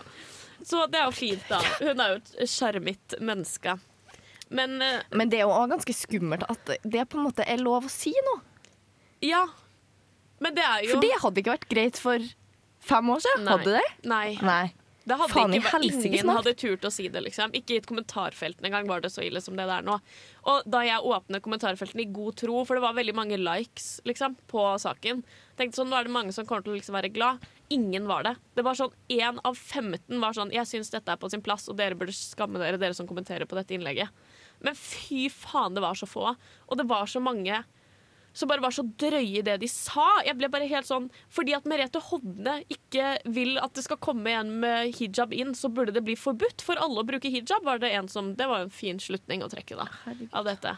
Så 0.65 0.87
det 0.91 0.99
er 1.01 1.07
jo 1.07 1.15
fint, 1.15 1.45
da. 1.49 1.61
Hun 1.81 2.01
er 2.03 2.15
jo 2.17 2.19
et 2.43 2.51
sjarmitt 2.51 3.15
menneske. 3.21 3.77
Men 4.51 4.81
eh, 4.83 5.03
Men 5.13 5.29
det 5.31 5.39
er 5.43 5.47
jo 5.47 5.53
også 5.55 5.71
ganske 5.77 5.95
skummelt 5.95 6.45
at 6.49 6.73
det 6.83 7.05
på 7.13 7.19
en 7.21 7.27
måte 7.29 7.45
er 7.47 7.61
lov 7.61 7.87
å 7.87 7.93
si 7.93 8.15
noe. 8.31 8.43
ja. 9.23 9.47
Men 10.41 10.55
det 10.55 10.63
er 10.63 10.85
jo 10.87 10.93
For 10.95 11.03
det 11.03 11.17
hadde 11.19 11.41
ikke 11.43 11.51
vært 11.57 11.65
greit 11.71 11.97
for 11.99 12.23
fem 12.87 13.09
år 13.11 13.23
siden. 13.25 13.43
Nei. 13.49 13.55
Hadde 13.57 13.73
det? 13.75 13.87
Nei. 14.07 14.29
Nei. 14.47 14.67
Det 15.09 15.17
hadde 15.19 15.33
Faen 15.33 15.55
ikke, 15.57 15.71
vært, 15.73 15.87
ingen 16.05 16.21
snart. 16.23 16.37
hadde 16.45 16.53
turt 16.61 16.85
å 16.87 16.91
si 16.95 17.07
det, 17.11 17.23
liksom. 17.25 17.55
Ikke 17.59 17.75
i 17.75 17.79
et 17.81 17.89
kommentarfelt 17.89 18.61
engang 18.63 18.87
var 18.87 19.01
det 19.03 19.11
så 19.11 19.25
ille 19.27 19.41
som 19.43 19.57
det 19.59 19.65
det 19.67 19.79
er 19.81 19.87
nå. 19.89 19.97
Og 20.53 20.69
da 20.69 20.83
jeg 20.87 21.01
åpnet 21.11 21.43
kommentarfeltene 21.43 22.05
i 22.05 22.11
god 22.15 22.37
tro, 22.39 22.61
for 22.69 22.79
det 22.79 22.85
var 22.85 22.95
veldig 23.01 23.15
mange 23.19 23.39
likes 23.41 23.89
liksom, 24.07 24.37
på 24.53 24.63
saken, 24.79 25.25
tenkte 25.59 25.81
sånn, 25.81 25.91
nå 25.91 25.99
er 25.99 26.07
det 26.07 26.15
mange 26.15 26.37
som 26.37 26.47
kommer 26.47 26.63
til 26.63 26.77
å 26.77 26.79
liksom 26.79 26.95
være 27.01 27.11
glad. 27.17 27.43
Ingen 27.75 28.07
var 28.09 28.25
det. 28.25 28.35
Det 28.57 28.65
var 28.65 28.77
sånn, 28.79 28.95
Én 29.13 29.41
av 29.45 29.57
15 29.57 30.21
var 30.23 30.37
sånn 30.37 30.53
Jeg 30.55 30.69
syns 30.71 30.93
dette 30.93 31.13
er 31.13 31.21
på 31.21 31.29
sin 31.33 31.45
plass, 31.45 31.69
og 31.69 31.77
dere 31.81 31.99
burde 31.99 32.15
skamme 32.17 32.61
dere, 32.61 32.81
dere 32.81 32.97
som 32.97 33.09
kommenterer 33.09 33.49
på 33.49 33.59
dette 33.59 33.77
innlegget. 33.77 34.13
Men 34.65 34.79
fy 34.79 35.29
faen, 35.31 35.77
det 35.77 35.85
var 35.85 35.99
så 35.99 36.09
få. 36.09 36.33
Og 36.67 36.81
det 36.81 36.89
var 36.89 37.07
så 37.11 37.21
mange 37.23 37.63
som 38.39 38.49
bare 38.51 38.63
var 38.63 38.75
så 38.75 38.85
drøye 39.01 39.41
i 39.41 39.45
det 39.45 39.57
de 39.63 39.69
sa. 39.71 40.07
Jeg 40.27 40.37
ble 40.39 40.51
bare 40.53 40.69
helt 40.71 40.87
sånn 40.87 41.09
Fordi 41.35 41.57
at 41.57 41.67
Merete 41.69 42.01
Hodne 42.11 42.61
ikke 42.71 43.17
vil 43.27 43.57
at 43.59 43.75
det 43.75 43.85
skal 43.87 44.01
komme 44.03 44.31
en 44.31 44.53
med 44.63 44.95
hijab 44.99 45.35
inn, 45.35 45.55
så 45.59 45.71
burde 45.73 45.95
det 45.97 46.05
bli 46.07 46.17
forbudt 46.19 46.63
for 46.65 46.81
alle 46.81 47.03
å 47.03 47.09
bruke 47.09 47.33
hijab, 47.33 47.65
var 47.67 47.83
det 47.83 47.93
en 47.97 48.11
som 48.13 48.35
Det 48.39 48.47
var 48.49 48.67
en 48.67 48.75
fin 48.75 49.01
slutning 49.03 49.43
å 49.43 49.51
trekke, 49.51 49.79
da, 49.81 49.89
av 50.33 50.47
dette. 50.47 50.77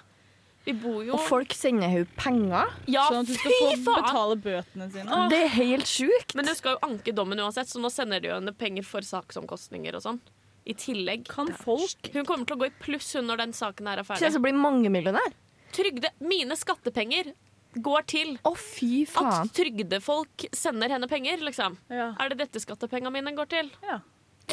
Vi 0.70 0.74
bor 0.78 1.00
jo 1.04 1.14
Og 1.18 1.22
folk 1.26 1.54
sender 1.56 1.90
henne 1.90 2.06
penger. 2.20 2.70
Ja, 2.90 3.06
Sånn 3.10 3.24
at 3.24 3.30
du 3.30 3.34
skal 3.36 3.54
få 3.58 3.70
faen! 3.84 4.04
betale 4.04 4.36
bøtene 4.44 4.90
sine. 4.94 5.20
Det 5.32 5.40
er 5.44 5.52
helt 5.56 5.90
sjukt. 5.90 6.34
Men 6.38 6.46
hun 6.50 6.58
skal 6.58 6.76
jo 6.76 6.82
anke 6.86 7.14
dommen 7.16 7.40
uansett, 7.42 7.68
så 7.70 7.82
nå 7.82 7.90
sender 7.90 8.22
de 8.22 8.30
henne 8.32 8.54
penger 8.54 8.86
for 8.86 9.02
saksomkostninger 9.06 9.98
og 9.98 10.04
sånn. 10.06 10.20
I 10.68 10.74
tillegg. 10.76 11.24
Kan 11.30 11.48
folk 11.56 12.10
Hun 12.14 12.26
kommer 12.28 12.46
til 12.46 12.54
å 12.58 12.60
gå 12.60 12.68
i 12.68 12.74
pluss 12.84 13.14
hun 13.16 13.26
når 13.30 13.40
den 13.46 13.54
saken 13.56 13.88
her 13.90 14.02
er 14.02 14.06
ferdig. 14.06 14.28
til 14.28 14.38
å 14.38 14.44
bli 14.44 14.52
mangemillionær. 14.54 15.32
Trygde, 15.72 16.10
mine 16.20 16.54
skattepenger 16.58 17.32
går 17.80 18.06
til 18.10 18.32
Å, 18.44 18.52
fy 18.58 19.04
faen. 19.06 19.46
at 19.46 19.52
trygdefolk 19.56 20.46
sender 20.52 20.90
henne 20.90 21.06
penger, 21.10 21.38
liksom. 21.46 21.76
Ja. 21.88 22.12
Er 22.20 22.28
det 22.32 22.38
dette 22.44 22.60
skattepengene 22.62 23.12
mine 23.14 23.32
går 23.38 23.48
til? 23.56 23.70
ja. 23.86 24.00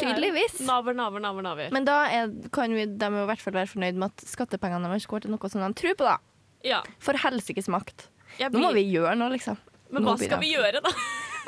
Tydeligvis. 0.00 0.58
Naver, 0.66 0.96
naver, 0.96 1.22
naver, 1.24 1.46
naver. 1.46 1.72
Men 1.74 1.86
da 1.88 2.00
er, 2.10 2.32
kan 2.54 2.74
vi, 2.74 2.86
de 2.88 3.10
i 3.10 3.26
hvert 3.30 3.42
fall 3.44 3.56
være 3.56 3.70
fornøyd 3.70 4.00
med 4.00 4.12
at 4.12 4.26
skattepengene 4.28 4.90
deres 4.90 5.08
går 5.10 5.24
til 5.24 5.34
noe 5.34 5.50
som 5.52 5.64
de 5.64 5.70
tror 5.78 5.98
på, 5.98 6.08
da. 6.08 6.18
Ja, 6.66 6.82
For 7.02 7.18
helsikes 7.18 7.70
makt. 7.70 8.08
Blir... 8.36 8.50
Nå 8.54 8.62
må 8.66 8.74
vi 8.76 8.84
gjøre 8.90 9.14
noe, 9.18 9.32
liksom. 9.34 9.58
Men 9.94 10.04
nå 10.04 10.12
hva 10.12 10.20
skal 10.20 10.42
vi 10.42 10.52
gjøre, 10.52 10.82
da? 10.84 10.92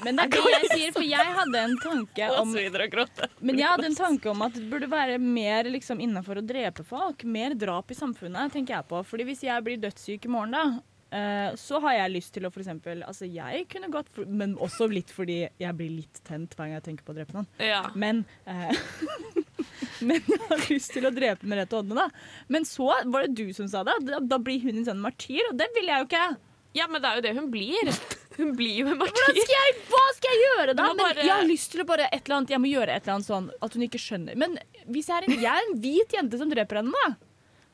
Men 0.00 0.16
det 0.16 0.24
er 0.24 0.30
det 0.32 0.52
jeg 0.54 0.68
sier, 0.70 0.92
for 0.94 1.04
jeg 1.04 1.32
hadde 1.36 1.60
en 1.60 1.74
tanke 1.82 2.28
om. 2.40 2.54
Men 3.44 3.58
jeg 3.60 3.68
hadde 3.68 3.88
en 3.90 3.96
tanke 3.98 4.30
om 4.32 4.44
at 4.46 4.54
det 4.56 4.64
burde 4.70 4.88
være 4.88 5.18
mer 5.20 5.68
liksom, 5.68 6.00
innenfor 6.00 6.40
å 6.40 6.44
drepe 6.44 6.84
folk. 6.86 7.24
Mer 7.28 7.52
drap 7.58 7.92
i 7.92 7.98
samfunnet, 7.98 8.54
tenker 8.54 8.78
jeg 8.78 8.88
på. 8.88 9.02
Fordi 9.10 9.26
hvis 9.28 9.44
jeg 9.44 9.66
blir 9.66 9.80
dødssyk 9.82 10.24
i 10.24 10.32
morgen, 10.32 10.56
da, 10.56 10.64
eh, 11.12 11.50
så 11.58 11.80
har 11.84 11.94
jeg 11.98 12.12
lyst 12.16 12.32
til 12.34 12.46
å 12.46 12.50
for 12.54 12.62
eksempel 12.62 13.02
Altså, 13.06 13.26
jeg 13.26 13.66
kunne 13.72 13.90
gått 13.92 14.08
for, 14.14 14.26
Men 14.26 14.56
også 14.62 14.86
litt 14.90 15.10
fordi 15.14 15.40
jeg 15.60 15.76
blir 15.78 15.90
litt 16.00 16.20
tent 16.26 16.54
hver 16.56 16.68
gang 16.68 16.76
jeg 16.78 16.86
tenker 16.90 17.04
på 17.08 17.14
å 17.14 17.18
drepe 17.18 17.34
noen. 17.36 17.48
Ja. 17.58 17.82
Men 17.94 18.24
uh, 18.46 18.70
Men 20.00 20.22
jeg 20.26 20.40
har 20.48 20.62
lyst 20.70 20.92
til 20.96 21.06
å 21.08 21.12
drepe 21.12 21.48
Merete 21.50 21.76
Odne, 21.76 21.96
da. 22.06 22.06
Men 22.48 22.64
så 22.68 22.88
var 23.10 23.26
det 23.26 23.34
du 23.36 23.50
som 23.56 23.68
sa 23.68 23.82
det. 23.86 23.98
Da, 24.08 24.20
da 24.24 24.38
blir 24.40 24.62
hun 24.64 24.78
en 24.80 24.86
sånn 24.86 25.02
martyr, 25.02 25.42
og 25.50 25.58
det 25.60 25.68
vil 25.76 25.90
jeg 25.92 26.00
jo 26.04 26.08
ikke. 26.08 26.24
ja, 26.78 26.86
men 26.88 27.02
det 27.02 27.10
er 27.10 27.18
jo 27.20 27.24
det 27.28 27.34
hun 27.36 27.50
blir. 27.52 27.90
Hun 28.38 28.54
blir 28.56 28.76
jo 28.80 28.86
en 28.92 28.96
martyr. 29.00 29.34
skal 29.42 29.56
jeg, 29.56 29.72
hva 29.90 30.02
skal 30.16 30.32
jeg 30.32 30.42
gjøre 30.46 30.74
da? 30.78 30.84
Bare- 30.96 31.18
Jeg 31.26 31.32
har 31.34 31.44
lyst 31.48 31.72
til 31.74 31.82
å 31.82 31.86
bare 31.88 32.06
et 32.08 32.22
eller 32.24 32.38
annet 32.38 32.52
Jeg 32.54 32.60
må 32.62 32.70
gjøre 32.70 32.94
et 32.94 33.02
eller 33.02 33.18
annet 33.18 33.28
sånn 33.28 33.50
at 33.60 33.74
hun 33.76 33.84
ikke 33.84 34.00
skjønner. 34.00 34.38
Men 34.40 34.54
hvis 34.88 35.10
jeg 35.10 35.18
er 35.18 35.26
en, 35.28 35.34
jeg 35.42 35.50
er 35.50 35.66
en 35.68 35.80
hvit 35.82 36.14
jente 36.16 36.40
som 36.40 36.48
dreper 36.52 36.80
henne, 36.80 36.94
da. 37.04 37.10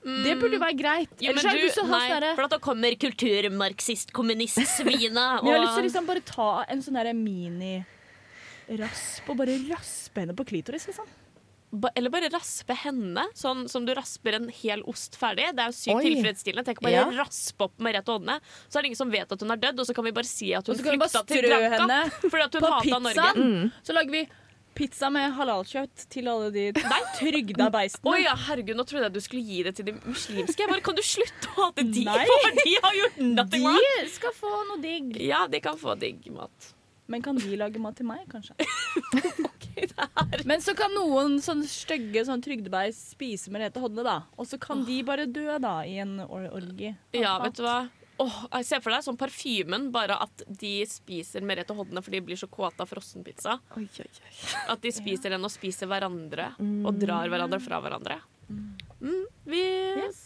Det 0.07 0.37
burde 0.39 0.61
være 0.63 0.77
greit. 0.79 1.11
Jo, 1.19 1.33
men 1.35 1.43
til 1.43 1.51
å 1.51 1.59
nei, 1.59 1.67
sånn 1.75 1.91
derre- 1.91 2.37
for 2.39 2.47
at 2.47 2.53
da 2.55 2.61
kommer 2.63 2.95
kulturmarxist-kommunist-svina. 3.03 5.25
Men 5.43 5.51
jeg 5.51 5.59
har 5.59 5.65
lyst 5.65 5.75
til 5.75 5.83
å 5.83 5.89
liksom 5.91 6.07
bare 6.07 6.23
ta 6.27 6.51
en 6.71 6.79
sånn 6.85 6.95
derre 7.01 7.15
mini-rasp 7.19 9.25
og 9.33 9.37
bare 9.43 9.55
raspe 9.71 10.19
henne 10.23 10.35
på 10.39 10.45
klitoris, 10.47 10.87
liksom. 10.91 11.07
Ba- 11.77 11.91
Eller 11.99 12.11
bare 12.15 12.29
raspe 12.31 12.75
henne, 12.85 13.25
sånn 13.37 13.65
som 13.69 13.83
du 13.85 13.91
rasper 13.99 14.33
en 14.39 14.47
hel 14.55 14.81
ost 14.89 15.17
ferdig. 15.19 15.49
Det 15.59 15.63
er 15.65 15.69
jo 15.73 15.77
sykt 15.81 15.97
Oi. 15.99 16.05
tilfredsstillende. 16.07 16.65
Tenk 16.71 16.79
å 16.81 16.85
bare 16.87 17.01
Ja. 17.03 17.11
raspe 17.25 17.61
opp 17.67 17.75
Merete 17.83 18.11
Odne, 18.15 18.37
så 18.71 18.75
er 18.79 18.83
det 18.83 18.87
ingen 18.93 19.03
som 19.03 19.11
vet 19.11 19.27
at 19.33 19.41
hun 19.43 19.51
er 19.51 19.57
dødd, 19.57 19.81
og 19.83 19.87
så 19.87 19.93
kan 19.95 20.05
vi 20.07 20.13
bare 20.15 20.25
si 20.31 20.55
at 20.55 20.63
Og 20.69 20.73
hun 20.77 20.79
så 20.79 20.83
kan 20.87 20.93
vi 20.95 20.99
bare 21.03 21.11
flykta 21.11 21.27
til 21.27 21.43
strø 21.43 21.49
Granca 21.51 21.83
henne 21.83 22.01
fordi 22.31 22.43
at 22.47 22.53
hun 22.55 22.63
på 22.63 22.71
hata 22.71 22.99
Norge. 23.01 23.19
pizzaen. 23.19 23.73
Så 23.83 23.91
lager 23.99 24.11
vi 24.15 24.23
pizza 24.77 25.09
med 25.13 25.33
halalkjøtt 25.39 26.07
til 26.13 26.29
alle 26.31 26.53
de 26.55 26.67
Nei, 26.77 27.01
trygda 27.19 27.69
beistene. 27.75 28.13
Oi, 28.13 28.23
ja, 28.27 28.37
herregud, 28.47 28.77
nå 28.79 28.87
trodde 28.89 29.09
jeg 29.09 29.17
du 29.17 29.23
skulle 29.25 29.45
gi 29.49 29.63
det 29.67 29.75
til 29.79 29.89
de 29.89 29.97
muslimske. 30.05 30.61
Jeg 30.63 30.71
bare, 30.71 30.85
kan 30.85 30.99
du 30.99 31.05
slutte 31.07 31.53
å 31.53 31.69
hate 31.71 31.87
de? 31.89 32.07
Nei. 32.07 32.23
For 32.29 32.63
de 32.63 32.79
har 32.85 32.99
gjort 33.01 33.21
nothing 33.41 33.67
wrong. 33.67 33.91
De 34.05 34.15
skal 34.15 34.35
få 34.37 34.55
noe 34.71 34.81
digg. 34.85 35.15
Ja, 35.25 35.45
de 35.51 35.63
kan 35.65 35.79
få 35.81 35.97
digg 36.01 36.29
mat. 36.35 36.73
Men 37.07 37.23
kan 37.23 37.39
de 37.39 37.59
lage 37.59 37.79
mat 37.79 37.95
til 37.99 38.09
meg, 38.09 38.25
kanskje? 38.31 38.57
Men 40.51 40.63
så 40.65 40.75
kan 40.79 40.91
noen 40.97 41.37
sånne 41.45 41.69
stygge 41.71 42.25
sånn 42.27 42.43
trygdebeis 42.43 42.99
spise 43.13 43.53
Merete 43.55 43.83
Hodne, 43.83 44.03
da. 44.07 44.17
Og 44.35 44.49
så 44.51 44.59
kan 44.59 44.83
de 44.89 44.99
bare 45.07 45.29
dø, 45.31 45.47
da, 45.63 45.79
i 45.87 46.01
en 46.03 46.19
or 46.27 46.49
orgi. 46.51 46.95
Ja, 47.15 47.37
vet 47.45 47.61
du 47.61 47.63
hva? 47.67 47.85
Åh, 48.19 48.37
jeg 48.57 48.65
ser 48.65 48.81
for 48.81 48.95
deg 48.95 49.03
sånn 49.05 49.19
parfymen, 49.21 49.91
bare 49.93 50.17
at 50.25 50.43
de 50.49 50.79
spiser 50.89 51.45
Merete 51.45 51.75
Hodne 51.77 52.01
fordi 52.01 52.17
de 52.21 52.25
blir 52.31 52.39
så 52.41 52.47
kåte 52.49 52.81
av 52.81 52.89
frossenpizza. 52.89 53.59
Oi, 53.77 53.85
oi, 54.01 54.07
oi. 54.09 54.33
At 54.73 54.81
de 54.81 54.93
spiser 54.97 55.35
den 55.37 55.45
og 55.45 55.53
spiser 55.53 55.91
hverandre 55.91 56.55
og 56.59 56.97
drar 57.03 57.29
hverandre 57.29 57.61
fra 57.61 57.83
hverandre. 57.85 58.17
Mm, 58.49 59.27
vi, 59.45 59.61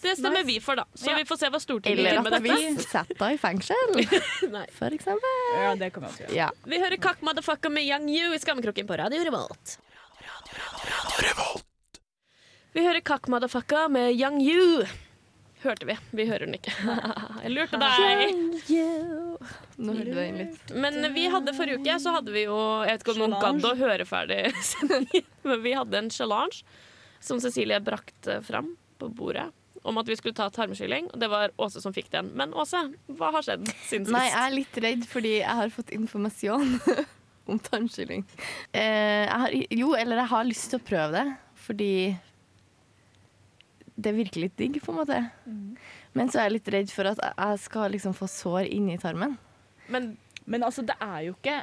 det 0.04 0.12
stemmer 0.20 0.38
nice. 0.42 0.46
vi 0.46 0.58
for, 0.62 0.76
da. 0.78 0.84
Så 0.94 1.10
Ja. 1.10 1.16
vi 1.18 1.24
får 1.26 1.38
se 1.40 1.48
hva 1.50 1.58
Stortinget 1.58 1.98
gjør 2.04 2.22
med 2.22 2.32
dette. 2.36 2.44
Eller 2.46 2.68
at 2.70 2.76
vi 2.78 2.84
setter 2.84 3.24
henne 3.24 3.34
i 3.34 3.40
fengsel, 3.42 3.94
for 4.78 4.94
eksempel. 4.94 5.36
Ja, 5.58 5.74
det 5.80 5.88
kan 5.94 6.04
vi 6.04 6.10
også 6.12 6.22
gjøre. 6.26 6.36
Ja. 6.36 6.50
Vi 6.70 6.78
hører 6.84 7.00
Kakk 7.02 7.22
Motherfucker 7.26 7.72
med 7.74 7.88
Young 7.88 8.06
You 8.12 8.30
i 8.36 8.38
Skammekroken 8.38 8.86
på 8.86 8.98
Radio 9.00 9.24
Revolt. 9.26 9.78
Vi 12.72 12.84
hører 12.86 13.00
Kakk 13.02 13.26
Motherfucker 13.32 13.88
med 13.90 14.12
Young 14.14 14.38
You. 14.44 14.84
Hørte 15.60 15.86
vi. 15.88 15.96
Vi 16.16 16.24
hører 16.24 16.46
den 16.48 16.56
ikke. 16.56 16.72
Jeg 17.44 17.52
lurte 17.52 17.80
deg. 17.80 18.36
Nå 19.76 19.94
hørte 19.96 20.08
du 20.08 20.16
den 20.16 20.38
litt. 20.40 20.72
Men 20.72 21.04
vi 21.12 21.26
hadde 21.32 21.54
forrige 21.56 21.80
uke 21.82 21.96
så 22.00 22.14
hadde 22.16 22.32
vi 22.32 22.46
jo 22.46 22.56
Jeg 22.86 22.94
vet 22.94 23.04
ikke 23.04 23.14
om 23.16 23.22
noen 23.26 23.36
gadd 23.42 23.66
å 23.68 23.74
høre 23.80 24.06
ferdig 24.08 24.42
sendingen, 24.72 25.26
men 25.44 25.64
vi 25.64 25.74
hadde 25.76 26.00
en 26.00 26.12
challenge 26.14 26.62
som 27.20 27.40
Cecilie 27.42 27.80
brakte 27.84 28.38
fram 28.46 28.72
på 29.00 29.10
bordet. 29.12 29.50
Om 29.84 30.00
at 30.00 30.08
vi 30.08 30.16
skulle 30.16 30.36
ta 30.36 30.48
tarmskylling, 30.52 31.06
og 31.12 31.20
det 31.20 31.28
var 31.32 31.52
Åse 31.60 31.80
som 31.80 31.92
fikk 31.96 32.10
den. 32.12 32.32
Men 32.36 32.52
Åse, 32.56 32.80
hva 33.16 33.30
har 33.36 33.44
skjedd 33.44 33.68
siden 33.88 34.08
sist? 34.08 34.12
Nei, 34.16 34.26
jeg 34.28 34.40
er 34.40 34.56
litt 34.56 34.80
redd 34.84 35.06
fordi 35.08 35.34
jeg 35.38 35.58
har 35.60 35.72
fått 35.72 35.92
informasjon 35.96 36.74
om 37.52 37.60
tarmskylling. 37.68 38.24
Eh, 38.72 39.24
jeg 39.26 39.38
har, 39.44 39.56
jo, 39.82 39.92
eller 39.96 40.22
jeg 40.24 40.32
har 40.32 40.48
lyst 40.48 40.68
til 40.72 40.80
å 40.80 40.86
prøve 40.88 41.12
det, 41.16 41.24
fordi 41.68 41.92
det 44.00 44.14
virker 44.16 44.40
litt 44.46 44.56
digg, 44.58 44.78
på 44.82 44.92
en 44.94 44.98
måte. 45.02 45.18
Men 46.16 46.28
så 46.32 46.40
er 46.40 46.48
jeg 46.48 46.56
litt 46.58 46.68
redd 46.74 46.90
for 46.94 47.10
at 47.12 47.20
jeg 47.28 47.58
skal 47.66 47.92
liksom 47.94 48.14
få 48.16 48.26
sår 48.30 48.68
inni 48.72 48.96
tarmen. 49.02 49.36
Men 49.88 50.16
Men 50.46 50.62
altså, 50.66 50.82
det 50.86 50.96
er 51.00 51.28
jo 51.28 51.34
ikke 51.36 51.60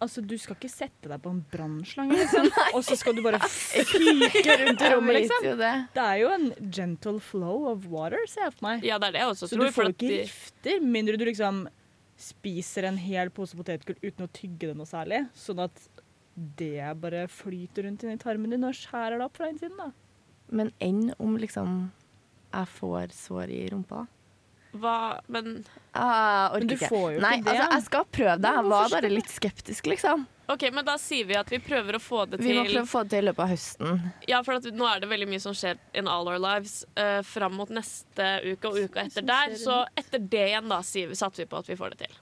Altså, 0.00 0.22
Du 0.22 0.36
skal 0.38 0.54
ikke 0.54 0.68
sette 0.70 1.08
deg 1.10 1.18
på 1.24 1.30
en 1.32 1.40
brannslange, 1.50 2.14
liksom. 2.20 2.44
og 2.76 2.84
så 2.86 2.94
skal 2.94 3.16
du 3.16 3.22
bare 3.24 3.40
fyke 3.50 4.54
rundt 4.60 4.80
i 4.86 4.90
rommet, 4.92 5.16
liksom. 5.16 5.48
det. 5.58 5.72
Det 5.96 6.04
er 6.04 6.20
jo 6.20 6.28
en 6.36 6.44
gentle 6.70 7.18
flow 7.18 7.64
of 7.72 7.88
water, 7.90 8.22
ser 8.30 8.44
jeg 8.46 8.52
for 8.54 8.68
meg. 8.68 8.84
ja, 8.86 8.98
det 9.02 9.08
er 9.08 9.16
det 9.16 9.22
jeg 9.24 9.32
også 9.32 9.48
Så 9.50 9.56
tror. 9.58 9.64
du 9.66 9.74
får 9.74 9.90
ikke 9.90 10.06
de- 10.12 10.20
rifter, 10.22 10.84
mindre 10.86 11.18
du 11.18 11.24
liksom 11.26 11.64
spiser 12.18 12.86
en 12.86 12.96
hel 12.98 13.30
pose 13.34 13.58
potetgull 13.58 13.98
uten 14.02 14.26
å 14.28 14.30
tygge 14.38 14.70
det 14.70 14.76
noe 14.78 14.86
særlig. 14.86 15.24
Sånn 15.34 15.64
at 15.66 15.82
det 16.58 16.78
bare 17.02 17.24
flyter 17.30 17.88
rundt 17.88 18.04
inni 18.06 18.18
tarmen 18.22 18.54
din 18.54 18.66
og 18.70 18.78
skjærer 18.78 19.18
det 19.18 19.26
opp 19.26 19.36
fra 19.38 19.50
innsiden. 19.50 19.76
da. 19.82 19.90
Men 20.50 20.72
enn 20.80 21.12
om 21.18 21.36
liksom 21.38 21.90
jeg 22.52 22.66
får 22.78 23.12
sår 23.12 23.50
i 23.52 23.66
rumpa? 23.72 24.06
hva, 24.78 25.20
Men 25.28 25.64
Ah, 25.92 26.50
Men 26.54 26.66
du 26.68 26.74
ikke. 26.76 26.88
får 26.88 27.14
jo 27.14 27.20
Nei, 27.20 27.38
ikke 27.38 27.44
det. 27.44 27.54
altså, 27.58 27.72
jeg 27.74 27.82
skal 27.86 28.04
prøve 28.04 28.34
det. 28.42 28.50
Jeg 28.54 28.64
var 28.68 28.90
bare 28.92 29.08
litt 29.10 29.30
skeptisk, 29.32 29.86
liksom. 29.86 30.26
OK, 30.48 30.62
men 30.72 30.84
da 30.84 30.94
sier 31.00 31.24
vi 31.28 31.34
at 31.36 31.50
vi 31.52 31.58
prøver 31.58 31.96
å 31.96 32.00
få 32.00 32.22
det 32.28 32.38
til 32.38 32.46
Vi 32.46 32.54
må 32.56 32.64
prøve 32.64 32.84
å 32.84 32.88
få 32.88 33.02
det 33.04 33.10
til 33.10 33.18
i 33.24 33.26
løpet 33.28 33.42
av 33.44 33.50
høsten. 33.52 34.12
Ja, 34.28 34.42
for 34.46 34.54
at 34.60 34.64
nå 34.72 34.86
er 34.88 35.00
det 35.00 35.08
veldig 35.10 35.28
mye 35.28 35.40
som 35.40 35.56
skjer 35.56 35.76
in 35.98 36.08
all 36.08 36.28
our 36.28 36.38
lives 36.38 36.84
uh, 36.96 37.20
fram 37.26 37.56
mot 37.58 37.68
neste 37.68 38.28
uke 38.44 38.70
og 38.70 38.78
uka 38.88 39.04
etter 39.08 39.26
der. 39.28 39.56
Så 39.60 39.82
etter 39.98 40.18
det 40.22 40.46
igjen 40.52 40.68
da 40.72 40.80
sier 40.86 41.08
vi, 41.10 41.18
satser 41.18 41.44
vi 41.44 41.50
på 41.50 41.58
at 41.60 41.68
vi 41.68 41.76
får 41.76 41.96
det 41.96 42.06
til. 42.06 42.16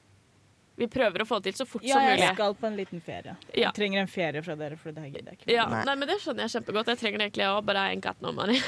Vi 0.76 0.86
prøver 0.92 1.22
å 1.24 1.26
få 1.26 1.38
det 1.40 1.54
til 1.54 1.62
så 1.64 1.66
fort 1.68 1.84
Ja, 1.86 1.96
som 1.96 2.04
jeg 2.10 2.34
skal 2.36 2.54
på 2.60 2.66
en 2.68 2.74
liten 2.76 3.00
ferie. 3.00 3.36
Ja. 3.54 3.68
Jeg 3.70 3.74
trenger 3.78 4.02
en 4.04 4.10
ferie 4.12 4.42
fra 4.44 4.56
dere, 4.60 4.76
for 4.76 4.92
det 4.92 5.04
her 5.06 5.12
gidder 5.14 5.32
jeg 5.32 5.38
ikke. 5.40 5.52
Ja, 5.54 5.64
Nei. 5.72 5.84
nei, 5.88 5.94
men 6.02 6.08
Det 6.10 6.18
skjønner 6.20 6.44
jeg 6.44 6.52
kjempegodt. 6.58 6.90
Jeg 6.92 7.00
trenger 7.00 7.18
det 7.22 7.28
egentlig 7.30 7.46
òg, 7.48 7.62
bare 7.70 7.84
I 7.86 7.94
ain't 7.96 8.04
got 8.04 8.20
no 8.20 8.32
money. 8.36 8.60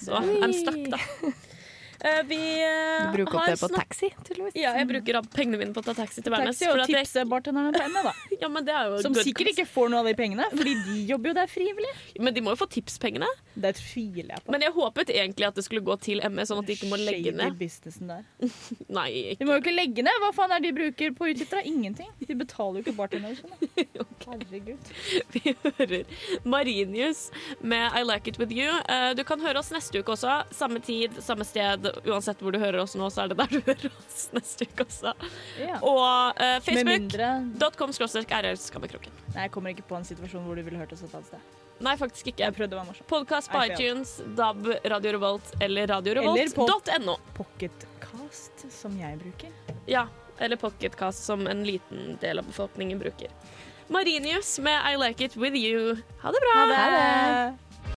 Så 0.00 0.16
I'm 0.20 0.52
stuck, 0.56 0.80
da. 0.94 0.98
Eh, 2.04 2.20
vi 2.28 2.36
eh, 2.60 3.06
Du 3.06 3.12
bruker 3.16 3.38
opp 3.40 3.46
det 3.48 3.56
på 3.62 3.68
taxi, 3.72 4.10
tydeligvis. 4.26 4.56
Ja, 4.60 4.74
jeg 4.76 4.88
bruker 4.90 5.20
pengene 5.32 5.56
mine 5.62 5.72
på 5.72 5.80
å 5.80 5.86
ta 5.86 5.94
taxi 5.96 6.20
til 6.20 6.34
Værnes. 6.34 6.58
Taxi 6.60 6.68
og 6.68 6.82
tipse 6.90 7.22
bartenderne 7.30 7.72
på 7.72 7.86
ME, 7.94 8.02
da. 8.04 8.12
Ja, 8.44 8.48
men 8.52 8.66
det 8.66 8.74
er 8.76 8.90
jo 8.92 8.98
Som 9.06 9.14
sikkert 9.16 9.54
ikke 9.54 9.64
får 9.70 9.88
noe 9.92 10.02
av 10.02 10.08
de 10.10 10.12
pengene, 10.18 10.44
fordi 10.52 10.74
de 10.84 10.96
jobber 11.08 11.30
jo 11.30 11.34
der 11.38 11.48
frivillig. 11.48 11.92
Men 12.20 12.36
de 12.36 12.42
må 12.44 12.52
jo 12.52 12.58
få 12.60 12.68
tipspengene. 12.74 13.28
Det 13.56 13.70
tviler 13.78 14.34
jeg 14.34 14.44
på. 14.44 14.52
Men 14.52 14.66
jeg 14.66 14.74
håpet 14.76 15.12
egentlig 15.14 15.46
at 15.48 15.56
det 15.56 15.64
skulle 15.64 15.80
gå 15.86 15.96
til 16.04 16.20
ME, 16.28 16.44
sånn 16.50 16.60
at 16.60 16.68
de 16.68 16.76
ikke 16.76 16.90
må 16.90 16.98
legge 17.00 17.30
Shady 17.32 17.38
ned. 17.40 17.56
businessen 17.62 18.12
der. 18.12 18.26
Nei, 18.98 19.08
De 19.40 19.48
må 19.48 19.56
jo 19.56 19.62
ikke 19.64 19.72
legge 19.74 20.04
ned. 20.04 20.20
Hva 20.26 20.32
faen 20.36 20.52
er 20.58 20.60
det 20.60 20.74
de 20.74 20.76
bruker 20.82 21.14
på 21.16 21.30
utgifter? 21.32 21.64
Ingenting. 21.72 22.10
De 22.20 22.36
betaler 22.36 22.82
jo 22.82 22.84
ikke 22.84 22.96
bartenderne 22.98 23.38
sine. 23.40 23.56
Herregud. 24.28 24.92
Vi 25.32 25.54
hører 25.62 26.04
Marinius 26.48 27.30
med 27.64 27.96
I 27.96 28.04
Like 28.04 28.28
It 28.34 28.38
With 28.42 28.52
You. 28.52 28.76
Eh, 28.90 29.14
Du 29.16 29.24
kan 29.24 29.40
høre 29.40 29.60
oss 29.62 29.70
neste 29.72 30.00
uke 30.02 30.12
også. 30.18 30.42
Samme 30.52 30.80
tid, 30.84 31.16
samme 31.24 31.46
sted. 31.48 31.93
Uansett 32.04 32.40
hvor 32.42 32.54
du 32.54 32.58
hører 32.62 32.80
oss 32.82 32.94
nå, 32.98 33.08
så 33.12 33.24
er 33.24 33.32
det 33.32 33.38
der 33.40 33.52
du 33.52 33.60
hører 33.70 33.90
oss 33.98 34.28
neste 34.34 34.68
uke 34.68 34.86
også. 34.86 35.12
Ja. 35.60 35.80
Og 35.80 36.00
uh, 36.40 36.56
facebook.com 36.64 36.64
Facebook. 36.64 36.88
mindre 36.94 37.74
.com 37.78 37.94
skråstrek 37.96 38.32
RR 38.34 38.58
Skammekroken. 38.60 39.20
Nei, 39.34 39.46
jeg 39.46 39.54
kommer 39.54 39.74
ikke 39.74 39.86
på 39.88 39.98
en 39.98 40.08
situasjon 40.08 40.46
hvor 40.46 40.58
du 40.58 40.64
ville 40.66 40.80
hørt 40.80 40.94
oss 40.96 41.04
et 41.06 41.14
annet 41.14 41.30
sted. 41.32 41.60
Nei, 41.84 41.96
faktisk 41.98 42.30
ikke. 42.30 42.52
Podkast 43.10 43.50
på 43.50 43.64
iTunes, 43.66 44.20
DAB, 44.38 44.68
Radio 44.84 45.12
Revolt 45.16 45.54
eller 45.60 45.90
radiorevolt.no. 45.90 47.16
Pocketcast, 47.34 48.66
som 48.70 48.94
jeg 49.00 49.18
bruker. 49.18 49.50
Ja, 49.90 50.06
eller 50.38 50.56
Pocketcast, 50.56 51.24
som 51.26 51.46
en 51.50 51.64
liten 51.66 52.14
del 52.22 52.38
av 52.38 52.46
befolkningen 52.46 52.98
bruker. 53.02 53.34
Marinius 53.88 54.58
med 54.58 54.80
I 54.92 54.96
Like 54.96 55.24
It 55.24 55.36
With 55.36 55.56
You. 55.56 55.96
Ha 56.22 56.32
det 56.32 56.40
bra! 56.46 56.60
Ha 56.60 56.90
det! 56.90 57.63